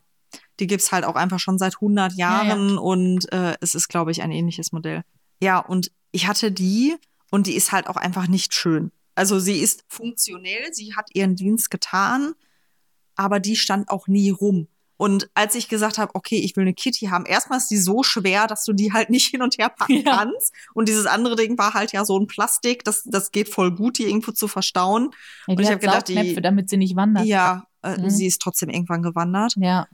die 0.60 0.66
gibt's 0.66 0.92
halt 0.92 1.04
auch 1.04 1.14
einfach 1.16 1.38
schon 1.40 1.58
seit 1.58 1.74
100 1.76 2.12
Ja, 2.14 2.44
Jahren 2.44 2.78
und 2.78 3.32
äh, 3.32 3.54
es 3.60 3.74
ist, 3.74 3.88
glaube 3.88 4.10
ich, 4.10 4.22
ein 4.22 4.30
ähnliches 4.32 4.72
Modell. 4.72 5.02
Ja, 5.40 5.58
und 5.58 5.90
ich 6.12 6.26
hatte 6.26 6.52
die 6.52 6.94
und 7.30 7.46
die 7.46 7.54
ist 7.56 7.72
halt 7.72 7.86
auch 7.88 7.96
einfach 7.96 8.28
nicht 8.28 8.54
schön. 8.54 8.92
Also 9.14 9.38
sie 9.38 9.58
ist 9.58 9.84
funktionell, 9.88 10.72
sie 10.72 10.94
hat 10.94 11.08
ihren 11.14 11.36
Dienst 11.36 11.70
getan, 11.70 12.34
aber 13.16 13.40
die 13.40 13.56
stand 13.56 13.88
auch 13.90 14.06
nie 14.08 14.30
rum. 14.30 14.68
Und 14.98 15.28
als 15.34 15.56
ich 15.56 15.68
gesagt 15.68 15.98
habe, 15.98 16.14
okay, 16.14 16.36
ich 16.36 16.54
will 16.54 16.62
eine 16.62 16.74
Kitty 16.74 17.06
haben, 17.06 17.26
erstmal 17.26 17.58
ist 17.58 17.68
die 17.72 17.76
so 17.78 18.04
schwer, 18.04 18.46
dass 18.46 18.64
du 18.64 18.72
die 18.72 18.92
halt 18.92 19.10
nicht 19.10 19.26
hin 19.26 19.42
und 19.42 19.58
her 19.58 19.68
packen 19.68 20.02
Ja. 20.06 20.16
kannst. 20.18 20.52
Und 20.74 20.88
dieses 20.88 21.06
andere 21.06 21.34
Ding 21.34 21.58
war 21.58 21.74
halt 21.74 21.92
ja 21.92 22.04
so 22.04 22.16
ein 22.18 22.28
Plastik, 22.28 22.84
das, 22.84 23.02
das 23.04 23.32
geht 23.32 23.48
voll 23.48 23.74
gut, 23.74 23.98
die 23.98 24.04
irgendwo 24.04 24.30
zu 24.30 24.46
verstauen. 24.46 25.10
Ja, 25.46 25.52
Und 25.52 25.58
die 25.58 25.62
ich 25.64 25.68
hat 25.70 25.74
hab 25.74 25.80
gedacht, 25.80 26.08
die- 26.08 26.40
damit 26.40 26.70
sie 26.70 26.76
nicht 26.76 26.94
wandert. 26.94 27.24
Ja, 27.26 27.66
äh, 27.82 27.98
Mhm. 28.00 28.10
sie 28.10 28.26
ist 28.26 28.40
trotzdem 28.40 28.68
irgendwann 28.68 29.02
gewandert. 29.02 29.54
Ja. 29.56 29.88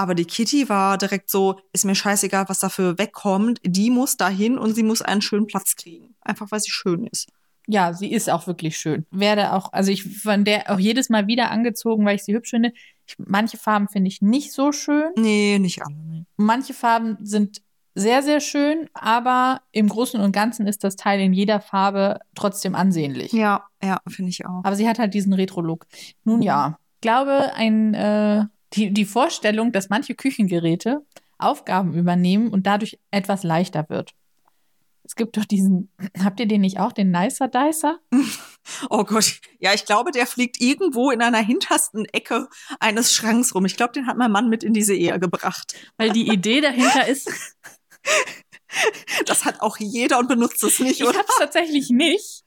Aber 0.00 0.14
die 0.14 0.24
Kitty 0.24 0.70
war 0.70 0.96
direkt 0.96 1.28
so, 1.28 1.60
ist 1.74 1.84
mir 1.84 1.94
scheißegal, 1.94 2.48
was 2.48 2.58
dafür 2.58 2.96
wegkommt. 2.96 3.60
Die 3.62 3.90
muss 3.90 4.16
dahin 4.16 4.56
und 4.56 4.74
sie 4.74 4.82
muss 4.82 5.02
einen 5.02 5.20
schönen 5.20 5.46
Platz 5.46 5.76
kriegen. 5.76 6.14
Einfach 6.22 6.50
weil 6.50 6.60
sie 6.60 6.70
schön 6.70 7.06
ist. 7.06 7.28
Ja, 7.66 7.92
sie 7.92 8.10
ist 8.10 8.30
auch 8.30 8.46
wirklich 8.46 8.78
schön. 8.78 9.04
Werde 9.10 9.52
auch, 9.52 9.74
also 9.74 9.92
ich 9.92 10.22
von 10.22 10.46
der 10.46 10.70
auch 10.70 10.78
jedes 10.78 11.10
Mal 11.10 11.26
wieder 11.26 11.50
angezogen, 11.50 12.06
weil 12.06 12.16
ich 12.16 12.24
sie 12.24 12.32
hübsch 12.32 12.48
finde. 12.48 12.72
Ich, 13.06 13.16
manche 13.18 13.58
Farben 13.58 13.88
finde 13.88 14.08
ich 14.08 14.22
nicht 14.22 14.52
so 14.52 14.72
schön. 14.72 15.10
Nee, 15.16 15.58
nicht 15.58 15.82
alle. 15.82 16.24
Manche 16.38 16.72
Farben 16.72 17.18
sind 17.20 17.60
sehr, 17.94 18.22
sehr 18.22 18.40
schön, 18.40 18.88
aber 18.94 19.60
im 19.70 19.90
Großen 19.90 20.18
und 20.18 20.32
Ganzen 20.32 20.66
ist 20.66 20.82
das 20.82 20.96
Teil 20.96 21.20
in 21.20 21.34
jeder 21.34 21.60
Farbe 21.60 22.20
trotzdem 22.34 22.74
ansehnlich. 22.74 23.32
Ja, 23.32 23.66
ja, 23.82 24.00
finde 24.08 24.30
ich 24.30 24.46
auch. 24.46 24.64
Aber 24.64 24.76
sie 24.76 24.88
hat 24.88 24.98
halt 24.98 25.12
diesen 25.12 25.34
Retro-Look. 25.34 25.86
Nun 26.24 26.40
ja, 26.40 26.78
ich 26.94 27.02
glaube, 27.02 27.52
ein, 27.54 27.92
äh, 27.92 28.44
die, 28.74 28.92
die 28.92 29.04
Vorstellung, 29.04 29.72
dass 29.72 29.88
manche 29.88 30.14
Küchengeräte 30.14 31.04
Aufgaben 31.38 31.94
übernehmen 31.94 32.48
und 32.50 32.66
dadurch 32.66 32.98
etwas 33.10 33.42
leichter 33.42 33.88
wird. 33.88 34.12
Es 35.02 35.16
gibt 35.16 35.36
doch 35.36 35.44
diesen, 35.44 35.90
habt 36.22 36.38
ihr 36.40 36.46
den 36.46 36.60
nicht 36.60 36.78
auch, 36.78 36.92
den 36.92 37.10
Nicer 37.10 37.48
Dicer? 37.48 37.98
Oh 38.90 39.04
Gott. 39.04 39.40
Ja, 39.58 39.72
ich 39.72 39.86
glaube, 39.86 40.10
der 40.10 40.26
fliegt 40.26 40.60
irgendwo 40.60 41.10
in 41.10 41.22
einer 41.22 41.38
hintersten 41.38 42.04
Ecke 42.12 42.46
eines 42.78 43.14
Schranks 43.14 43.54
rum. 43.54 43.64
Ich 43.64 43.76
glaube, 43.76 43.94
den 43.94 44.06
hat 44.06 44.18
mein 44.18 44.30
Mann 44.30 44.50
mit 44.50 44.62
in 44.62 44.74
diese 44.74 44.94
Ehe 44.94 45.18
gebracht. 45.18 45.74
Weil 45.96 46.10
die 46.10 46.28
Idee 46.28 46.60
dahinter 46.60 47.08
ist, 47.08 47.30
Das 49.26 49.44
hat 49.44 49.60
auch 49.60 49.78
jeder 49.78 50.18
und 50.18 50.28
benutzt 50.28 50.62
es 50.62 50.78
nicht, 50.78 51.00
ich 51.00 51.06
oder? 51.06 51.18
habe 51.18 51.28
es 51.28 51.38
tatsächlich 51.38 51.90
nicht. 51.90 52.44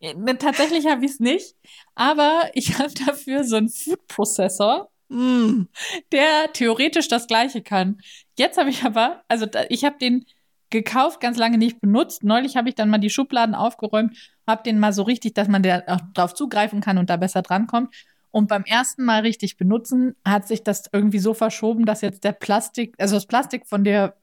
Äh, 0.00 0.14
Tatsächlich 0.36 0.86
habe 0.86 1.04
ich 1.04 1.12
es 1.12 1.20
nicht. 1.20 1.54
Aber 1.94 2.50
ich 2.54 2.78
habe 2.78 2.92
dafür 3.06 3.44
so 3.44 3.56
einen 3.56 3.68
Food 3.68 4.06
Processor, 4.08 4.90
Mm. 5.10 5.66
der 6.12 6.52
theoretisch 6.52 7.08
das 7.08 7.26
Gleiche 7.26 7.62
kann. 7.62 7.98
Jetzt 8.38 8.58
habe 8.58 8.70
ich 8.70 8.84
aber, 8.84 9.22
also 9.28 9.44
da, 9.44 9.64
ich 9.68 9.84
habe 9.84 9.98
den 9.98 10.24
gekauft, 10.70 11.20
ganz 11.20 11.36
lange 11.36 11.58
nicht 11.58 11.80
benutzt. 11.80 12.22
Neulich 12.22 12.56
habe 12.56 12.68
ich 12.68 12.76
dann 12.76 12.90
mal 12.90 12.98
die 12.98 13.10
Schubladen 13.10 13.54
aufgeräumt, 13.54 14.16
habe 14.46 14.62
den 14.62 14.78
mal 14.78 14.92
so 14.92 15.02
richtig, 15.02 15.34
dass 15.34 15.48
man 15.48 15.62
da 15.62 15.82
auch 15.88 16.00
drauf 16.14 16.34
zugreifen 16.34 16.80
kann 16.80 16.96
und 16.96 17.10
da 17.10 17.16
besser 17.16 17.42
drankommt. 17.42 17.92
Und 18.30 18.48
beim 18.48 18.62
ersten 18.62 19.04
Mal 19.04 19.22
richtig 19.22 19.56
benutzen, 19.56 20.14
hat 20.24 20.46
sich 20.46 20.62
das 20.62 20.84
irgendwie 20.92 21.18
so 21.18 21.34
verschoben, 21.34 21.84
dass 21.84 22.00
jetzt 22.00 22.22
der 22.22 22.32
Plastik, 22.32 22.94
also 22.98 23.16
das 23.16 23.26
Plastik 23.26 23.66
von 23.66 23.82
der 23.82 24.14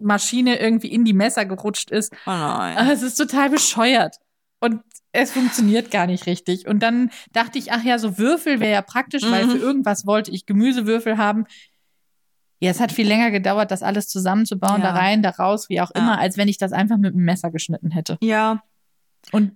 Maschine 0.00 0.58
irgendwie 0.58 0.88
in 0.88 1.04
die 1.04 1.12
Messer 1.12 1.44
gerutscht 1.44 1.92
ist. 1.92 2.12
Oh 2.26 2.30
nein. 2.30 2.76
Aber 2.76 2.92
es 2.92 3.02
ist 3.02 3.14
total 3.14 3.50
bescheuert. 3.50 4.16
Und 4.58 4.80
es 5.14 5.30
funktioniert 5.32 5.90
gar 5.90 6.06
nicht 6.06 6.26
richtig. 6.26 6.66
Und 6.66 6.80
dann 6.82 7.10
dachte 7.32 7.58
ich, 7.58 7.72
ach 7.72 7.82
ja, 7.84 7.98
so 7.98 8.18
Würfel 8.18 8.60
wäre 8.60 8.72
ja 8.72 8.82
praktisch, 8.82 9.22
weil 9.22 9.46
Mhm. 9.46 9.50
für 9.52 9.58
irgendwas 9.58 10.06
wollte 10.06 10.30
ich 10.30 10.44
Gemüsewürfel 10.44 11.16
haben. 11.18 11.44
Ja, 12.60 12.70
es 12.70 12.80
hat 12.80 12.92
viel 12.92 13.06
länger 13.06 13.30
gedauert, 13.30 13.70
das 13.70 13.82
alles 13.82 14.08
zusammenzubauen, 14.08 14.80
Ja. 14.80 14.92
da 14.92 14.98
rein, 14.98 15.22
da 15.22 15.30
raus, 15.30 15.68
wie 15.68 15.80
auch 15.80 15.90
Ja. 15.94 16.00
immer, 16.00 16.18
als 16.18 16.36
wenn 16.36 16.48
ich 16.48 16.58
das 16.58 16.72
einfach 16.72 16.96
mit 16.98 17.14
einem 17.14 17.24
Messer 17.24 17.50
geschnitten 17.50 17.90
hätte. 17.90 18.18
Ja, 18.22 18.62
Und 19.32 19.52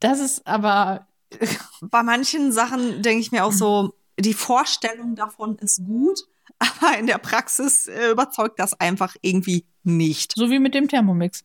das 0.00 0.18
ist 0.20 0.46
aber, 0.46 1.06
bei 1.80 2.02
manchen 2.02 2.50
Sachen 2.52 3.02
denke 3.02 3.20
ich 3.20 3.32
mir 3.32 3.44
auch 3.44 3.52
so, 3.52 3.94
die 4.18 4.34
Vorstellung 4.34 5.14
davon 5.14 5.56
ist 5.58 5.84
gut, 5.84 6.20
aber 6.58 6.98
in 6.98 7.06
der 7.06 7.18
Praxis 7.18 7.86
äh, 7.86 8.10
überzeugt 8.10 8.58
das 8.58 8.78
einfach 8.80 9.14
irgendwie 9.22 9.66
nicht. 9.84 10.32
so 10.36 10.50
wie 10.50 10.58
mit 10.58 10.74
dem 10.74 10.88
Thermomix. 10.88 11.44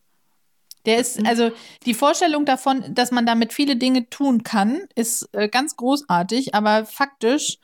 Der 0.88 0.98
ist, 0.98 1.20
Mhm. 1.20 1.26
also 1.26 1.50
die 1.86 1.94
Vorstellung 1.94 2.44
davon, 2.44 2.82
dass 2.94 3.12
man 3.12 3.24
damit 3.26 3.52
viele 3.52 3.76
Dinge 3.76 4.08
tun 4.10 4.42
kann, 4.42 4.80
ist 4.96 5.28
äh, 5.32 5.48
ganz 5.48 5.76
großartig, 5.76 6.54
aber 6.56 6.84
faktisch 6.86 7.58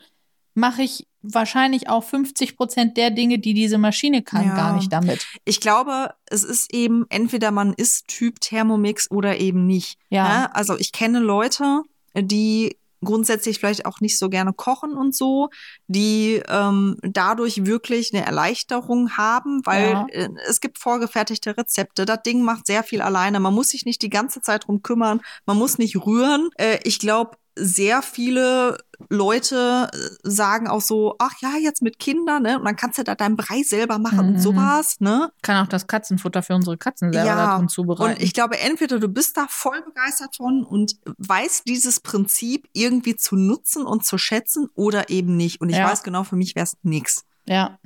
mache 0.53 0.83
ich 0.83 1.05
wahrscheinlich 1.21 1.89
auch 1.89 2.03
50 2.03 2.55
Prozent 2.55 2.95
der 2.97 3.09
Dinge, 3.09 3.39
die 3.39 3.53
diese 3.55 3.77
Maschine 3.79 4.21
kann, 4.21 4.45
Ja. 4.45 4.55
gar 4.55 4.75
nicht 4.75 4.93
damit. 4.93 5.25
Ich 5.43 5.59
glaube, 5.59 6.13
es 6.27 6.43
ist 6.43 6.71
eben 6.73 7.05
entweder 7.09 7.49
man 7.51 7.73
ist 7.73 8.07
Typ 8.07 8.39
Thermomix 8.39 9.09
oder 9.11 9.37
eben 9.39 9.65
nicht. 9.65 9.97
Ja. 10.09 10.23
Ne? 10.41 10.55
Also 10.55 10.77
ich 10.77 10.91
kenne 10.91 11.19
Leute, 11.19 11.81
die 12.15 12.77
grundsätzlich 13.05 13.59
vielleicht 13.59 13.85
auch 13.85 14.01
nicht 14.01 14.19
so 14.19 14.29
gerne 14.29 14.51
kochen 14.53 14.93
und 14.97 15.15
so, 15.15 15.49
die 15.87 16.41
ähm, 16.49 16.97
dadurch 17.01 17.65
wirklich 17.65 18.13
eine 18.13 18.25
Erleichterung 18.25 19.11
haben, 19.11 19.61
weil 19.65 19.91
Ja. 19.91 20.05
äh, 20.11 20.29
es 20.49 20.59
gibt 20.59 20.79
vorgefertigte 20.79 21.55
Rezepte. 21.57 22.05
Das 22.05 22.21
Ding 22.23 22.41
macht 22.41 22.67
sehr 22.67 22.83
viel 22.83 23.01
alleine. 23.01 23.39
Man 23.39 23.53
muss 23.53 23.69
sich 23.69 23.85
nicht 23.85 24.01
die 24.01 24.09
ganze 24.09 24.41
Zeit 24.41 24.67
drum 24.67 24.81
kümmern. 24.81 25.21
Man 25.45 25.57
muss 25.57 25.77
nicht 25.77 25.95
rühren. 26.05 26.49
Äh, 26.57 26.79
ich 26.83 26.99
glaube, 26.99 27.37
sehr 27.57 28.01
viele 28.01 28.77
Leute 29.09 29.89
äh, 29.93 29.97
sagen 30.23 30.67
auch 30.67 30.81
so, 30.81 31.15
ach 31.19 31.33
ja, 31.41 31.55
jetzt 31.61 31.81
mit 31.81 31.99
Kindern, 31.99 32.43
ne? 32.43 32.57
Und 32.59 32.65
dann 32.65 32.75
kannst 32.75 32.97
du 32.97 33.03
da 33.03 33.15
deinen 33.15 33.35
Brei 33.35 33.61
selber 33.63 33.97
machen 33.99 34.27
Mhm. 34.29 34.35
und 34.35 34.39
sowas, 34.39 34.99
ne? 34.99 35.31
Kann 35.41 35.63
auch 35.63 35.69
das 35.69 35.87
Katzenfutter 35.87 36.43
für 36.43 36.55
unsere 36.55 36.77
Katzen 36.77 37.11
selber 37.11 37.27
Ja, 37.27 37.35
darin 37.35 37.67
zubereiten. 37.69 38.13
Und 38.15 38.21
ich 38.21 38.33
glaube, 38.33 38.59
entweder 38.59 38.99
du 38.99 39.07
bist 39.07 39.37
da 39.37 39.47
voll 39.49 39.81
begeistert 39.83 40.35
von 40.35 40.63
und 40.63 40.95
weißt 41.17 41.67
dieses 41.67 41.99
Prinzip 41.99 42.67
irgendwie 42.73 43.15
zu 43.15 43.35
nutzen 43.35 43.85
und 43.85 44.05
zu 44.05 44.17
schätzen 44.17 44.67
oder 44.75 45.09
eben 45.09 45.35
nicht. 45.37 45.61
Und 45.61 45.69
ich 45.69 45.77
Ja. 45.77 45.89
weiß 45.89 46.03
genau, 46.03 46.23
für 46.23 46.35
mich 46.35 46.55
wäre 46.55 46.65
es 46.65 46.77
nix. 46.83 47.23
ja. 47.45 47.77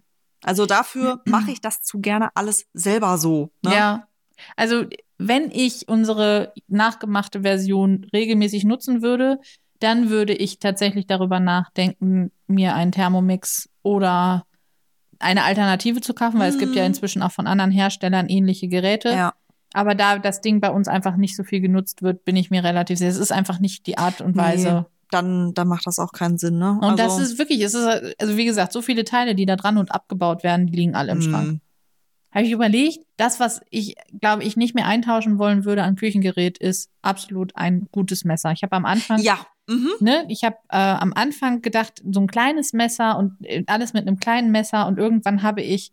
Also 0.42 0.66
dafür 0.66 1.22
mache 1.26 1.52
ich 1.52 1.60
das 1.60 1.82
zu 1.82 2.00
gerne 2.00 2.30
alles 2.34 2.66
selber 2.74 3.18
so. 3.18 3.52
Ne? 3.62 3.76
Ja. 3.76 4.08
Also, 4.56 4.86
wenn 5.18 5.52
ich 5.52 5.90
unsere 5.90 6.54
nachgemachte 6.70 7.42
Version 7.42 8.08
regelmäßig 8.14 8.64
nutzen 8.64 9.02
würde, 9.02 9.42
dann 9.80 10.10
würde 10.10 10.34
ich 10.34 10.60
tatsächlich 10.60 11.08
darüber 11.08 11.40
nachdenken, 11.40 12.32
mir 12.48 12.76
einen 12.76 12.92
Thermomix 12.92 13.70
oder 13.84 14.46
eine 15.20 15.44
Alternative 15.44 16.02
zu 16.02 16.14
kaufen, 16.14 16.40
weil 16.40 16.50
es 16.50 16.58
gibt 16.58 16.76
ja 16.76 16.82
Mhm. 16.84 16.88
inzwischen 16.88 17.22
auch 17.22 17.32
von 17.32 17.48
anderen 17.48 17.72
Herstellern 17.72 18.28
ähnliche 18.30 18.68
Geräte. 18.68 19.10
Ja. 19.10 19.34
Aber 19.74 19.94
da 19.96 20.18
das 20.18 20.42
Ding 20.42 20.62
bei 20.62 20.70
uns 20.72 20.88
einfach 20.88 21.16
nicht 21.16 21.36
so 21.36 21.44
viel 21.44 21.60
genutzt 21.62 22.02
wird, 22.02 22.26
bin 22.26 22.36
ich 22.36 22.50
mir 22.50 22.64
relativ 22.64 22.98
sicher. 22.98 23.10
Es 23.12 23.18
ist 23.18 23.32
einfach 23.32 23.60
nicht 23.60 23.86
die 23.88 23.98
Art 23.98 24.22
und 24.22 24.36
Weise. 24.36 24.88
Dann, 25.12 25.54
dann 25.54 25.68
macht 25.68 25.86
das 25.88 26.00
auch 26.00 26.12
keinen 26.12 26.38
Sinn, 26.38 26.58
ne? 26.60 26.80
Und 26.82 27.00
das 27.00 27.18
ist 27.20 27.38
wirklich, 27.40 27.62
es 27.62 27.74
ist, 27.74 27.86
also 28.20 28.38
wie 28.38 28.46
gesagt, 28.46 28.72
so 28.74 28.82
viele 28.82 29.04
Teile, 29.04 29.34
die 29.36 29.46
da 29.46 29.56
dran 29.56 29.78
und 29.78 29.92
abgebaut 29.92 30.44
werden, 30.44 30.68
die 30.68 30.76
liegen 30.76 30.96
alle 30.96 31.12
im 31.12 31.22
Schrank. 31.22 31.48
mh, 31.54 31.60
Habe 32.32 32.46
ich 32.46 32.52
überlegt, 32.52 33.00
das, 33.18 33.40
was 33.40 33.62
ich, 33.72 33.96
glaube 34.22 34.44
ich, 34.44 34.56
nicht 34.56 34.76
mehr 34.76 34.86
eintauschen 34.86 35.40
wollen 35.40 35.66
würde 35.66 35.84
an 35.84 35.96
Küchengerät, 35.96 36.58
ist 36.60 36.90
absolut 37.02 37.56
ein 37.56 37.88
gutes 37.92 38.24
Messer. 38.24 38.52
Ich 38.52 38.62
habe 38.64 38.76
am 38.76 38.86
Anfang, 38.86 39.20
Ja. 39.22 39.40
Mhm. 39.70 39.90
ne, 40.00 40.26
ich 40.30 40.44
habe 40.44 40.58
äh, 40.70 40.78
am 40.78 41.14
Anfang 41.14 41.62
gedacht, 41.62 42.02
so 42.10 42.20
ein 42.20 42.28
kleines 42.28 42.74
Messer 42.74 43.18
und 43.18 43.38
äh, 43.44 43.64
alles 43.68 43.94
mit 43.94 44.08
einem 44.08 44.20
kleinen 44.20 44.52
Messer 44.52 44.88
und 44.88 44.98
irgendwann 44.98 45.44
habe 45.44 45.62
ich 45.62 45.92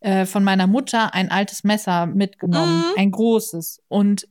äh, 0.00 0.26
von 0.26 0.44
meiner 0.44 0.66
Mutter 0.66 1.14
ein 1.14 1.30
altes 1.30 1.64
Messer 1.64 2.06
mitgenommen, 2.06 2.78
Mhm. 2.78 2.94
ein 2.98 3.10
großes. 3.10 3.82
Und 3.88 4.28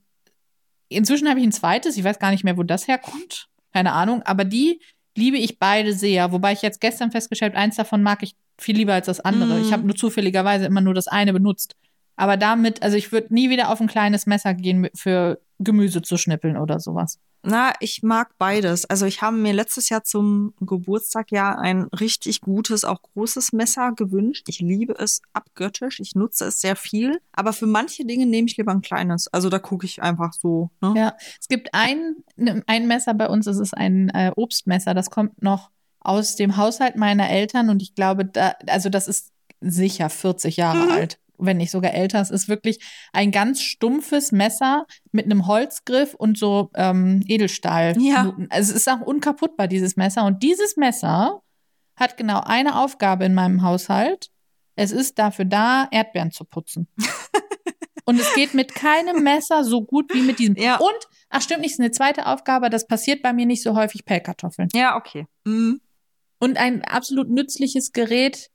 inzwischen 0.88 1.28
habe 1.30 1.40
ich 1.40 1.46
ein 1.46 1.52
zweites, 1.52 1.98
ich 1.98 2.04
weiß 2.04 2.20
gar 2.20 2.32
nicht 2.32 2.44
mehr, 2.44 2.58
wo 2.58 2.64
das 2.64 2.88
herkommt, 2.88 3.48
keine 3.74 3.94
Ahnung, 3.94 4.22
aber 4.24 4.46
die 4.46 4.80
liebe 5.18 5.38
ich 5.38 5.60
beide 5.60 5.94
sehr. 5.94 6.32
Wobei 6.32 6.54
ich 6.54 6.62
jetzt 6.62 6.80
gestern 6.82 7.12
festgestellt, 7.12 7.56
eins 7.56 7.76
davon 7.76 8.02
mag 8.04 8.24
ich 8.24 8.36
viel 8.58 8.76
lieber 8.76 8.94
als 8.94 9.08
das 9.08 9.20
andere. 9.20 9.56
Mhm. 9.56 9.62
Ich 9.62 9.74
habe 9.74 9.86
nur 9.86 9.96
zufälligerweise 9.96 10.66
immer 10.66 10.82
nur 10.82 10.94
das 10.94 11.08
eine 11.08 11.34
benutzt. 11.34 11.76
Aber 12.16 12.36
damit, 12.38 12.84
also 12.84 12.98
ich 12.98 13.12
würde 13.12 13.34
nie 13.34 13.50
wieder 13.50 13.70
auf 13.70 13.80
ein 13.80 13.88
kleines 13.88 14.26
Messer 14.26 14.54
gehen 14.54 14.90
für 14.94 15.40
Gemüse 15.60 16.02
zu 16.02 16.18
schnippeln 16.18 16.58
oder 16.58 16.80
sowas. 16.80 17.20
Na, 17.42 17.74
ich 17.80 18.04
mag 18.04 18.32
beides. 18.38 18.86
Also 18.86 19.06
ich 19.06 19.22
habe 19.22 19.38
mir 19.38 19.54
letztes 19.54 19.88
Jahr 19.90 20.04
zum 20.04 20.54
Geburtstag 20.60 21.32
ja 21.32 21.56
ein 21.58 21.84
richtig 21.84 22.42
gutes, 22.42 22.84
auch 22.84 23.02
großes 23.02 23.54
Messer 23.54 23.94
gewünscht. 23.94 24.48
Ich 24.50 24.60
liebe 24.60 24.94
es 25.00 25.22
abgöttisch. 25.34 26.00
Ich 26.02 26.16
nutze 26.16 26.46
es 26.46 26.60
sehr 26.60 26.76
viel. 26.76 27.22
Aber 27.32 27.54
für 27.54 27.66
manche 27.68 28.06
Dinge 28.06 28.26
nehme 28.26 28.48
ich 28.48 28.58
lieber 28.58 28.72
ein 28.74 28.82
kleines. 28.82 29.28
Also 29.30 29.50
da 29.50 29.60
gucke 29.60 29.86
ich 29.86 30.02
einfach 30.02 30.34
so. 30.34 30.70
Ne? 30.82 30.94
Ja, 30.98 31.16
es 31.40 31.48
gibt 31.48 31.70
ein, 31.74 32.16
ne, 32.36 32.62
ein 32.68 32.88
Messer 32.88 33.14
bei 33.14 33.28
uns, 33.30 33.48
es 33.48 33.58
ist 33.60 33.74
ein 33.76 34.10
äh, 34.10 34.32
Obstmesser, 34.36 34.94
das 34.94 35.10
kommt 35.10 35.42
noch 35.42 35.70
aus 36.02 36.36
dem 36.36 36.58
Haushalt 36.58 36.96
meiner 36.96 37.30
Eltern 37.30 37.70
und 37.70 37.82
ich 37.82 37.94
glaube, 37.96 38.26
da, 38.26 38.54
also 38.68 38.90
das 38.90 39.08
ist 39.08 39.32
sicher 39.62 40.10
40 40.10 40.58
Jahre 40.58 40.86
Mhm. 40.86 40.92
alt, 40.92 41.20
wenn 41.40 41.58
nicht 41.58 41.72
sogar 41.72 41.94
älter. 41.94 42.22
Es 42.22 42.30
ist 42.30 42.48
wirklich 42.48 42.80
ein 43.14 43.32
ganz 43.32 43.62
stumpfes 43.62 44.32
Messer 44.32 44.86
mit 45.12 45.26
einem 45.26 45.48
Holzgriff 45.48 46.14
und 46.14 46.38
so 46.38 46.70
ähm, 46.76 47.24
Edelstahl. 47.28 47.96
Ja. 48.00 48.36
Also 48.50 48.72
es 48.72 48.78
ist 48.78 48.90
auch 48.90 49.02
unkaputtbar, 49.02 49.68
dieses 49.68 49.96
Messer. 49.96 50.26
Und 50.26 50.44
dieses 50.44 50.78
Messer 50.78 51.42
hat 51.96 52.18
genau 52.18 52.42
eine 52.42 52.80
Aufgabe 52.80 53.26
in 53.26 53.34
meinem 53.34 53.64
Haushalt. 53.64 54.30
Es 54.76 54.92
ist 54.92 55.20
dafür 55.20 55.46
da, 55.46 55.88
Erdbeeren 55.92 56.32
zu 56.32 56.46
putzen. 56.46 56.88
Und 58.10 58.20
es 58.20 58.34
geht 58.34 58.56
mit 58.56 58.74
keinem 58.74 59.24
Messer 59.24 59.64
so 59.64 59.84
gut 59.84 60.12
wie 60.16 60.24
mit 60.24 60.40
diesem. 60.40 60.56
Ja. 60.56 60.78
Und, 60.78 60.98
ach 61.30 61.44
stimmt 61.44 61.62
nicht, 61.62 61.74
ist 61.74 61.80
eine 61.80 61.92
zweite 61.92 62.26
Aufgabe, 62.26 62.72
das 62.72 62.88
passiert 62.88 63.22
bei 63.22 63.34
mir 63.34 63.46
nicht 63.46 63.62
so 63.62 63.76
häufig, 63.76 64.04
Pellkartoffeln. 64.04 64.68
Ja, 64.74 64.98
okay. 64.98 65.28
Mhm. 65.46 65.80
Und 66.40 66.58
ein 66.58 66.84
absolut 66.84 67.30
nützliches 67.30 67.92
Gerät, 67.92 68.50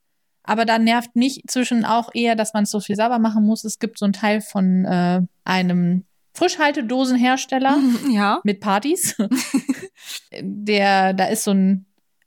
aber 0.45 0.65
da 0.65 0.77
nervt 0.79 1.15
mich 1.15 1.41
zwischen 1.47 1.85
auch 1.85 2.09
eher, 2.13 2.35
dass 2.35 2.53
man 2.53 2.65
so 2.65 2.79
viel 2.79 2.95
sauber 2.95 3.19
machen 3.19 3.45
muss. 3.45 3.63
Es 3.63 3.79
gibt 3.79 3.97
so 3.99 4.05
einen 4.05 4.13
Teil 4.13 4.41
von 4.41 4.85
äh, 4.85 5.21
einem 5.43 6.03
Frischhaltedosenhersteller 6.33 7.77
Ja. 8.11 8.39
mit 8.43 8.59
Partys. 8.59 9.15
Der, 10.41 11.13
da 11.13 11.25
ist 11.25 11.43
so 11.43 11.51
ein, 11.51 11.85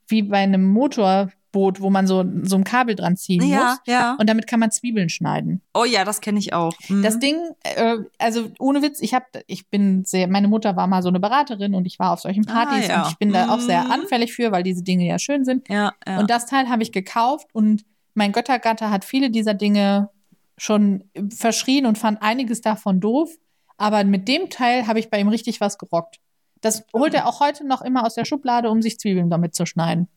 wie 0.09 0.23
bei 0.23 0.39
einem 0.39 0.65
Motorboot, 0.65 1.81
wo 1.81 1.91
man 1.91 2.07
so, 2.07 2.25
so 2.43 2.57
ein 2.57 2.65
Kabel 2.65 2.95
dran 2.95 3.17
ziehen 3.17 3.43
Ja, 3.47 3.59
muss. 3.71 3.79
ja. 3.87 4.17
Und 4.19 4.29
damit 4.29 4.47
kann 4.47 4.61
man 4.61 4.71
Zwiebeln 4.71 5.09
schneiden. 5.11 5.61
Oh 5.75 5.85
ja, 5.85 6.05
das 6.05 6.21
kenne 6.21 6.39
ich 6.39 6.53
auch. 6.55 6.73
Mhm. 6.89 7.03
Das 7.03 7.19
Ding, 7.19 7.37
äh, 7.65 7.99
also 8.19 8.49
ohne 8.59 8.83
Witz, 8.83 9.01
ich 9.01 9.15
habe, 9.15 9.27
ich 9.47 9.69
bin 9.69 10.05
sehr, 10.05 10.29
meine 10.29 10.49
Mutter 10.49 10.77
war 10.77 10.87
mal 10.87 11.03
so 11.03 11.09
eine 11.09 11.21
Beraterin 11.21 11.75
und 11.75 11.85
ich 11.87 11.99
war 11.99 12.13
auf 12.13 12.21
solchen 12.21 12.45
Partys 12.47 12.89
Ah, 12.89 12.93
ja. 12.93 13.03
und 13.03 13.11
ich 13.11 13.19
bin 13.19 13.33
da 13.33 13.51
auch 13.51 13.61
sehr 13.61 13.85
Mhm. 13.85 13.91
anfällig 13.91 14.33
für, 14.33 14.51
weil 14.53 14.63
diese 14.63 14.83
Dinge 14.83 15.07
ja 15.07 15.19
schön 15.19 15.45
sind. 15.45 15.69
ja, 15.69 15.93
ja. 16.07 16.19
Und 16.19 16.31
das 16.31 16.47
Teil 16.47 16.69
habe 16.69 16.83
ich 16.83 16.93
gekauft 16.93 17.49
und 17.53 17.85
mein 18.19 18.33
Göttergatter 18.33 18.91
hat 18.91 19.05
viele 19.05 19.31
dieser 19.31 19.55
Dinge 19.55 20.11
schon 20.57 21.05
verschrien 21.35 21.87
und 21.87 21.97
fand 21.99 22.21
einiges 22.21 22.61
davon 22.61 23.01
doof. 23.01 23.31
Aber 23.77 24.03
mit 24.05 24.27
dem 24.27 24.51
Teil 24.51 24.87
habe 24.89 24.99
ich 24.99 25.09
bei 25.09 25.21
ihm 25.21 25.29
richtig 25.29 25.61
was 25.61 25.79
gerockt. 25.79 26.17
Das 26.61 26.83
holt 26.93 27.15
er 27.15 27.27
auch 27.29 27.39
heute 27.39 27.65
noch 27.65 27.81
immer 27.81 28.05
aus 28.05 28.15
der 28.15 28.25
Schublade, 28.25 28.69
um 28.71 28.83
sich 28.83 28.99
Zwiebeln 28.99 29.31
damit 29.31 29.55
zu 29.55 29.65
schneiden. 29.67 30.09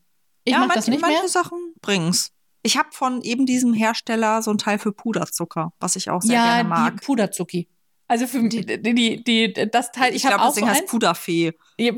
Ich 0.44 0.52
ja, 0.52 0.58
mache 0.58 0.68
manche, 0.68 0.78
das 0.80 0.88
nicht 0.88 1.00
manche 1.00 1.20
mehr. 1.20 1.28
Sachen 1.28 1.58
bringen's. 1.80 2.32
Ich 2.64 2.76
habe 2.76 2.88
von 2.90 3.22
eben 3.22 3.46
diesem 3.46 3.72
Hersteller 3.72 4.42
so 4.42 4.50
ein 4.50 4.58
Teil 4.58 4.78
für 4.80 4.92
Puderzucker, 4.92 5.72
was 5.78 5.94
ich 5.94 6.10
auch 6.10 6.22
sehr 6.22 6.34
Ja, 6.34 6.54
gerne 6.56 6.68
mag. 6.68 7.00
die 7.00 7.06
Puderzucki. 7.06 7.68
Also 8.08 8.26
für 8.26 8.46
die, 8.48 8.66
die, 8.66 9.22
die, 9.24 9.52
das 9.70 9.92
Teil, 9.92 10.10
ich, 10.10 10.16
ich 10.24 10.26
habe 10.26 10.42
auch 10.42 10.46
das 10.46 10.56
Ding 10.56 10.64
so 10.64 10.70
heißt 10.70 10.82
eins. 10.82 10.90
Puderfee. 10.90 11.52
Ja, 11.78 11.92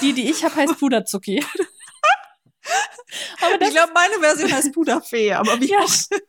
Die, 0.00 0.14
die 0.14 0.30
ich 0.30 0.42
habe, 0.44 0.56
heißt 0.56 0.78
Puderzucki. 0.80 1.44
aber 3.42 3.62
Ich 3.62 3.70
glaube, 3.70 3.92
meine 3.94 4.14
Version 4.20 4.52
heißt 4.52 4.72
Puderfee, 4.72 5.32
aber 5.32 5.60
wie 5.60 5.70
Ja, 5.70 5.86
stimmt. 5.88 6.22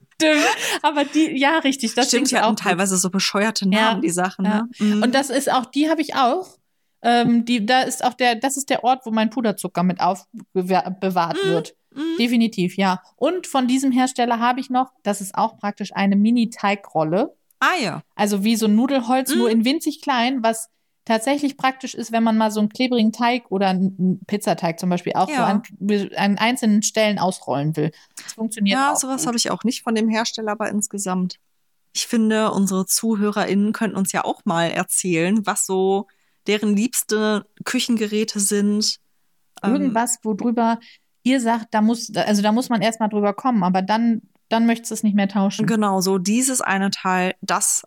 Aber 0.83 1.03
die, 1.03 1.37
ja, 1.37 1.57
richtig. 1.59 1.93
Das 1.95 2.07
stimmt, 2.09 2.31
hatten 2.33 2.45
auch 2.45 2.55
teilweise 2.55 2.97
so 2.97 3.09
bescheuerte 3.09 3.65
Ja, 3.65 3.89
Namen, 3.91 4.01
die 4.01 4.09
Sachen. 4.11 4.45
ja. 4.45 4.63
Ne? 4.79 4.95
Mhm. 4.95 5.03
Und 5.03 5.15
das 5.15 5.29
ist 5.29 5.51
auch, 5.51 5.65
die 5.65 5.89
habe 5.89 6.01
ich 6.01 6.15
auch. 6.15 6.57
Ähm, 7.03 7.45
die, 7.45 7.65
da 7.65 7.81
ist 7.81 8.03
auch 8.03 8.13
der, 8.13 8.35
das 8.35 8.57
ist 8.57 8.69
der 8.69 8.83
Ort, 8.83 9.01
wo 9.05 9.11
mein 9.11 9.31
Puderzucker 9.31 9.81
mit 9.81 9.99
aufbewahrt 9.99 11.37
Mhm. 11.43 11.49
wird. 11.49 11.75
Mhm. 11.93 12.17
Definitiv, 12.19 12.77
ja. 12.77 13.01
Und 13.15 13.47
von 13.47 13.67
diesem 13.67 13.91
Hersteller 13.91 14.39
habe 14.39 14.59
ich 14.59 14.69
noch, 14.69 14.91
das 15.03 15.19
ist 15.21 15.33
auch 15.35 15.57
praktisch 15.57 15.91
eine 15.93 16.15
Mini-Teigrolle. 16.15 17.35
Ah 17.59 17.75
ja. 17.81 18.03
Also 18.15 18.43
wie 18.43 18.55
so 18.55 18.67
ein 18.67 18.75
Nudelholz, 18.75 19.31
Mhm. 19.31 19.37
nur 19.39 19.49
in 19.49 19.65
winzig 19.65 20.01
klein, 20.01 20.43
was 20.43 20.69
tatsächlich 21.05 21.57
praktisch 21.57 21.93
ist, 21.95 22.11
wenn 22.11 22.23
man 22.23 22.37
mal 22.37 22.51
so 22.51 22.59
einen 22.59 22.69
klebrigen 22.69 23.11
Teig 23.11 23.49
oder 23.49 23.69
einen 23.69 24.21
Pizzateig 24.27 24.79
zum 24.79 24.89
Beispiel 24.89 25.13
auch 25.13 25.27
so 25.27 25.33
Ja. 25.33 25.45
an, 25.45 25.63
an 26.15 26.37
einzelnen 26.37 26.83
Stellen 26.83 27.19
ausrollen 27.19 27.75
will. 27.75 27.91
Das 28.23 28.33
funktioniert 28.33 28.77
Ja, 28.77 28.93
auch. 28.93 28.97
sowas 28.97 29.21
gut. 29.21 29.27
habe 29.27 29.37
ich 29.37 29.49
auch 29.51 29.63
nicht 29.63 29.83
von 29.83 29.95
dem 29.95 30.09
Hersteller, 30.09 30.51
aber 30.51 30.69
insgesamt. 30.69 31.37
Ich 31.93 32.07
finde, 32.07 32.51
unsere 32.51 32.85
ZuhörerInnen 32.85 33.73
könnten 33.73 33.97
uns 33.97 34.11
ja 34.11 34.23
auch 34.23 34.41
mal 34.45 34.65
erzählen, 34.71 35.45
was 35.45 35.65
so 35.65 36.07
deren 36.47 36.75
liebste 36.75 37.45
Küchengeräte 37.65 38.39
sind. 38.39 38.97
Ähm, 39.63 39.73
Irgendwas, 39.73 40.17
worüber 40.23 40.79
ihr 41.23 41.39
sagt, 41.41 41.67
da 41.73 41.81
muss, 41.81 42.11
also 42.15 42.41
da 42.41 42.51
muss 42.51 42.69
man 42.69 42.81
erstmal 42.81 43.09
drüber 43.09 43.33
kommen, 43.33 43.63
aber 43.63 43.81
dann, 43.81 44.21
dann 44.51 44.65
möchtest 44.65 44.91
du 44.91 44.95
es 44.95 45.03
nicht 45.03 45.15
mehr 45.15 45.27
tauschen. 45.27 45.65
Genau, 45.65 46.01
so 46.01 46.17
dieses 46.17 46.61
eine 46.61 46.91
Teil, 46.91 47.33
das 47.41 47.83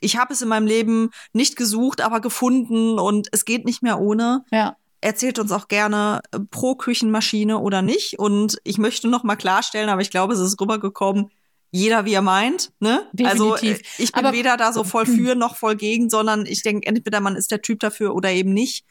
ich 0.00 0.16
habe 0.16 0.32
es 0.32 0.42
in 0.42 0.48
meinem 0.48 0.66
Leben 0.66 1.10
nicht 1.32 1.56
gesucht, 1.56 2.00
aber 2.00 2.20
gefunden 2.20 2.98
und 2.98 3.28
es 3.32 3.44
geht 3.44 3.64
nicht 3.64 3.82
mehr 3.82 4.00
ohne. 4.00 4.44
Ja. 4.50 4.76
Erzählt 5.00 5.38
uns 5.38 5.52
auch 5.52 5.68
gerne 5.68 6.20
äh, 6.32 6.38
pro 6.50 6.74
Küchenmaschine 6.74 7.58
oder 7.58 7.82
nicht 7.82 8.18
und 8.18 8.58
ich 8.64 8.78
möchte 8.78 9.08
noch 9.08 9.24
mal 9.24 9.36
klarstellen, 9.36 9.88
aber 9.88 10.00
ich 10.00 10.10
glaube, 10.10 10.32
es 10.34 10.40
ist 10.40 10.60
rübergekommen, 10.60 11.30
jeder 11.70 12.04
wie 12.06 12.14
er 12.14 12.22
meint, 12.22 12.72
ne? 12.80 13.06
Also 13.24 13.54
Definitiv. 13.56 13.80
äh, 13.98 14.02
ich 14.02 14.12
bin 14.12 14.24
Aber- 14.24 14.36
weder 14.36 14.56
da 14.56 14.72
so 14.72 14.84
voll 14.84 15.04
für 15.06 15.34
noch 15.34 15.56
voll 15.56 15.76
gegen, 15.76 16.08
sondern 16.08 16.46
ich 16.46 16.62
denke 16.62 16.86
entweder 16.86 17.20
man 17.20 17.36
ist 17.36 17.50
der 17.50 17.60
Typ 17.62 17.80
dafür 17.80 18.14
oder 18.14 18.30
eben 18.30 18.52
nicht. 18.54 18.84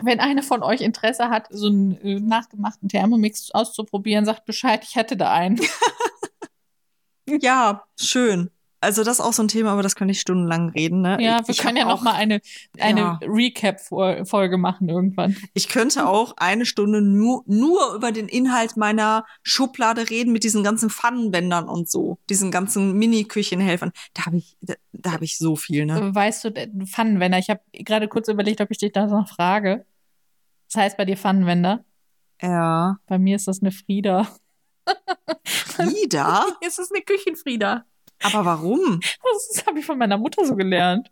Wenn 0.00 0.20
einer 0.20 0.42
von 0.42 0.62
euch 0.62 0.80
Interesse 0.80 1.28
hat, 1.28 1.46
so 1.50 1.66
einen 1.66 1.96
äh, 2.00 2.18
nachgemachten 2.18 2.88
Thermomix 2.88 3.50
auszuprobieren, 3.52 4.24
sagt 4.24 4.46
Bescheid, 4.46 4.82
ich 4.88 4.96
hätte 4.96 5.16
da 5.16 5.30
einen. 5.30 5.60
Ja, 7.28 7.84
schön. 8.00 8.50
Also 8.84 9.04
das 9.04 9.20
ist 9.20 9.24
auch 9.24 9.32
so 9.32 9.44
ein 9.44 9.48
Thema, 9.48 9.70
aber 9.70 9.82
das 9.84 9.94
könnte 9.94 10.10
ich 10.10 10.20
stundenlang 10.20 10.70
reden, 10.70 11.02
ne? 11.02 11.16
Ja, 11.20 11.38
Ich- 11.40 11.46
wir 11.46 11.52
ich 11.52 11.58
können 11.58 11.76
ja 11.76 11.84
noch 11.84 12.02
mal 12.02 12.14
eine, 12.14 12.40
eine 12.80 13.00
Ja. 13.00 13.20
Recap-Folge 13.22 14.58
machen 14.58 14.88
irgendwann. 14.88 15.36
Ich 15.54 15.68
könnte 15.68 16.08
auch 16.08 16.34
eine 16.36 16.66
Stunde 16.66 17.00
nur, 17.00 17.44
nur 17.46 17.94
über 17.94 18.10
den 18.10 18.26
Inhalt 18.26 18.76
meiner 18.76 19.24
Schublade 19.44 20.10
reden 20.10 20.32
mit 20.32 20.42
diesen 20.42 20.64
ganzen 20.64 20.90
Pfannenwändern 20.90 21.68
und 21.68 21.88
so, 21.88 22.18
diesen 22.28 22.50
ganzen 22.50 22.94
Mini-Küchenhelfern. 22.98 23.92
Da 24.14 24.26
habe 24.26 24.38
ich, 24.38 24.56
da, 24.62 24.74
da 24.92 25.12
habe 25.12 25.24
ich 25.24 25.38
so 25.38 25.54
viel, 25.54 25.86
ne? 25.86 26.12
Weißt 26.12 26.42
du, 26.44 26.50
der 26.50 26.66
Pfannenwender, 26.86 27.38
ich 27.38 27.50
habe 27.50 27.60
gerade 27.72 28.08
kurz 28.08 28.26
überlegt, 28.26 28.60
ob 28.60 28.72
ich 28.72 28.78
dich 28.78 28.90
da 28.90 29.06
noch 29.06 29.28
frage. 29.28 29.86
Das 30.72 30.82
heißt 30.82 30.96
bei 30.96 31.04
dir 31.04 31.16
Pfannenwender? 31.16 31.84
Ja. 32.42 32.96
Bei 33.06 33.18
mir 33.20 33.36
ist 33.36 33.46
das 33.46 33.60
eine 33.62 33.70
Frieda. 33.70 34.26
Wieder? 35.78 36.46
Es 36.66 36.78
ist 36.78 36.92
eine 36.94 37.02
Küchenfrieda. 37.02 37.84
Aber 38.22 38.44
warum? 38.44 39.00
Das 39.22 39.64
habe 39.66 39.80
ich 39.80 39.86
von 39.86 39.98
meiner 39.98 40.16
Mutter 40.18 40.44
so 40.44 40.54
gelernt. 40.54 41.10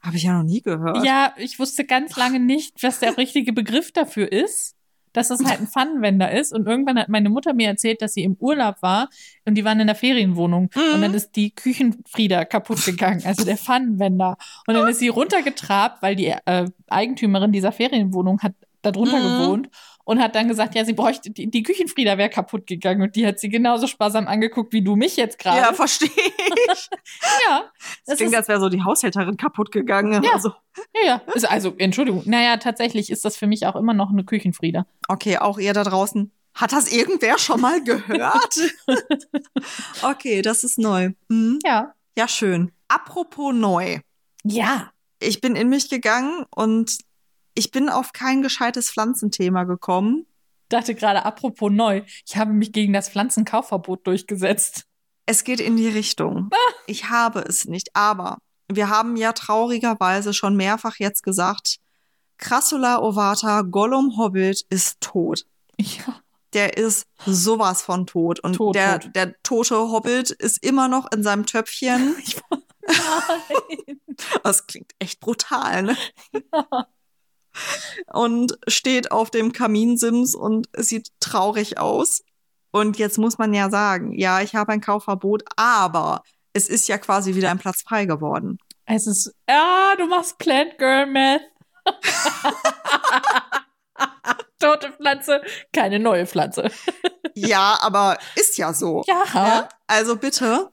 Habe 0.00 0.16
ich 0.16 0.22
ja 0.22 0.34
noch 0.38 0.44
nie 0.44 0.62
gehört. 0.62 1.04
Ja, 1.04 1.34
ich 1.36 1.58
wusste 1.58 1.84
ganz 1.84 2.16
lange 2.16 2.38
nicht, 2.38 2.82
was 2.82 3.00
der 3.00 3.16
richtige 3.18 3.52
Begriff 3.52 3.90
dafür 3.90 4.30
ist, 4.30 4.76
dass 5.12 5.30
es 5.30 5.44
halt 5.44 5.58
ein 5.58 5.66
Pfannenwender 5.66 6.30
ist. 6.30 6.52
Und 6.52 6.66
irgendwann 6.68 6.98
hat 6.98 7.08
meine 7.08 7.28
Mutter 7.28 7.54
mir 7.54 7.66
erzählt, 7.68 8.02
dass 8.02 8.12
sie 8.14 8.22
im 8.22 8.36
Urlaub 8.38 8.76
war 8.82 9.08
und 9.46 9.56
die 9.56 9.64
waren 9.64 9.80
in 9.80 9.88
der 9.88 9.96
Ferienwohnung. 9.96 10.70
Mhm. 10.74 10.94
Und 10.94 11.00
dann 11.00 11.14
ist 11.14 11.32
die 11.32 11.52
Küchenfrieda 11.52 12.44
kaputt 12.44 12.84
gegangen, 12.84 13.22
also 13.24 13.44
der 13.44 13.56
Pfannenwender. 13.56 14.36
Und 14.68 14.74
dann 14.74 14.86
ist 14.86 15.00
sie 15.00 15.08
runtergetrabt, 15.08 16.02
weil 16.02 16.14
die 16.14 16.26
äh, 16.44 16.66
Eigentümerin 16.88 17.50
dieser 17.50 17.72
Ferienwohnung 17.72 18.40
hat 18.42 18.52
da 18.82 18.92
drunter 18.92 19.18
Mhm. 19.18 19.42
gewohnt 19.42 19.70
und 20.06 20.20
hat 20.20 20.36
dann 20.36 20.46
gesagt, 20.46 20.76
ja, 20.76 20.84
sie 20.84 20.92
bräuchte, 20.92 21.30
die, 21.32 21.50
die 21.50 21.64
Küchenfrieda 21.64 22.16
wäre 22.16 22.30
kaputt 22.30 22.68
gegangen. 22.68 23.02
Und 23.02 23.16
die 23.16 23.26
hat 23.26 23.40
sie 23.40 23.48
genauso 23.48 23.88
sparsam 23.88 24.28
angeguckt 24.28 24.72
wie 24.72 24.80
du 24.80 24.94
mich 24.94 25.16
jetzt 25.16 25.36
gerade. 25.36 25.58
Ja, 25.58 25.72
verstehe 25.72 26.08
ich. 26.08 26.88
ja, 27.48 27.64
Das 27.64 27.72
das 28.06 28.16
klingt, 28.18 28.30
ist, 28.30 28.38
als 28.38 28.46
wäre 28.48 28.60
so 28.60 28.68
die 28.68 28.84
Haushälterin 28.84 29.36
kaputt 29.36 29.72
gegangen. 29.72 30.22
Ja. 30.22 30.34
Also, 30.34 30.52
ja, 30.94 31.06
ja. 31.06 31.22
Ist 31.34 31.50
also, 31.50 31.74
Entschuldigung. 31.76 32.22
Naja, 32.24 32.56
tatsächlich 32.58 33.10
ist 33.10 33.24
das 33.24 33.36
für 33.36 33.48
mich 33.48 33.66
auch 33.66 33.74
immer 33.74 33.94
noch 33.94 34.10
eine 34.10 34.24
Küchenfrieda. 34.24 34.86
okay, 35.08 35.38
auch 35.38 35.58
ihr 35.58 35.72
da 35.72 35.82
draußen. 35.82 36.30
Hat 36.54 36.72
das 36.72 36.92
irgendwer 36.92 37.36
schon 37.38 37.60
mal 37.60 37.82
gehört? 37.82 38.60
okay, 40.02 40.40
das 40.40 40.62
ist 40.62 40.78
neu. 40.78 41.10
Mhm. 41.28 41.58
Ja. 41.64 41.94
Ja, 42.16 42.28
schön. 42.28 42.70
Apropos 42.86 43.52
neu. 43.52 43.98
Ja. 44.44 44.92
Ich 45.18 45.40
bin 45.40 45.56
in 45.56 45.68
mich 45.68 45.90
gegangen 45.90 46.44
und 46.54 46.96
ich 47.56 47.72
bin 47.72 47.88
auf 47.88 48.12
kein 48.12 48.42
gescheites 48.42 48.90
Pflanzenthema 48.90 49.64
gekommen. 49.64 50.26
Dachte 50.68 50.94
gerade, 50.94 51.24
apropos 51.24 51.72
neu, 51.72 52.02
ich 52.24 52.36
habe 52.36 52.52
mich 52.52 52.72
gegen 52.72 52.92
das 52.92 53.08
Pflanzenkaufverbot 53.08 54.06
durchgesetzt. 54.06 54.84
Es 55.24 55.42
geht 55.42 55.60
in 55.60 55.76
die 55.76 55.88
Richtung. 55.88 56.50
Ich 56.86 57.08
habe 57.10 57.40
es 57.40 57.64
nicht, 57.64 57.94
aber 57.94 58.38
wir 58.68 58.88
haben 58.88 59.16
ja 59.16 59.32
traurigerweise 59.32 60.34
schon 60.34 60.56
mehrfach 60.56 60.96
jetzt 60.96 61.22
gesagt, 61.22 61.78
Crassula 62.38 62.98
ovata 63.00 63.62
Gollum 63.62 64.16
Hobbit 64.18 64.66
ist 64.68 65.00
tot. 65.00 65.46
Ja. 65.78 66.20
Der 66.52 66.76
ist 66.76 67.06
sowas 67.24 67.82
von 67.82 68.06
tot. 68.06 68.40
Und 68.40 68.54
Tot, 68.54 68.74
der, 68.74 69.00
tot. 69.00 69.16
der 69.16 69.42
tote 69.42 69.76
Hobbit 69.76 70.30
ist 70.30 70.64
immer 70.64 70.88
noch 70.88 71.10
in 71.12 71.22
seinem 71.22 71.46
Töpfchen. 71.46 72.16
Ich, 72.24 72.36
nein. 72.86 74.00
Das 74.42 74.66
klingt 74.66 74.92
echt 74.98 75.20
brutal, 75.20 75.82
ne? 75.82 75.96
Und 78.12 78.58
steht 78.68 79.10
auf 79.12 79.30
dem 79.30 79.52
Kaminsims 79.52 80.34
und 80.34 80.68
sieht 80.76 81.08
traurig 81.20 81.78
aus. 81.78 82.22
Und 82.70 82.98
jetzt 82.98 83.18
muss 83.18 83.38
man 83.38 83.54
ja 83.54 83.70
sagen, 83.70 84.12
ja, 84.12 84.40
ich 84.42 84.54
habe 84.54 84.72
ein 84.72 84.80
Kaufverbot, 84.80 85.44
aber 85.56 86.22
es 86.52 86.68
ist 86.68 86.88
ja 86.88 86.98
quasi 86.98 87.34
wieder 87.34 87.50
ein 87.50 87.58
Platz 87.58 87.82
frei 87.82 88.06
geworden. 88.06 88.58
Es 88.84 89.06
ist, 89.06 89.34
ja, 89.48 89.94
du 89.96 90.06
machst 90.06 90.38
Plant 90.38 90.78
Girl 90.78 91.06
Math. 91.06 91.42
Tote 94.58 94.92
Pflanze, 94.92 95.42
keine 95.72 95.98
neue 95.98 96.26
Pflanze. 96.26 96.70
Ja, 97.38 97.78
aber 97.82 98.16
ist 98.34 98.56
ja 98.56 98.72
so. 98.72 99.04
Ja. 99.06 99.22
Ja, 99.34 99.68
also 99.86 100.16
bitte. 100.16 100.70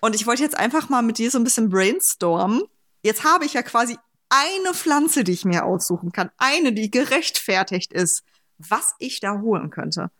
Und 0.00 0.14
ich 0.14 0.26
wollte 0.26 0.42
jetzt 0.42 0.56
einfach 0.56 0.88
mal 0.88 1.02
mit 1.02 1.18
dir 1.18 1.30
so 1.30 1.38
ein 1.38 1.44
bisschen 1.44 1.68
brainstormen. 1.68 2.62
Jetzt 3.02 3.24
habe 3.24 3.44
ich 3.44 3.52
ja 3.52 3.62
quasi 3.62 3.98
eine 4.28 4.74
Pflanze, 4.74 5.24
die 5.24 5.32
ich 5.32 5.44
mir 5.44 5.64
aussuchen 5.64 6.12
kann. 6.12 6.30
Eine, 6.38 6.72
die 6.72 6.90
gerechtfertigt 6.90 7.92
ist, 7.92 8.24
was 8.58 8.94
ich 8.98 9.20
da 9.20 9.40
holen 9.40 9.70
könnte. 9.70 10.10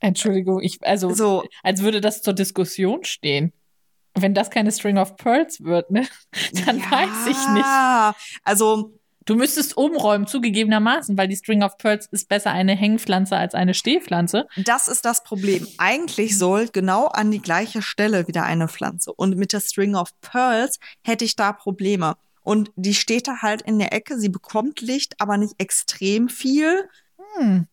Entschuldigung, 0.00 0.60
ich, 0.60 0.78
also, 0.82 1.12
So, 1.14 1.44
als 1.62 1.82
würde 1.82 2.00
das 2.00 2.22
zur 2.22 2.34
Diskussion 2.34 3.04
stehen. 3.04 3.52
Wenn 4.14 4.34
das 4.34 4.50
keine 4.50 4.70
String 4.72 4.98
of 4.98 5.16
Pearls 5.16 5.62
wird, 5.62 5.90
ne? 5.90 6.06
Dann 6.66 6.78
ja, 6.78 6.90
weiß 6.90 7.26
ich 7.28 7.48
nicht. 7.48 8.42
Also, 8.44 8.98
Du 9.24 9.36
müsstest 9.36 9.76
umräumen, 9.76 10.26
zugegebenermaßen, 10.26 11.16
weil 11.16 11.28
die 11.28 11.36
String 11.36 11.62
of 11.62 11.78
Pearls 11.78 12.06
ist 12.06 12.28
besser 12.28 12.50
eine 12.50 12.74
Hängpflanze 12.74 13.36
als 13.36 13.54
eine 13.54 13.74
Stehpflanze. 13.74 14.48
das 14.56 14.88
ist 14.88 15.04
das 15.04 15.22
Problem. 15.22 15.66
Eigentlich 15.78 16.36
soll 16.36 16.68
genau 16.68 17.06
an 17.06 17.30
die 17.30 17.40
gleiche 17.40 17.82
Stelle 17.82 18.26
wieder 18.26 18.42
eine 18.44 18.68
Pflanze. 18.68 19.12
Und 19.12 19.36
mit 19.36 19.52
der 19.52 19.60
String 19.60 19.94
of 19.94 20.10
Pearls 20.20 20.80
hätte 21.02 21.24
ich 21.24 21.36
da 21.36 21.52
Probleme. 21.52 22.16
Und 22.42 22.70
die 22.76 22.94
steht 22.94 23.28
da 23.28 23.42
halt 23.42 23.62
in 23.62 23.78
der 23.78 23.92
Ecke. 23.92 24.18
Sie 24.18 24.28
bekommt 24.28 24.80
Licht, 24.80 25.20
aber 25.20 25.36
nicht 25.36 25.54
extrem 25.58 26.28
viel. 26.28 26.88
Hm. 27.36 27.66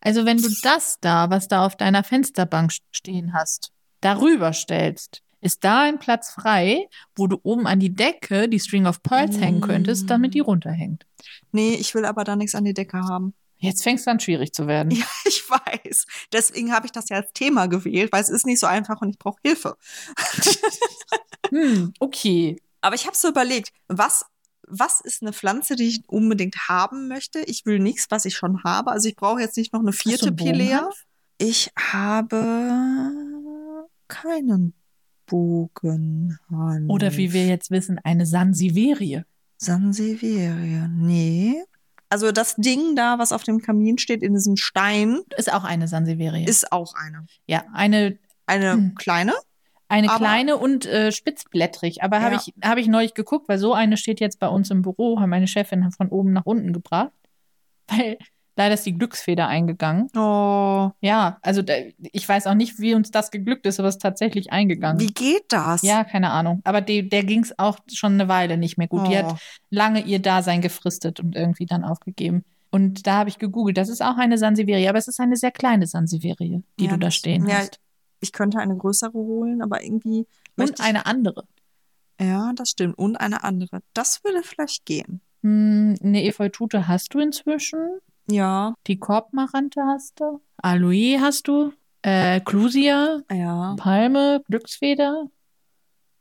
Also 0.00 0.24
wenn 0.24 0.38
du 0.38 0.48
das 0.62 0.98
da, 1.00 1.30
was 1.30 1.48
da 1.48 1.64
auf 1.66 1.76
deiner 1.76 2.04
Fensterbank 2.04 2.72
stehen 2.92 3.32
hast, 3.32 3.72
darüber 4.00 4.52
stellst, 4.52 5.22
ist 5.40 5.64
da 5.64 5.82
ein 5.82 5.98
Platz 5.98 6.30
frei, 6.30 6.88
wo 7.16 7.26
du 7.26 7.38
oben 7.42 7.66
an 7.66 7.80
die 7.80 7.94
Decke 7.94 8.48
die 8.48 8.60
String 8.60 8.86
of 8.86 9.02
Pearls 9.02 9.40
hängen 9.40 9.60
könntest, 9.60 10.08
damit 10.08 10.34
die 10.34 10.40
runterhängt. 10.40 11.04
Nee, 11.50 11.74
ich 11.74 11.94
will 11.94 12.04
aber 12.04 12.22
da 12.22 12.36
nichts 12.36 12.54
an 12.54 12.64
die 12.64 12.74
Decke 12.74 12.98
haben. 12.98 13.34
Jetzt 13.58 13.82
fängst 13.82 14.06
du 14.06 14.10
an, 14.10 14.20
schwierig 14.20 14.52
zu 14.52 14.66
werden. 14.66 14.90
Ja, 14.90 15.04
ich 15.24 15.42
weiß. 15.48 16.06
Deswegen 16.32 16.72
habe 16.72 16.86
ich 16.86 16.92
das 16.92 17.08
ja 17.08 17.16
als 17.16 17.32
Thema 17.32 17.66
gewählt, 17.66 18.12
weil 18.12 18.22
es 18.22 18.28
ist 18.28 18.46
nicht 18.46 18.60
so 18.60 18.66
einfach 18.66 19.00
und 19.00 19.10
ich 19.10 19.18
brauche 19.18 19.40
Hilfe. 19.44 19.76
Hm, 21.50 21.92
okay. 22.00 22.56
Aber 22.82 22.94
ich 22.94 23.06
habe 23.06 23.16
so 23.16 23.28
überlegt, 23.28 23.72
was, 23.88 24.26
was 24.68 25.00
ist 25.00 25.22
eine 25.22 25.32
Pflanze, 25.32 25.76
die 25.76 25.88
ich 25.88 26.02
unbedingt 26.08 26.68
haben 26.68 27.08
möchte? 27.08 27.40
Ich 27.40 27.64
will 27.64 27.78
nichts, 27.78 28.06
was 28.10 28.24
ich 28.26 28.36
schon 28.36 28.62
habe. 28.64 28.90
Also 28.92 29.08
ich 29.08 29.16
brauche 29.16 29.40
jetzt 29.40 29.56
nicht 29.56 29.72
noch 29.72 29.80
eine 29.80 29.92
vierte 29.92 30.32
Pilea. 30.32 30.80
Bogenhanf? 30.80 31.04
Ich 31.38 31.70
habe 31.78 33.86
keinen 34.08 34.74
Bogenhanf. 35.26 36.88
Oder 36.88 37.16
wie 37.16 37.32
wir 37.32 37.46
jetzt 37.46 37.70
wissen, 37.70 37.98
eine 38.04 38.26
Sansevierie. 38.26 39.22
Sansevieria. 39.58 40.88
Nee. 40.88 41.62
Also 42.08 42.30
das 42.32 42.56
Ding 42.56 42.94
da, 42.94 43.18
was 43.18 43.32
auf 43.32 43.42
dem 43.42 43.60
Kamin 43.62 43.96
steht, 43.98 44.22
in 44.22 44.34
diesem 44.34 44.56
Stein, 44.56 45.20
Ist 45.36 45.52
auch 45.52 45.64
eine 45.64 45.88
Sansevierie. 45.88 46.44
ist 46.44 46.72
auch 46.72 46.94
eine. 46.94 47.26
ja, 47.46 47.64
eine, 47.72 48.18
Eine 48.44 48.72
Hm. 48.72 48.94
kleine? 48.96 49.32
Eine 49.92 50.08
Aber- 50.10 50.18
kleine 50.18 50.56
und 50.56 50.86
äh, 50.86 51.12
spitzblättrig. 51.12 52.02
Aber 52.02 52.20
habe 52.20 52.34
Ja. 52.36 52.42
ich, 52.44 52.54
hab 52.64 52.78
ich 52.78 52.88
neulich 52.88 53.14
geguckt, 53.14 53.48
weil 53.48 53.58
so 53.58 53.74
eine 53.74 53.96
steht 53.96 54.20
jetzt 54.20 54.38
bei 54.40 54.48
uns 54.48 54.70
im 54.70 54.82
Büro, 54.82 55.20
hat 55.20 55.28
meine 55.28 55.46
Chefin 55.46 55.90
von 55.92 56.08
oben 56.08 56.32
nach 56.32 56.46
unten 56.46 56.72
gebracht. 56.72 57.12
Weil 57.88 58.16
leider 58.56 58.74
ist 58.74 58.86
die 58.86 58.94
Glücksfeder 58.96 59.48
eingegangen. 59.48 60.08
Oh. 60.16 60.90
Ja, 61.00 61.38
also 61.42 61.62
da, 61.62 61.74
ich 62.12 62.28
weiß 62.28 62.46
auch 62.46 62.54
nicht, 62.54 62.78
wie 62.78 62.94
uns 62.94 63.10
das 63.10 63.30
geglückt 63.30 63.66
ist, 63.66 63.78
aber 63.80 63.88
es 63.88 63.96
ist 63.96 64.02
tatsächlich 64.02 64.52
eingegangen. 64.52 65.00
Wie 65.00 65.06
geht 65.12 65.44
das? 65.48 65.82
Ja, 65.82 66.04
keine 66.04 66.30
Ahnung. 66.30 66.60
Aber 66.64 66.80
die, 66.80 67.08
der 67.08 67.24
ging 67.24 67.42
es 67.42 67.58
auch 67.58 67.78
schon 67.92 68.12
eine 68.14 68.28
Weile 68.28 68.56
nicht 68.56 68.78
mehr 68.78 68.88
gut. 68.88 69.06
Die 69.08 69.12
Oh. 69.14 69.16
hat 69.32 69.36
lange 69.70 70.00
ihr 70.04 70.20
Dasein 70.20 70.60
gefristet 70.60 71.18
und 71.20 71.34
irgendwie 71.34 71.66
dann 71.66 71.82
aufgegeben. 71.84 72.44
Und 72.70 73.06
da 73.06 73.16
habe 73.18 73.28
ich 73.28 73.38
gegoogelt. 73.38 73.76
Das 73.76 73.88
ist 73.90 74.00
auch 74.02 74.16
eine 74.16 74.38
Sansevierie, 74.38 74.88
aber 74.88 74.98
es 74.98 75.08
ist 75.08 75.20
eine 75.20 75.36
sehr 75.36 75.50
kleine 75.50 75.86
Sansevierie, 75.86 76.62
die 76.78 76.84
Ja, 76.86 76.92
du 76.92 76.98
da 76.98 77.10
stehen 77.10 77.46
ja, 77.46 77.56
hast. 77.56 77.78
Ich 78.22 78.32
könnte 78.32 78.58
eine 78.58 78.76
größere 78.76 79.12
holen, 79.12 79.62
aber 79.62 79.82
irgendwie 79.82 80.20
Und 80.20 80.28
möchte 80.56 80.82
ich, 80.82 80.88
eine 80.88 81.06
andere. 81.06 81.44
Ja, 82.20 82.52
das 82.54 82.70
stimmt. 82.70 82.96
Und 82.96 83.16
eine 83.16 83.42
andere. 83.44 83.82
Das 83.94 84.22
würde 84.24 84.42
vielleicht 84.42 84.86
gehen. 84.86 85.20
Hm, 85.42 85.96
eine 86.02 86.24
Efeutute 86.24 86.86
hast 86.88 87.14
du 87.14 87.20
inzwischen. 87.20 87.98
Ja, 88.30 88.74
Die 88.86 88.98
Korbmarante 88.98 89.82
hast 89.82 90.20
du. 90.20 90.40
Aloe 90.58 91.20
hast 91.20 91.48
du. 91.48 91.72
Äh, 92.02 92.40
Clusia, 92.40 93.20
ja. 93.30 93.74
Palme, 93.76 94.42
Glücksfeder. 94.48 95.26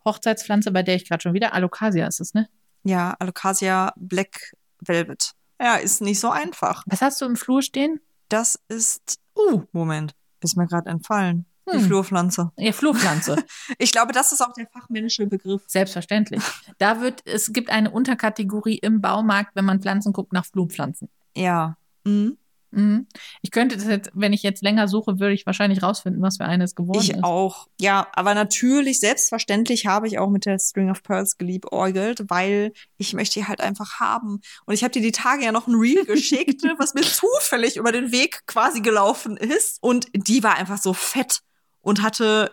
Hochzeitspflanze, 0.05 0.71
bei 0.71 0.81
der 0.81 0.95
ich 0.95 1.07
gerade 1.07 1.21
schon 1.21 1.33
wieder. 1.33 1.53
Alocasia 1.53 2.07
ist 2.07 2.19
es, 2.19 2.33
ne? 2.33 2.49
Ja, 2.83 3.15
Alocasia 3.19 3.93
Black 3.95 4.53
Velvet. 4.79 5.33
Ja, 5.61 5.75
ist 5.75 6.01
nicht 6.01 6.19
so 6.19 6.31
einfach. 6.31 6.83
Was 6.87 7.01
hast 7.01 7.21
du 7.21 7.25
im 7.25 7.35
Flur 7.35 7.61
stehen? 7.61 7.99
Das 8.29 8.59
ist. 8.67 9.19
Uh, 9.37 9.63
Moment. 9.71 10.15
Ist 10.41 10.57
mir 10.57 10.65
gerade 10.65 10.89
entfallen. 10.89 11.45
Die 11.73 11.77
Hm. 11.77 11.85
Flurpflanze. 11.85 12.51
Ja, 12.57 12.71
Flurpflanze. 12.71 13.35
Ich 13.77 13.91
glaube, 13.91 14.11
das 14.13 14.31
ist 14.31 14.41
auch 14.41 14.53
der 14.53 14.67
fachmännische 14.67 15.25
Begriff. 15.27 15.61
Selbstverständlich. 15.67 16.41
Da 16.77 17.01
wird, 17.01 17.21
es 17.25 17.51
gibt 17.53 17.69
eine 17.69 17.91
Unterkategorie 17.91 18.77
im 18.77 19.01
Baumarkt, 19.01 19.55
wenn 19.55 19.65
man 19.65 19.81
Pflanzen 19.81 20.13
guckt, 20.13 20.33
nach 20.33 20.45
Flurpflanzen. 20.45 21.09
Ja. 21.35 21.77
Mhm. 22.03 22.37
Mhm. 22.73 23.05
Ich 23.41 23.51
könnte 23.51 23.75
das 23.75 23.85
jetzt, 23.85 24.11
wenn 24.13 24.31
ich 24.31 24.43
jetzt 24.43 24.61
länger 24.63 24.87
suche, 24.87 25.19
würde 25.19 25.33
ich 25.33 25.45
wahrscheinlich 25.45 25.83
rausfinden, 25.83 26.21
was 26.21 26.37
für 26.37 26.45
eines 26.45 26.73
geworden 26.73 27.01
Ich 27.01 27.09
ist. 27.11 27.21
auch. 27.23 27.67
Ja, 27.81 28.07
aber 28.13 28.33
natürlich, 28.33 29.01
selbstverständlich 29.01 29.87
habe 29.87 30.07
ich 30.07 30.19
auch 30.19 30.29
mit 30.29 30.45
der 30.45 30.57
String 30.57 30.89
of 30.89 31.03
Pearls 31.03 31.37
geliebäugelt, 31.37 32.23
weil 32.29 32.71
ich 32.97 33.13
möchte 33.13 33.39
die 33.41 33.45
halt 33.47 33.59
einfach 33.59 33.99
haben. 33.99 34.39
Und 34.65 34.73
ich 34.73 34.83
habe 34.83 34.91
dir 34.91 35.01
die 35.01 35.11
Tage 35.11 35.43
ja 35.43 35.51
noch 35.51 35.67
ein 35.67 35.75
Reel 35.75 36.05
geschickt, 36.05 36.61
was 36.77 36.93
mir 36.93 37.01
zufällig 37.01 37.75
über 37.75 37.91
den 37.91 38.13
Weg 38.13 38.41
quasi 38.47 38.79
gelaufen 38.79 39.35
ist. 39.35 39.77
Und 39.81 40.07
die 40.13 40.41
war 40.41 40.55
einfach 40.55 40.77
so 40.77 40.93
fett 40.93 41.41
und 41.81 42.01
hatte 42.01 42.51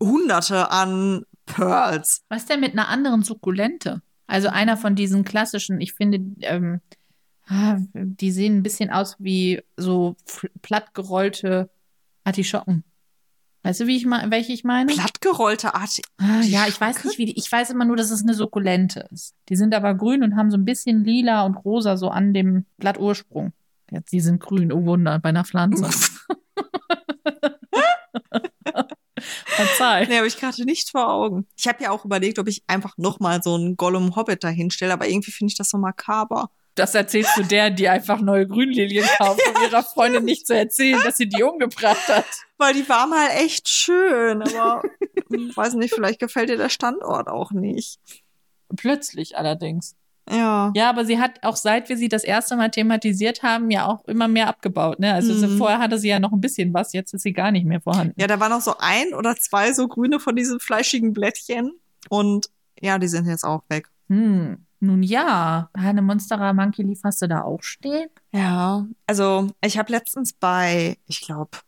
hunderte 0.00 0.70
an 0.70 1.24
Pearls. 1.46 2.22
Was 2.28 2.46
denn 2.46 2.60
mit 2.60 2.72
einer 2.72 2.88
anderen 2.88 3.22
Sukkulente? 3.22 4.02
Also 4.26 4.48
einer 4.48 4.76
von 4.76 4.94
diesen 4.94 5.24
klassischen, 5.24 5.80
ich 5.80 5.94
finde, 5.94 6.18
ähm, 6.40 6.80
die 7.94 8.32
sehen 8.32 8.58
ein 8.58 8.62
bisschen 8.62 8.90
aus 8.90 9.16
wie 9.18 9.62
so 9.76 10.16
plattgerollte 10.62 11.70
Artischocken. 12.24 12.82
Weißt 13.62 13.80
du, 13.80 13.86
wie 13.86 13.96
ich 13.96 14.06
welche 14.06 14.52
ich 14.52 14.62
meine? 14.62 14.92
Plattgerollte 14.92 15.74
Art. 15.74 16.00
Ah, 16.18 16.40
ja, 16.42 16.66
ich 16.68 16.80
weiß 16.80 17.04
nicht, 17.04 17.18
wie 17.18 17.26
die, 17.26 17.36
ich 17.38 17.50
weiß 17.50 17.70
immer 17.70 17.84
nur, 17.84 17.96
dass 17.96 18.10
es 18.10 18.22
eine 18.22 18.34
Sukkulente 18.34 19.08
ist. 19.12 19.34
Die 19.48 19.56
sind 19.56 19.74
aber 19.74 19.94
grün 19.94 20.22
und 20.22 20.36
haben 20.36 20.50
so 20.50 20.56
ein 20.56 20.64
bisschen 20.64 21.04
lila 21.04 21.44
und 21.44 21.56
rosa 21.56 21.96
so 21.96 22.08
an 22.08 22.32
dem 22.32 22.66
Blattursprung. 22.78 23.52
Jetzt, 23.90 24.12
die 24.12 24.20
sind 24.20 24.40
grün, 24.40 24.72
oh 24.72 24.84
Wunder, 24.84 25.18
bei 25.18 25.30
einer 25.30 25.44
Pflanze. 25.44 25.88
Verzeih. 29.18 30.06
Nee, 30.06 30.16
habe 30.16 30.26
ich 30.26 30.38
gerade 30.38 30.64
nicht 30.64 30.90
vor 30.90 31.08
Augen. 31.08 31.46
Ich 31.56 31.66
habe 31.66 31.82
ja 31.82 31.90
auch 31.90 32.04
überlegt, 32.04 32.38
ob 32.38 32.48
ich 32.48 32.62
einfach 32.66 32.94
noch 32.96 33.20
mal 33.20 33.42
so 33.42 33.54
einen 33.54 33.76
Gollum 33.76 34.16
Hobbit 34.16 34.44
dahinstelle, 34.44 34.92
aber 34.92 35.08
irgendwie 35.08 35.30
finde 35.30 35.52
ich 35.52 35.56
das 35.56 35.70
so 35.70 35.78
makaber. 35.78 36.50
Das 36.74 36.94
erzählst 36.94 37.36
du 37.38 37.42
der, 37.42 37.70
die 37.70 37.88
einfach 37.88 38.20
neue 38.20 38.46
Grünlilien 38.46 39.06
kauft, 39.16 39.40
um 39.48 39.62
ihrer 39.64 39.82
Freundin 39.82 40.24
nicht 40.24 40.46
zu 40.46 40.54
erzählen, 40.54 41.00
dass 41.02 41.16
sie 41.16 41.28
die 41.28 41.42
umgebracht 41.42 42.08
hat. 42.08 42.26
Weil 42.58 42.74
die 42.74 42.86
war 42.88 43.06
mal 43.06 43.28
echt 43.30 43.68
schön, 43.68 44.42
aber 44.42 44.82
weiß 45.28 45.74
nicht, 45.74 45.94
vielleicht 45.94 46.20
gefällt 46.20 46.50
dir 46.50 46.58
der 46.58 46.68
Standort 46.68 47.28
auch 47.28 47.50
nicht. 47.50 47.98
Plötzlich 48.76 49.38
allerdings. 49.38 49.96
Ja. 50.30 50.72
Ja, 50.74 50.90
aber 50.90 51.04
sie 51.04 51.18
hat 51.20 51.42
auch 51.42 51.56
seit 51.56 51.88
wir 51.88 51.96
sie 51.96 52.08
das 52.08 52.24
erste 52.24 52.56
Mal 52.56 52.70
thematisiert 52.70 53.42
haben, 53.42 53.70
ja 53.70 53.86
auch 53.86 54.04
immer 54.06 54.28
mehr 54.28 54.48
abgebaut. 54.48 54.98
Ne? 54.98 55.12
Also 55.12 55.32
Mhm. 55.34 55.56
vorher 55.58 55.78
hatte 55.78 55.98
sie 55.98 56.08
ja 56.08 56.18
noch 56.18 56.32
ein 56.32 56.40
bisschen 56.40 56.74
was, 56.74 56.92
jetzt 56.92 57.14
ist 57.14 57.22
sie 57.22 57.32
gar 57.32 57.50
nicht 57.52 57.64
mehr 57.66 57.80
vorhanden. 57.80 58.14
Ja, 58.20 58.26
da 58.26 58.40
waren 58.40 58.50
noch 58.50 58.60
so 58.60 58.74
ein 58.78 59.14
oder 59.14 59.36
zwei 59.36 59.72
so 59.72 59.86
grüne 59.88 60.18
von 60.20 60.34
diesen 60.34 60.58
fleischigen 60.60 61.12
Blättchen. 61.12 61.72
Und 62.08 62.48
ja, 62.80 62.98
die 62.98 63.08
sind 63.08 63.26
jetzt 63.26 63.44
auch 63.44 63.62
weg. 63.68 63.88
Hm. 64.08 64.58
Nun 64.78 65.02
ja, 65.02 65.70
eine 65.72 66.02
Monstera 66.02 66.52
Monkey 66.52 66.82
Leaf 66.82 67.00
hast 67.02 67.22
du 67.22 67.28
da 67.28 67.42
auch 67.42 67.62
stehen? 67.62 68.08
Ja, 68.32 68.86
also 69.06 69.48
ich 69.64 69.78
habe 69.78 69.90
letztens 69.90 70.34
bei, 70.34 70.98
ich 71.06 71.22
glaube, 71.22 71.58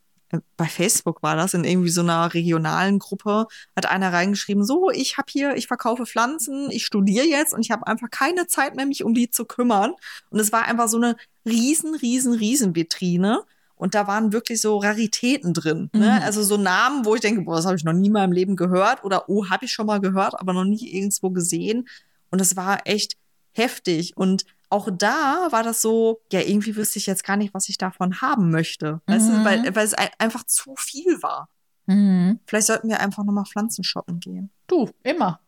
bei 0.56 0.66
Facebook 0.66 1.22
war 1.22 1.36
das, 1.36 1.54
in 1.54 1.64
irgendwie 1.64 1.88
so 1.88 2.02
einer 2.02 2.32
regionalen 2.34 2.98
Gruppe, 2.98 3.46
hat 3.74 3.86
einer 3.86 4.12
reingeschrieben, 4.12 4.64
so, 4.64 4.90
ich 4.90 5.16
habe 5.16 5.28
hier, 5.30 5.56
ich 5.56 5.66
verkaufe 5.66 6.06
Pflanzen, 6.06 6.70
ich 6.70 6.84
studiere 6.84 7.26
jetzt 7.26 7.54
und 7.54 7.60
ich 7.60 7.70
habe 7.70 7.86
einfach 7.86 8.10
keine 8.10 8.46
Zeit 8.46 8.76
mehr, 8.76 8.86
mich 8.86 9.04
um 9.04 9.14
die 9.14 9.30
zu 9.30 9.44
kümmern. 9.44 9.94
Und 10.30 10.38
es 10.38 10.52
war 10.52 10.66
einfach 10.66 10.88
so 10.88 10.98
eine 10.98 11.16
riesen, 11.46 11.94
riesen, 11.94 12.34
riesen 12.34 12.74
Vitrine. 12.74 13.42
Und 13.74 13.94
da 13.94 14.06
waren 14.06 14.32
wirklich 14.32 14.60
so 14.60 14.78
Raritäten 14.78 15.54
drin. 15.54 15.88
Ne? 15.92 16.18
Mhm. 16.18 16.22
Also 16.24 16.42
so 16.42 16.56
Namen, 16.56 17.04
wo 17.04 17.14
ich 17.14 17.20
denke, 17.20 17.42
boah, 17.42 17.56
das 17.56 17.64
habe 17.64 17.76
ich 17.76 17.84
noch 17.84 17.92
nie 17.92 18.08
in 18.08 18.12
meinem 18.12 18.32
Leben 18.32 18.56
gehört. 18.56 19.04
Oder, 19.04 19.28
oh, 19.28 19.48
habe 19.48 19.64
ich 19.64 19.72
schon 19.72 19.86
mal 19.86 20.00
gehört, 20.00 20.38
aber 20.38 20.52
noch 20.52 20.64
nie 20.64 20.92
irgendwo 20.92 21.30
gesehen. 21.30 21.88
Und 22.30 22.40
es 22.40 22.56
war 22.56 22.86
echt 22.86 23.16
heftig. 23.52 24.16
Und 24.16 24.44
auch 24.70 24.88
da 24.92 25.48
war 25.50 25.62
das 25.62 25.80
so, 25.82 26.20
ja, 26.32 26.40
irgendwie 26.40 26.76
wüsste 26.76 26.98
ich 26.98 27.06
jetzt 27.06 27.24
gar 27.24 27.36
nicht, 27.36 27.54
was 27.54 27.68
ich 27.68 27.78
davon 27.78 28.20
haben 28.20 28.50
möchte. 28.50 29.00
Weißt 29.06 29.28
Mhm. 29.30 29.34
du, 29.36 29.44
weil, 29.44 29.74
weil 29.76 29.84
es 29.84 29.94
ein- 29.94 30.10
einfach 30.18 30.44
zu 30.44 30.74
viel 30.76 31.22
war. 31.22 31.48
Mhm. 31.86 32.40
Vielleicht 32.46 32.66
sollten 32.66 32.88
wir 32.88 33.00
einfach 33.00 33.24
nochmal 33.24 33.46
Pflanzen 33.46 33.82
shoppen 33.82 34.20
gehen. 34.20 34.50
Du, 34.66 34.90
immer. 35.02 35.40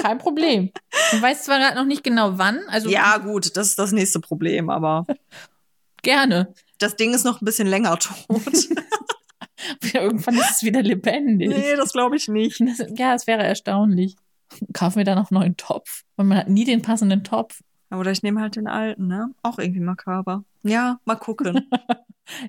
Kein 0.00 0.16
Problem. 0.18 0.70
Du 1.10 1.20
weißt 1.20 1.44
zwar 1.44 1.58
gerade 1.58 1.76
noch 1.76 1.84
nicht 1.84 2.02
genau 2.02 2.38
wann, 2.38 2.60
also 2.68 2.88
ja, 2.88 3.18
gut, 3.18 3.54
das 3.56 3.68
ist 3.68 3.78
das 3.78 3.92
nächste 3.92 4.20
Problem, 4.20 4.70
aber 4.70 5.06
gerne. 6.02 6.54
das 6.78 6.96
Ding 6.96 7.12
ist 7.12 7.24
noch 7.24 7.42
ein 7.42 7.44
bisschen 7.44 7.66
länger 7.68 7.98
tot. 7.98 8.16
Irgendwann 9.94 10.34
ist 10.36 10.50
es 10.56 10.62
wieder 10.62 10.82
lebendig. 10.82 11.48
nee, 11.48 11.76
das 11.76 11.92
glaube 11.92 12.16
ich 12.16 12.28
nicht. 12.28 12.60
Das, 12.60 12.86
ja, 12.96 13.14
es 13.14 13.26
wäre 13.26 13.42
erstaunlich. 13.42 14.16
Kaufen 14.72 14.96
wir 14.98 15.04
dann 15.04 15.18
noch 15.18 15.30
einen 15.30 15.40
neuen 15.40 15.56
Topf? 15.56 16.02
Und 16.16 16.28
man 16.28 16.38
hat 16.38 16.48
nie 16.48 16.64
den 16.64 16.82
passenden 16.82 17.24
Topf. 17.24 17.60
Oder 17.90 18.10
ich 18.10 18.22
nehme 18.22 18.40
halt 18.40 18.56
den 18.56 18.66
alten, 18.66 19.06
ne? 19.06 19.28
Auch 19.42 19.58
irgendwie 19.58 19.80
makaber. 19.80 20.44
Ja, 20.62 20.98
mal 21.04 21.16
gucken. 21.16 21.68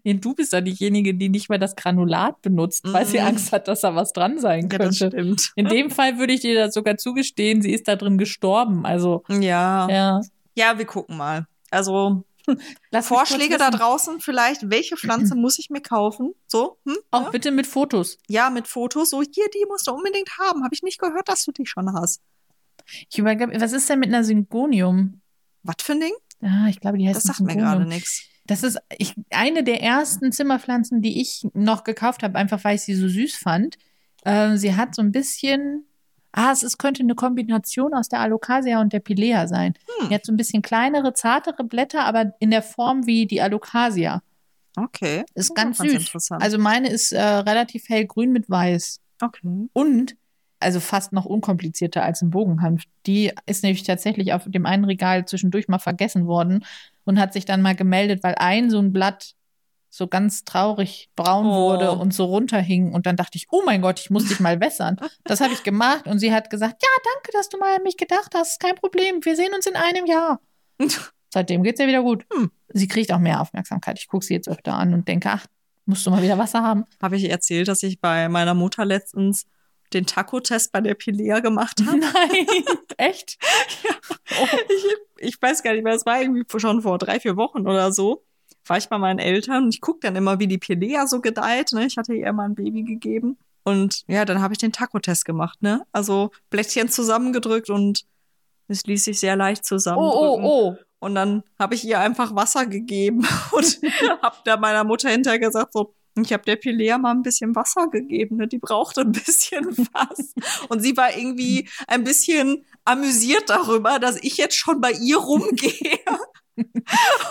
Ja, 0.05 0.13
Du 0.13 0.33
bist 0.33 0.53
doch 0.53 0.61
diejenige, 0.61 1.13
die 1.15 1.27
nicht 1.27 1.49
mehr 1.49 1.59
das 1.59 1.75
Granulat 1.75 2.41
benutzt, 2.41 2.86
weil 2.93 3.05
sie 3.05 3.19
Mhm. 3.19 3.25
Angst 3.25 3.51
hat, 3.51 3.67
dass 3.67 3.81
da 3.81 3.93
was 3.93 4.13
dran 4.13 4.39
sein 4.39 4.69
ja, 4.71 4.77
das 4.77 4.97
könnte. 4.99 5.17
stimmt. 5.17 5.51
In 5.57 5.67
dem 5.67 5.91
Fall 5.91 6.17
würde 6.17 6.31
ich 6.31 6.39
dir 6.39 6.55
das 6.55 6.73
sogar 6.73 6.95
zugestehen, 6.95 7.61
sie 7.61 7.73
ist 7.73 7.86
da 7.89 7.97
drin 7.97 8.17
gestorben. 8.17 8.86
Also, 8.86 9.25
Ja. 9.27 9.89
ja. 9.89 10.21
Ja, 10.55 10.77
wir 10.77 10.86
gucken 10.86 11.17
mal. 11.17 11.45
Also 11.71 12.23
Lass 12.89 13.09
mich 13.09 13.17
Vorschläge 13.17 13.57
da 13.57 13.69
draußen 13.69 14.21
vielleicht, 14.21 14.69
welche 14.69 14.95
Pflanze 14.95 15.36
muss 15.36 15.59
ich 15.59 15.69
mir 15.69 15.81
kaufen? 15.81 16.33
So, 16.47 16.77
hm? 16.86 16.95
Auch 17.11 17.23
ja? 17.25 17.29
bitte 17.31 17.51
mit 17.51 17.67
Fotos. 17.67 18.17
ja, 18.29 18.49
mit 18.49 18.69
Fotos. 18.69 19.09
So, 19.09 19.21
hier, 19.23 19.47
die 19.53 19.65
musst 19.67 19.88
du 19.88 19.91
unbedingt 19.91 20.29
haben. 20.39 20.63
Habe 20.63 20.73
ich 20.73 20.83
nicht 20.83 20.99
gehört, 21.01 21.27
dass 21.27 21.43
du 21.43 21.51
die 21.51 21.65
schon 21.65 21.91
hast. 21.91 22.21
Ich 23.09 23.19
übergebe, 23.19 23.51
was 23.59 23.73
ist 23.73 23.89
denn 23.89 23.99
mit 23.99 24.07
einer 24.07 24.23
Syngonium? 24.23 25.19
Was 25.66 25.76
für 25.82 25.93
ein 25.93 25.99
Ding? 25.99 26.13
Ja, 26.41 26.68
ich 26.68 26.80
glaube, 26.80 26.97
die 26.97 27.07
heißt 27.07 27.18
Das 27.18 27.24
sagt 27.24 27.41
mir 27.41 27.55
gerade 27.55 27.86
nichts. 27.86 28.24
Das 28.45 28.61
ist 28.61 28.78
ich, 28.97 29.16
eine 29.32 29.63
der 29.63 29.82
ersten 29.82 30.32
Zimmerpflanzen, 30.32 31.01
die 31.01 31.20
ich 31.20 31.47
noch 31.53 31.84
gekauft 31.84 32.22
habe, 32.22 32.38
einfach 32.38 32.63
weil 32.63 32.76
ich 32.76 32.84
sie 32.84 32.93
so 32.93 33.07
süß 33.07 33.36
fand. 33.36 33.78
Ähm, 34.24 34.57
sie 34.57 34.76
hat 34.76 34.93
so 34.93 35.01
ein 35.01 35.11
bisschen, 35.11 35.86
ah, 36.32 36.51
es 36.51 36.61
ist, 36.61 36.78
könnte 36.78 37.01
eine 37.01 37.16
Kombination 37.16 37.93
aus 37.95 38.07
der 38.07 38.20
Alocasia 38.20 38.80
und 38.80 38.93
der 38.93 38.99
Pilea 38.99 39.47
sein. 39.47 39.74
Hm. 39.99 40.09
Die 40.09 40.16
hat 40.16 40.26
so 40.26 40.32
ein 40.32 40.38
bisschen 40.38 40.61
kleinere, 40.61 41.13
zartere 41.13 41.63
Blätter, 41.63 42.05
aber 42.05 42.34
in 42.39 42.51
der 42.51 42.61
Form 42.61 43.07
wie 43.07 43.26
die 43.26 43.41
Alocasia. 43.41 44.22
Okay. 44.78 45.24
Ist 45.34 45.55
ganz 45.55 45.80
ganz 45.80 45.91
süß. 45.91 46.01
interessant. 46.01 46.43
Also 46.43 46.59
meine 46.59 46.89
ist 46.89 47.13
äh, 47.13 47.22
relativ 47.22 47.89
hellgrün 47.89 48.32
mit 48.32 48.49
weiß. 48.49 48.99
Okay. 49.22 49.70
Und, 49.74 50.16
also 50.60 50.80
fast 50.80 51.14
noch 51.14 51.26
unkomplizierter 51.26 52.03
als 52.03 52.22
ein 52.22 52.30
Bogenhanf. 52.30 52.84
Die 53.06 53.32
ist 53.45 53.64
nämlich 53.64 53.84
tatsächlich 53.84 54.34
auf 54.34 54.43
dem 54.47 54.66
einen 54.66 54.86
Regal 54.86 55.26
zwischendurch 55.26 55.68
mal 55.68 55.80
vergessen 55.80 56.28
worden 56.28 56.66
und 57.03 57.20
hat 57.20 57.34
sich 57.34 57.45
dann 57.45 57.62
mal 57.62 57.76
gemeldet, 57.76 58.24
weil 58.24 58.36
ein 58.36 58.70
so 58.70 58.80
ein 58.80 58.93
Blatt 58.93 59.34
so 59.89 60.08
ganz 60.08 60.43
traurig 60.43 61.10
braun 61.16 61.45
Oh. 61.45 61.70
wurde 61.72 61.91
und 61.93 62.14
so 62.14 62.26
runterhing. 62.26 62.91
Und 62.93 63.06
dann 63.06 63.16
dachte 63.16 63.38
ich, 63.38 63.47
oh 63.51 63.62
mein 63.66 63.82
Gott, 63.82 63.99
ich 63.99 64.10
muss 64.10 64.28
dich 64.28 64.39
mal 64.41 64.60
wässern. 64.60 64.97
Das 65.24 65.39
habe 65.39 65.53
ich 65.53 65.64
gemacht 65.64 66.06
und 66.08 66.20
sie 66.20 66.34
hat 66.34 66.49
gesagt, 66.49 66.82
ja, 66.84 66.89
danke, 67.14 67.32
dass 67.32 67.47
du 67.49 67.58
mal 67.58 67.78
an 67.78 67.84
mich 67.84 67.95
gedacht 67.95 68.34
hast. 68.36 68.60
Kein 68.60 68.76
Problem, 68.76 69.24
wir 69.24 69.36
sehen 69.38 69.53
uns 69.56 69.66
in 69.66 69.76
einem 69.76 70.06
Jahr. 70.06 70.41
Seitdem 71.34 71.64
geht's 71.64 71.80
ihr 71.80 71.88
wieder 71.88 72.01
gut. 72.01 72.26
Hm. 72.34 72.51
Sie 72.70 72.88
kriegt 72.88 73.12
auch 73.14 73.20
mehr 73.20 73.39
Aufmerksamkeit. 73.41 73.97
Ich 73.99 74.08
gucke 74.08 74.26
sie 74.26 74.34
jetzt 74.34 74.49
öfter 74.49 74.74
an 74.74 74.93
und 74.93 75.08
denke, 75.08 75.30
ach, 75.30 75.45
musst 75.86 76.06
du 76.06 76.12
mal 76.12 76.22
wieder 76.22 76.38
Wasser 76.38 76.62
haben. 76.64 76.86
Habe 77.01 77.16
ich 77.16 77.30
erzählt, 77.30 77.68
dass 77.70 77.84
ich 77.84 78.01
bei 78.01 78.28
meiner 78.28 78.53
Mutter 78.53 78.84
letztens 78.86 79.45
den 79.95 80.05
Taco-Test 80.05 80.71
bei 80.71 80.81
der 80.81 80.93
Pilea 80.93 81.39
gemacht 81.39 81.81
habe? 81.85 81.97
Nein, 81.97 82.45
echt? 82.97 83.37
Oh. 84.39 84.47
ich, 85.17 85.29
ich 85.29 85.41
weiß 85.41 85.63
gar 85.63 85.73
nicht 85.73 85.83
mehr, 85.83 85.93
es 85.95 86.05
war 86.05 86.21
irgendwie 86.21 86.43
schon 86.59 86.81
vor 86.81 86.97
drei, 86.97 87.19
vier 87.19 87.35
Wochen 87.37 87.61
oder 87.67 87.91
so. 87.91 88.23
War 88.67 88.77
ich 88.77 88.89
bei 88.89 88.97
meinen 88.97 89.19
Eltern 89.19 89.63
und 89.65 89.73
ich 89.73 89.81
gucke 89.81 89.99
dann 90.01 90.15
immer, 90.15 90.39
wie 90.39 90.47
die 90.47 90.57
Pilea 90.57 91.07
so 91.07 91.21
gedeiht. 91.21 91.71
Ne? 91.71 91.85
Ich 91.85 91.97
hatte 91.97 92.13
ihr 92.13 92.31
mal 92.33 92.45
ein 92.45 92.55
Baby 92.55 92.83
gegeben. 92.83 93.37
Und 93.63 94.03
ja, 94.07 94.25
dann 94.25 94.41
habe 94.41 94.53
ich 94.53 94.57
den 94.59 94.71
Taco-Test 94.71 95.25
gemacht, 95.25 95.61
ne? 95.63 95.85
Also 95.91 96.29
Blättchen 96.51 96.87
zusammengedrückt 96.89 97.69
und 97.71 98.03
es 98.67 98.83
ließ 98.85 99.05
sich 99.05 99.19
sehr 99.19 99.35
leicht 99.35 99.61
Oh, 99.63 99.67
zusammendrücken. 99.67 100.43
oh, 100.45 100.75
oh. 100.75 100.75
Und 100.99 101.15
dann 101.15 101.43
habe 101.59 101.75
ich 101.75 101.83
ihr 101.85 101.99
einfach 101.99 102.35
Wasser 102.35 102.65
gegeben 102.65 103.27
und 103.51 103.79
habe 104.21 104.37
da 104.45 104.57
meiner 104.57 104.83
Mutter 104.83 105.09
hinterher 105.09 105.39
gesagt, 105.39 105.73
so, 105.73 105.93
ich 106.24 106.34
habe 106.34 106.43
der 106.43 106.55
Pilea 106.55 106.97
mal 106.97 107.11
ein 107.11 107.24
bisschen 107.24 107.55
Wasser 107.55 107.88
gegeben, 107.88 108.38
ne? 108.38 108.47
die 108.47 108.59
brauchte 108.59 109.01
ein 109.01 109.11
bisschen 109.11 109.66
was. 109.93 110.34
Und 110.70 110.82
sie 110.82 110.95
war 110.95 111.16
irgendwie 111.16 111.68
ein 111.88 112.03
bisschen 112.03 112.66
amüsiert 112.86 113.49
darüber, 113.49 113.99
dass 113.99 114.22
ich 114.24 114.38
jetzt 114.38 114.55
schon 114.55 114.80
bei 114.80 114.91
ihr 114.91 115.18
rumgehe 115.18 115.99
und 116.57 116.68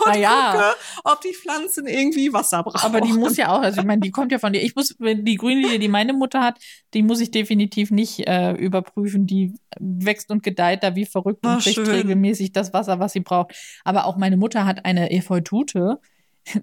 Na 0.06 0.16
ja. 0.16 0.52
gucke, 0.52 0.76
ob 1.04 1.20
die 1.22 1.32
Pflanzen 1.32 1.86
irgendwie 1.86 2.32
Wasser 2.32 2.62
brauchen. 2.62 2.84
Aber 2.84 3.00
die 3.00 3.12
muss 3.12 3.36
ja 3.36 3.50
auch, 3.50 3.60
also 3.60 3.80
ich 3.80 3.86
meine, 3.86 4.02
die 4.02 4.10
kommt 4.10 4.32
ja 4.32 4.38
von 4.38 4.52
dir. 4.52 4.62
Ich 4.62 4.74
muss, 4.74 4.94
die 4.98 5.36
Grünlinie, 5.36 5.78
die 5.78 5.88
meine 5.88 6.12
Mutter 6.12 6.42
hat, 6.42 6.58
die 6.92 7.02
muss 7.02 7.20
ich 7.20 7.30
definitiv 7.30 7.90
nicht 7.90 8.26
äh, 8.26 8.52
überprüfen. 8.52 9.26
Die 9.26 9.54
wächst 9.80 10.30
und 10.30 10.42
gedeiht 10.42 10.82
da 10.82 10.94
wie 10.94 11.06
verrückt 11.06 11.44
und 11.46 11.52
Ach, 11.52 11.62
kriegt 11.62 11.76
schön. 11.76 11.86
regelmäßig 11.86 12.52
das 12.52 12.72
Wasser, 12.74 13.00
was 13.00 13.12
sie 13.14 13.20
braucht. 13.20 13.54
Aber 13.84 14.04
auch 14.04 14.16
meine 14.16 14.36
Mutter 14.36 14.66
hat 14.66 14.84
eine 14.84 15.10
Efeutute. 15.10 16.00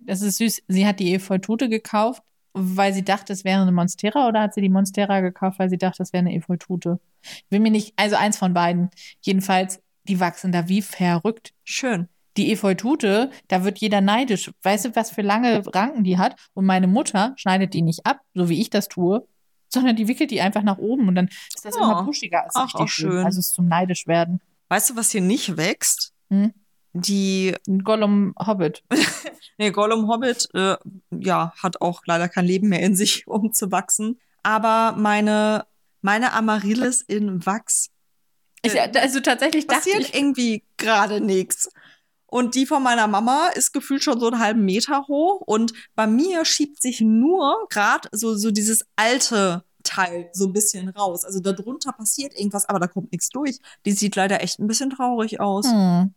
Das 0.02 0.22
ist 0.22 0.38
süß. 0.38 0.62
Sie 0.68 0.86
hat 0.86 1.00
die 1.00 1.14
Efeutute 1.14 1.70
gekauft, 1.70 2.22
weil 2.54 2.94
sie 2.94 3.04
dachte, 3.04 3.34
es 3.34 3.44
wäre 3.44 3.62
eine 3.62 3.72
Monstera 3.72 4.28
oder 4.28 4.42
hat 4.42 4.54
sie 4.54 4.62
die 4.62 4.70
Monstera 4.70 5.22
gekauft, 5.22 5.60
weil 5.60 5.70
sie 5.70 5.78
dachte, 5.78 6.04
es 6.04 6.14
wäre 6.14 6.22
eine 6.22 6.36
Efeutute? 6.36 7.00
Ich 7.24 7.46
will 7.50 7.60
mir 7.60 7.72
nicht, 7.72 7.94
also 7.96 8.16
eins 8.16 8.38
von 8.38 8.54
beiden. 8.54 8.90
Jedenfalls, 9.22 9.80
die 10.04 10.20
wachsen 10.20 10.52
da 10.52 10.68
wie 10.68 10.82
verrückt. 10.82 11.54
Schön. 11.64 12.08
Die 12.38 12.52
Efeutute, 12.52 13.30
da 13.48 13.64
wird 13.64 13.80
jeder 13.80 14.02
neidisch. 14.02 14.52
Weißt 14.64 14.86
du, 14.86 14.96
was 14.96 15.12
für 15.12 15.22
lange 15.22 15.66
Ranken 15.68 16.04
die 16.04 16.18
hat? 16.18 16.36
Und 16.54 16.66
meine 16.66 16.88
Mutter 16.88 17.34
schneidet 17.38 17.74
die 17.74 17.82
nicht 17.82 18.06
ab, 18.06 18.22
so 18.34 18.48
wie 18.50 18.62
ich 18.62 18.70
das 18.70 18.88
tue, 18.88 19.28
sondern 19.68 19.96
die 19.96 20.08
wickelt 20.08 20.32
die 20.32 20.42
einfach 20.42 20.64
nach 20.64 20.78
oben 20.78 21.08
und 21.08 21.16
dann 21.16 21.28
ist 21.28 21.66
das 21.66 21.76
Oh. 21.76 21.84
immer 21.84 22.04
buschiger. 22.04 22.46
Ist 22.48 22.56
Ach, 22.56 22.66
richtig 22.66 22.82
auch 22.82 22.88
schön. 22.88 23.26
Also 23.26 23.40
es 23.40 23.52
zum 23.52 23.68
neidisch 23.68 24.08
werden. 24.08 24.40
Weißt 24.70 24.90
du, 24.90 24.96
was 24.96 25.12
hier 25.12 25.22
nicht 25.22 25.58
wächst? 25.58 26.14
Hm? 26.30 26.54
Die, 26.94 27.56
Gollum 27.84 28.36
Hobbit. 28.38 28.84
nee, 29.58 29.72
Gollum 29.72 30.08
Hobbit, 30.08 30.50
äh, 30.54 30.76
ja, 31.12 31.54
hat 31.62 31.82
auch 31.82 32.02
leider 32.06 32.28
kein 32.28 32.46
Leben 32.46 32.70
mehr 32.70 32.82
in 32.82 32.96
sich, 32.96 33.28
um 33.28 33.54
zu 33.54 33.72
wachsen. 33.72 34.20
Aber 34.44 34.96
meine, 34.98 35.66
meine 36.02 36.34
Amaryllis 36.34 37.02
in 37.02 37.46
Wachs 37.46 37.90
Ich, 38.64 38.80
also 38.80 39.20
tatsächlich 39.20 39.68
dachte 39.68 39.90
passiert 39.90 40.10
ich, 40.10 40.16
irgendwie 40.16 40.64
gerade 40.78 41.22
nichts. 41.22 41.70
Und 42.26 42.56
die 42.56 42.66
von 42.66 42.82
meiner 42.82 43.08
Mama 43.08 43.50
ist 43.56 43.74
gefühlt 43.74 44.04
schon 44.04 44.20
so 44.20 44.28
einen 44.28 44.40
halben 44.40 44.64
Meter 44.64 45.06
hoch. 45.08 45.42
Und 45.42 45.74
bei 45.96 46.08
mir 46.08 46.46
schiebt 46.46 46.82
sich 46.82 47.02
nur 47.02 47.68
gerade 47.70 48.08
so, 48.14 48.36
so 48.36 48.52
dieses 48.52 48.86
alte 48.96 49.66
Teil 49.84 50.30
so 50.32 50.46
ein 50.46 50.54
bisschen 50.54 50.88
raus. 50.90 51.26
Also 51.26 51.42
darunter 51.42 51.92
passiert 51.92 52.34
irgendwas, 52.38 52.70
aber 52.70 52.80
da 52.80 52.88
kommt 52.88 53.12
nichts 53.12 53.30
durch. 53.30 53.60
Die 53.86 53.92
sieht 53.92 54.16
leider 54.16 54.42
echt 54.42 54.60
ein 54.60 54.68
bisschen 54.68 54.92
traurig 54.92 55.42
aus. 55.42 55.66
hm, 55.70 56.14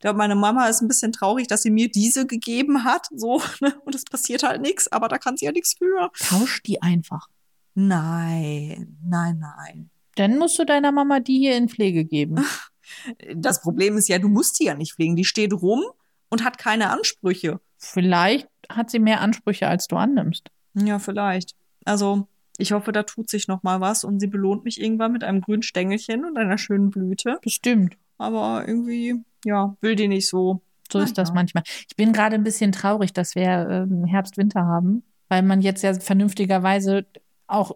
Ich 0.00 0.02
glaube, 0.02 0.16
meine 0.16 0.34
Mama 0.34 0.66
ist 0.66 0.80
ein 0.80 0.88
bisschen 0.88 1.12
traurig, 1.12 1.46
dass 1.46 1.60
sie 1.60 1.68
mir 1.68 1.90
diese 1.90 2.26
gegeben 2.26 2.84
hat. 2.84 3.08
So, 3.14 3.42
ne? 3.60 3.74
Und 3.84 3.94
es 3.94 4.06
passiert 4.06 4.42
halt 4.42 4.62
nichts, 4.62 4.90
aber 4.90 5.08
da 5.08 5.18
kann 5.18 5.36
sie 5.36 5.44
ja 5.44 5.52
nichts 5.52 5.74
für. 5.76 6.10
tausch 6.18 6.62
die 6.62 6.80
einfach. 6.80 7.28
Nein, 7.74 8.96
nein, 9.04 9.38
nein. 9.38 9.90
Dann 10.14 10.38
musst 10.38 10.58
du 10.58 10.64
deiner 10.64 10.90
Mama 10.90 11.20
die 11.20 11.36
hier 11.38 11.54
in 11.54 11.68
Pflege 11.68 12.06
geben. 12.06 12.36
Das 13.36 13.60
Problem 13.62 13.96
ist 13.96 14.08
ja, 14.08 14.18
du 14.18 14.26
musst 14.28 14.58
die 14.58 14.64
ja 14.64 14.74
nicht 14.74 14.94
pflegen. 14.94 15.14
Die 15.14 15.24
steht 15.24 15.52
rum 15.52 15.84
und 16.28 16.42
hat 16.42 16.58
keine 16.58 16.90
Ansprüche. 16.90 17.60
Vielleicht 17.76 18.48
hat 18.68 18.90
sie 18.90 18.98
mehr 18.98 19.20
Ansprüche, 19.20 19.68
als 19.68 19.86
du 19.86 19.94
annimmst. 19.94 20.50
Ja, 20.74 20.98
vielleicht. 20.98 21.54
Also, 21.84 22.26
ich 22.58 22.72
hoffe, 22.72 22.90
da 22.90 23.04
tut 23.04 23.30
sich 23.30 23.46
noch 23.46 23.62
mal 23.62 23.80
was 23.80 24.02
und 24.02 24.18
sie 24.18 24.26
belohnt 24.26 24.64
mich 24.64 24.80
irgendwann 24.80 25.12
mit 25.12 25.22
einem 25.22 25.40
grünen 25.40 25.62
Stängelchen 25.62 26.24
und 26.24 26.36
einer 26.36 26.58
schönen 26.58 26.90
Blüte. 26.90 27.38
Bestimmt. 27.42 27.96
Aber 28.20 28.64
irgendwie, 28.68 29.16
ja, 29.44 29.74
will 29.80 29.96
die 29.96 30.08
nicht 30.08 30.28
so. 30.28 30.60
So 30.92 30.98
ist 30.98 31.16
das 31.16 31.32
manchmal. 31.32 31.62
Ich 31.88 31.96
bin 31.96 32.12
gerade 32.12 32.34
ein 32.34 32.42
bisschen 32.42 32.72
traurig, 32.72 33.12
dass 33.12 33.34
wir 33.34 33.68
ähm, 33.70 34.04
Herbst, 34.04 34.36
Winter 34.36 34.62
haben, 34.66 35.04
weil 35.28 35.42
man 35.42 35.60
jetzt 35.62 35.82
ja 35.82 35.94
vernünftigerweise 35.94 37.06
auch 37.46 37.72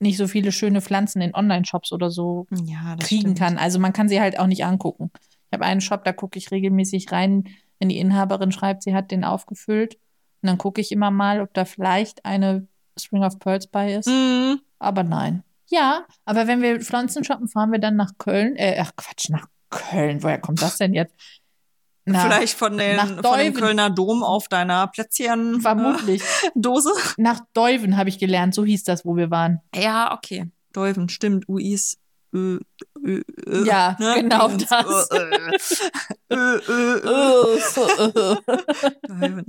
nicht 0.00 0.16
so 0.16 0.26
viele 0.26 0.50
schöne 0.50 0.80
Pflanzen 0.80 1.20
in 1.22 1.34
Online-Shops 1.34 1.92
oder 1.92 2.10
so 2.10 2.46
Ja, 2.64 2.96
kriegen 2.98 3.20
stimmt. 3.20 3.38
kann. 3.38 3.58
Also 3.58 3.78
man 3.78 3.92
kann 3.92 4.08
sie 4.08 4.20
halt 4.20 4.38
auch 4.38 4.46
nicht 4.46 4.64
angucken. 4.64 5.10
Ich 5.14 5.52
habe 5.52 5.64
einen 5.64 5.80
Shop, 5.80 6.04
da 6.04 6.12
gucke 6.12 6.38
ich 6.38 6.50
regelmäßig 6.50 7.12
rein, 7.12 7.44
wenn 7.78 7.90
die 7.90 7.98
Inhaberin 7.98 8.50
schreibt, 8.50 8.82
sie 8.82 8.94
hat 8.94 9.10
den 9.10 9.24
aufgefüllt. 9.24 9.94
Und 10.42 10.48
dann 10.48 10.58
gucke 10.58 10.80
ich 10.80 10.90
immer 10.90 11.10
mal, 11.10 11.40
ob 11.40 11.52
da 11.54 11.64
vielleicht 11.64 12.24
eine 12.24 12.66
String 12.98 13.22
of 13.24 13.38
Pearls 13.38 13.66
bei 13.66 13.94
ist. 13.94 14.08
Mhm. 14.08 14.60
Aber 14.78 15.04
nein. 15.04 15.42
Ja, 15.68 16.04
aber 16.24 16.46
wenn 16.46 16.62
wir 16.62 16.80
Pflanzen 16.80 17.24
shoppen, 17.24 17.48
fahren 17.48 17.72
wir 17.72 17.78
dann 17.78 17.96
nach 17.96 18.12
Köln. 18.18 18.56
Äh, 18.56 18.76
ach 18.80 18.92
Quatsch, 18.96 19.30
nach 19.30 19.46
Köln. 19.74 20.22
Woher 20.22 20.38
kommt 20.38 20.62
das 20.62 20.78
denn 20.78 20.94
jetzt? 20.94 21.14
Na, 22.06 22.20
Vielleicht 22.20 22.58
von, 22.58 22.76
den, 22.76 22.98
von 23.22 23.38
dem. 23.38 23.54
Kölner 23.54 23.88
Dom 23.88 24.22
auf 24.22 24.48
deiner 24.48 24.88
Plätzchen-Dose. 24.88 25.62
Vermutlich. 25.62 26.22
Nach 27.16 27.40
Deuven 27.54 27.96
habe 27.96 28.10
ich 28.10 28.18
gelernt, 28.18 28.54
so 28.54 28.64
hieß 28.64 28.84
das, 28.84 29.06
wo 29.06 29.16
wir 29.16 29.30
waren. 29.30 29.60
Ja, 29.74 30.12
okay. 30.12 30.50
Deuven, 30.74 31.08
stimmt. 31.08 31.48
UI 31.48 31.72
ist 31.72 31.98
äh, 32.34 32.58
äh, 33.04 33.22
äh, 33.46 33.64
Ja, 33.64 33.96
genau 33.98 34.48
Dingens, 34.48 34.68
das. 34.68 35.10
Äh, 35.10 35.46
äh, 36.30 36.58
äh, 36.68 36.98
äh. 39.08 39.44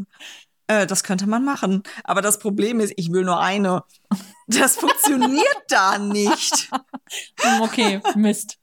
Äh, 0.68 0.88
das 0.88 1.04
könnte 1.04 1.28
man 1.28 1.44
machen. 1.44 1.84
Aber 2.04 2.22
das 2.22 2.40
Problem 2.40 2.80
ist, 2.80 2.94
ich 2.98 3.12
will 3.12 3.24
nur 3.24 3.40
eine. 3.40 3.84
Das 4.48 4.78
funktioniert 4.78 5.64
da 5.68 5.98
nicht. 5.98 6.70
Hm, 7.40 7.62
okay, 7.62 8.02
Mist. 8.16 8.58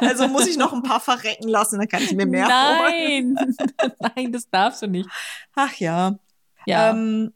Also 0.00 0.28
muss 0.28 0.46
ich 0.46 0.56
noch 0.56 0.72
ein 0.72 0.82
paar 0.82 1.00
verrecken 1.00 1.48
lassen, 1.48 1.78
dann 1.78 1.88
kann 1.88 2.02
ich 2.02 2.14
mir 2.14 2.26
mehr 2.26 2.46
holen. 2.46 3.34
Nein, 3.34 3.92
nein, 4.16 4.32
das 4.32 4.48
darfst 4.48 4.82
du 4.82 4.86
nicht. 4.86 5.08
Ach 5.54 5.74
ja. 5.74 6.18
Ja, 6.66 6.90
Ähm, 6.90 7.32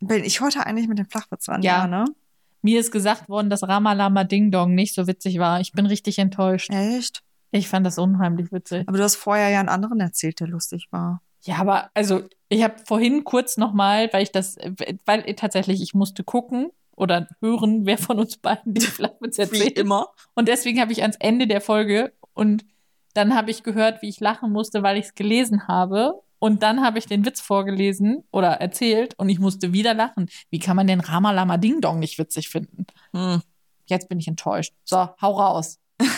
bin 0.00 0.24
ich 0.24 0.40
heute 0.40 0.64
eigentlich 0.64 0.88
mit 0.88 0.98
dem 0.98 1.08
Flachwitz 1.08 1.46
dran? 1.46 1.62
Ja. 1.62 1.86
ne? 1.86 2.04
mir 2.62 2.80
ist 2.80 2.90
gesagt 2.90 3.28
worden, 3.28 3.50
dass 3.50 3.66
Ramalama 3.66 4.24
Ding 4.24 4.50
Dong 4.50 4.74
nicht 4.74 4.94
so 4.94 5.06
witzig 5.06 5.38
war. 5.38 5.60
Ich 5.60 5.72
bin 5.72 5.86
richtig 5.86 6.18
enttäuscht. 6.18 6.70
Echt? 6.70 7.22
Ich 7.50 7.68
fand 7.68 7.86
das 7.86 7.98
unheimlich 7.98 8.52
witzig. 8.52 8.86
Aber 8.86 8.98
du 8.98 9.04
hast 9.04 9.16
vorher 9.16 9.48
ja 9.48 9.60
einen 9.60 9.68
anderen 9.68 10.00
erzählt, 10.00 10.40
der 10.40 10.48
lustig 10.48 10.88
war. 10.90 11.22
Ja, 11.42 11.56
aber 11.56 11.90
also 11.94 12.22
ich 12.48 12.62
habe 12.62 12.74
vorhin 12.84 13.24
kurz 13.24 13.56
nochmal, 13.56 14.10
weil 14.12 14.22
ich 14.22 14.32
das, 14.32 14.56
weil 15.06 15.22
tatsächlich 15.34 15.80
ich 15.80 15.94
musste 15.94 16.24
gucken 16.24 16.70
oder 16.98 17.28
hören, 17.40 17.86
wer 17.86 17.98
von 17.98 18.18
uns 18.18 18.36
beiden 18.36 18.74
den 18.74 18.82
Flachwitz 18.82 19.38
Wie 19.38 19.42
erzählt. 19.42 19.78
immer. 19.78 20.08
Und 20.34 20.48
deswegen 20.48 20.80
habe 20.80 20.92
ich 20.92 21.02
ans 21.02 21.16
Ende 21.18 21.46
der 21.46 21.60
Folge 21.60 22.12
und 22.34 22.64
dann 23.14 23.34
habe 23.34 23.50
ich 23.50 23.62
gehört, 23.62 24.02
wie 24.02 24.08
ich 24.08 24.20
lachen 24.20 24.52
musste, 24.52 24.82
weil 24.82 24.96
ich 24.96 25.06
es 25.06 25.14
gelesen 25.14 25.66
habe. 25.66 26.20
Und 26.40 26.62
dann 26.62 26.82
habe 26.82 26.98
ich 26.98 27.06
den 27.06 27.24
Witz 27.24 27.40
vorgelesen 27.40 28.22
oder 28.30 28.60
erzählt 28.60 29.14
und 29.18 29.28
ich 29.28 29.40
musste 29.40 29.72
wieder 29.72 29.92
lachen. 29.92 30.28
Wie 30.50 30.60
kann 30.60 30.76
man 30.76 30.86
den 30.86 31.00
Ramalama 31.00 31.56
Ding 31.56 31.80
Dong 31.80 31.98
nicht 31.98 32.16
witzig 32.18 32.48
finden? 32.48 32.86
Hm. 33.12 33.42
Jetzt 33.86 34.08
bin 34.08 34.20
ich 34.20 34.28
enttäuscht. 34.28 34.72
So, 34.84 35.08
hau 35.20 35.32
raus. 35.32 35.78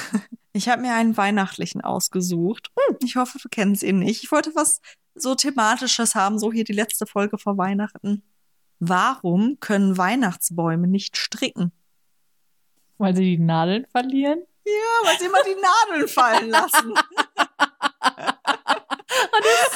Ich 0.53 0.69
habe 0.69 0.83
mir 0.83 0.95
einen 0.95 1.17
weihnachtlichen 1.17 1.81
ausgesucht. 1.81 2.73
Hm, 2.77 2.97
ich 3.05 3.15
hoffe, 3.15 3.39
du 3.41 3.49
kennst 3.49 3.85
ihn 3.85 4.01
nicht. 4.01 4.25
Ich 4.25 4.33
wollte 4.33 4.51
was 4.57 4.81
so 5.15 5.37
thematisches 5.37 6.17
haben, 6.17 6.41
so 6.41 6.53
hier 6.53 6.65
die 6.65 6.73
letzte 6.73 7.07
Folge 7.07 7.39
vor 7.39 7.57
Weihnachten. 7.57 8.25
Warum 8.81 9.59
können 9.61 9.97
Weihnachtsbäume 9.99 10.87
nicht 10.87 11.17
stricken? 11.17 11.71
Weil 12.99 13.15
sie 13.15 13.37
die 13.37 13.39
Nadeln 13.39 13.87
verlieren. 13.93 14.43
Ja, 14.65 14.73
weil 15.07 15.19
sie 15.19 15.27
immer 15.27 15.43
die 15.45 15.57
Nadeln 15.61 16.09
fallen 16.09 16.49
lassen. 16.51 16.95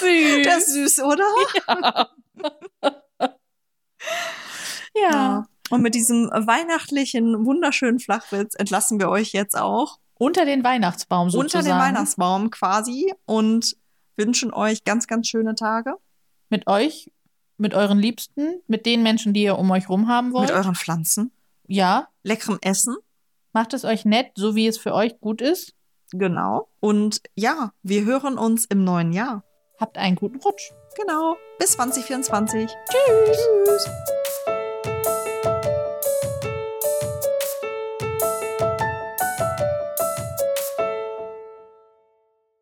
Süß. 0.01 0.47
Das 0.47 0.69
ist 0.69 0.97
süß, 0.97 1.01
oder? 1.05 1.25
ja. 4.95 5.47
Und 5.71 5.83
mit 5.83 5.95
diesem 5.95 6.31
weihnachtlichen, 6.31 7.47
wunderschönen 7.47 7.99
Flachwitz 7.99 8.55
entlassen 8.55 9.01
wir 9.01 9.09
euch 9.09 9.33
jetzt 9.33 9.57
auch 9.57 9.99
Unter 10.15 10.45
den 10.45 10.63
Weihnachtsbaum 10.63 11.31
sozusagen. 11.31 11.65
unter 11.67 11.69
den 11.69 11.79
Weihnachtsbaum 11.81 12.51
quasi 12.51 13.13
und 13.25 13.77
wünschen 14.17 14.53
euch 14.53 14.85
ganz, 14.85 15.07
ganz 15.07 15.27
schöne 15.29 15.55
Tage 15.55 15.95
Mit 16.51 16.67
euch, 16.67 17.11
mit 17.57 17.75
euren 17.75 17.99
Liebsten, 17.99 18.63
mit 18.67 18.87
den 18.87 19.03
Menschen, 19.03 19.33
die 19.33 19.43
ihr 19.43 19.59
um 19.59 19.71
euch 19.71 19.89
rum 19.89 20.09
haben 20.09 20.33
wollt. 20.33 20.49
mit 20.49 20.57
euren 20.57 20.75
Pflanzen, 20.75 21.33
ja. 21.67 22.09
leckerem 22.23 22.59
Essen. 22.63 22.97
Macht 23.53 23.73
es 23.73 23.85
euch 23.85 24.05
nett, 24.05 24.33
so 24.35 24.57
wie 24.57 24.67
es 24.67 24.79
für 24.79 24.95
euch 24.95 25.21
gut 25.21 25.41
ist. 25.41 25.75
Genau. 26.11 26.69
Und 26.81 27.21
ja, 27.35 27.73
wir 27.83 28.05
hören 28.05 28.39
uns 28.39 28.65
im 28.65 28.85
neuen 28.85 29.13
Jahr. 29.13 29.45
Habt 29.81 29.99
einen 29.99 30.17
guten 30.17 30.41
Rutsch. 30.41 30.73
Genau. 30.97 31.37
Bis 31.59 31.73
2024. 31.73 32.69
Tschüss. 32.69 33.39
Tschüss. 33.67 34.24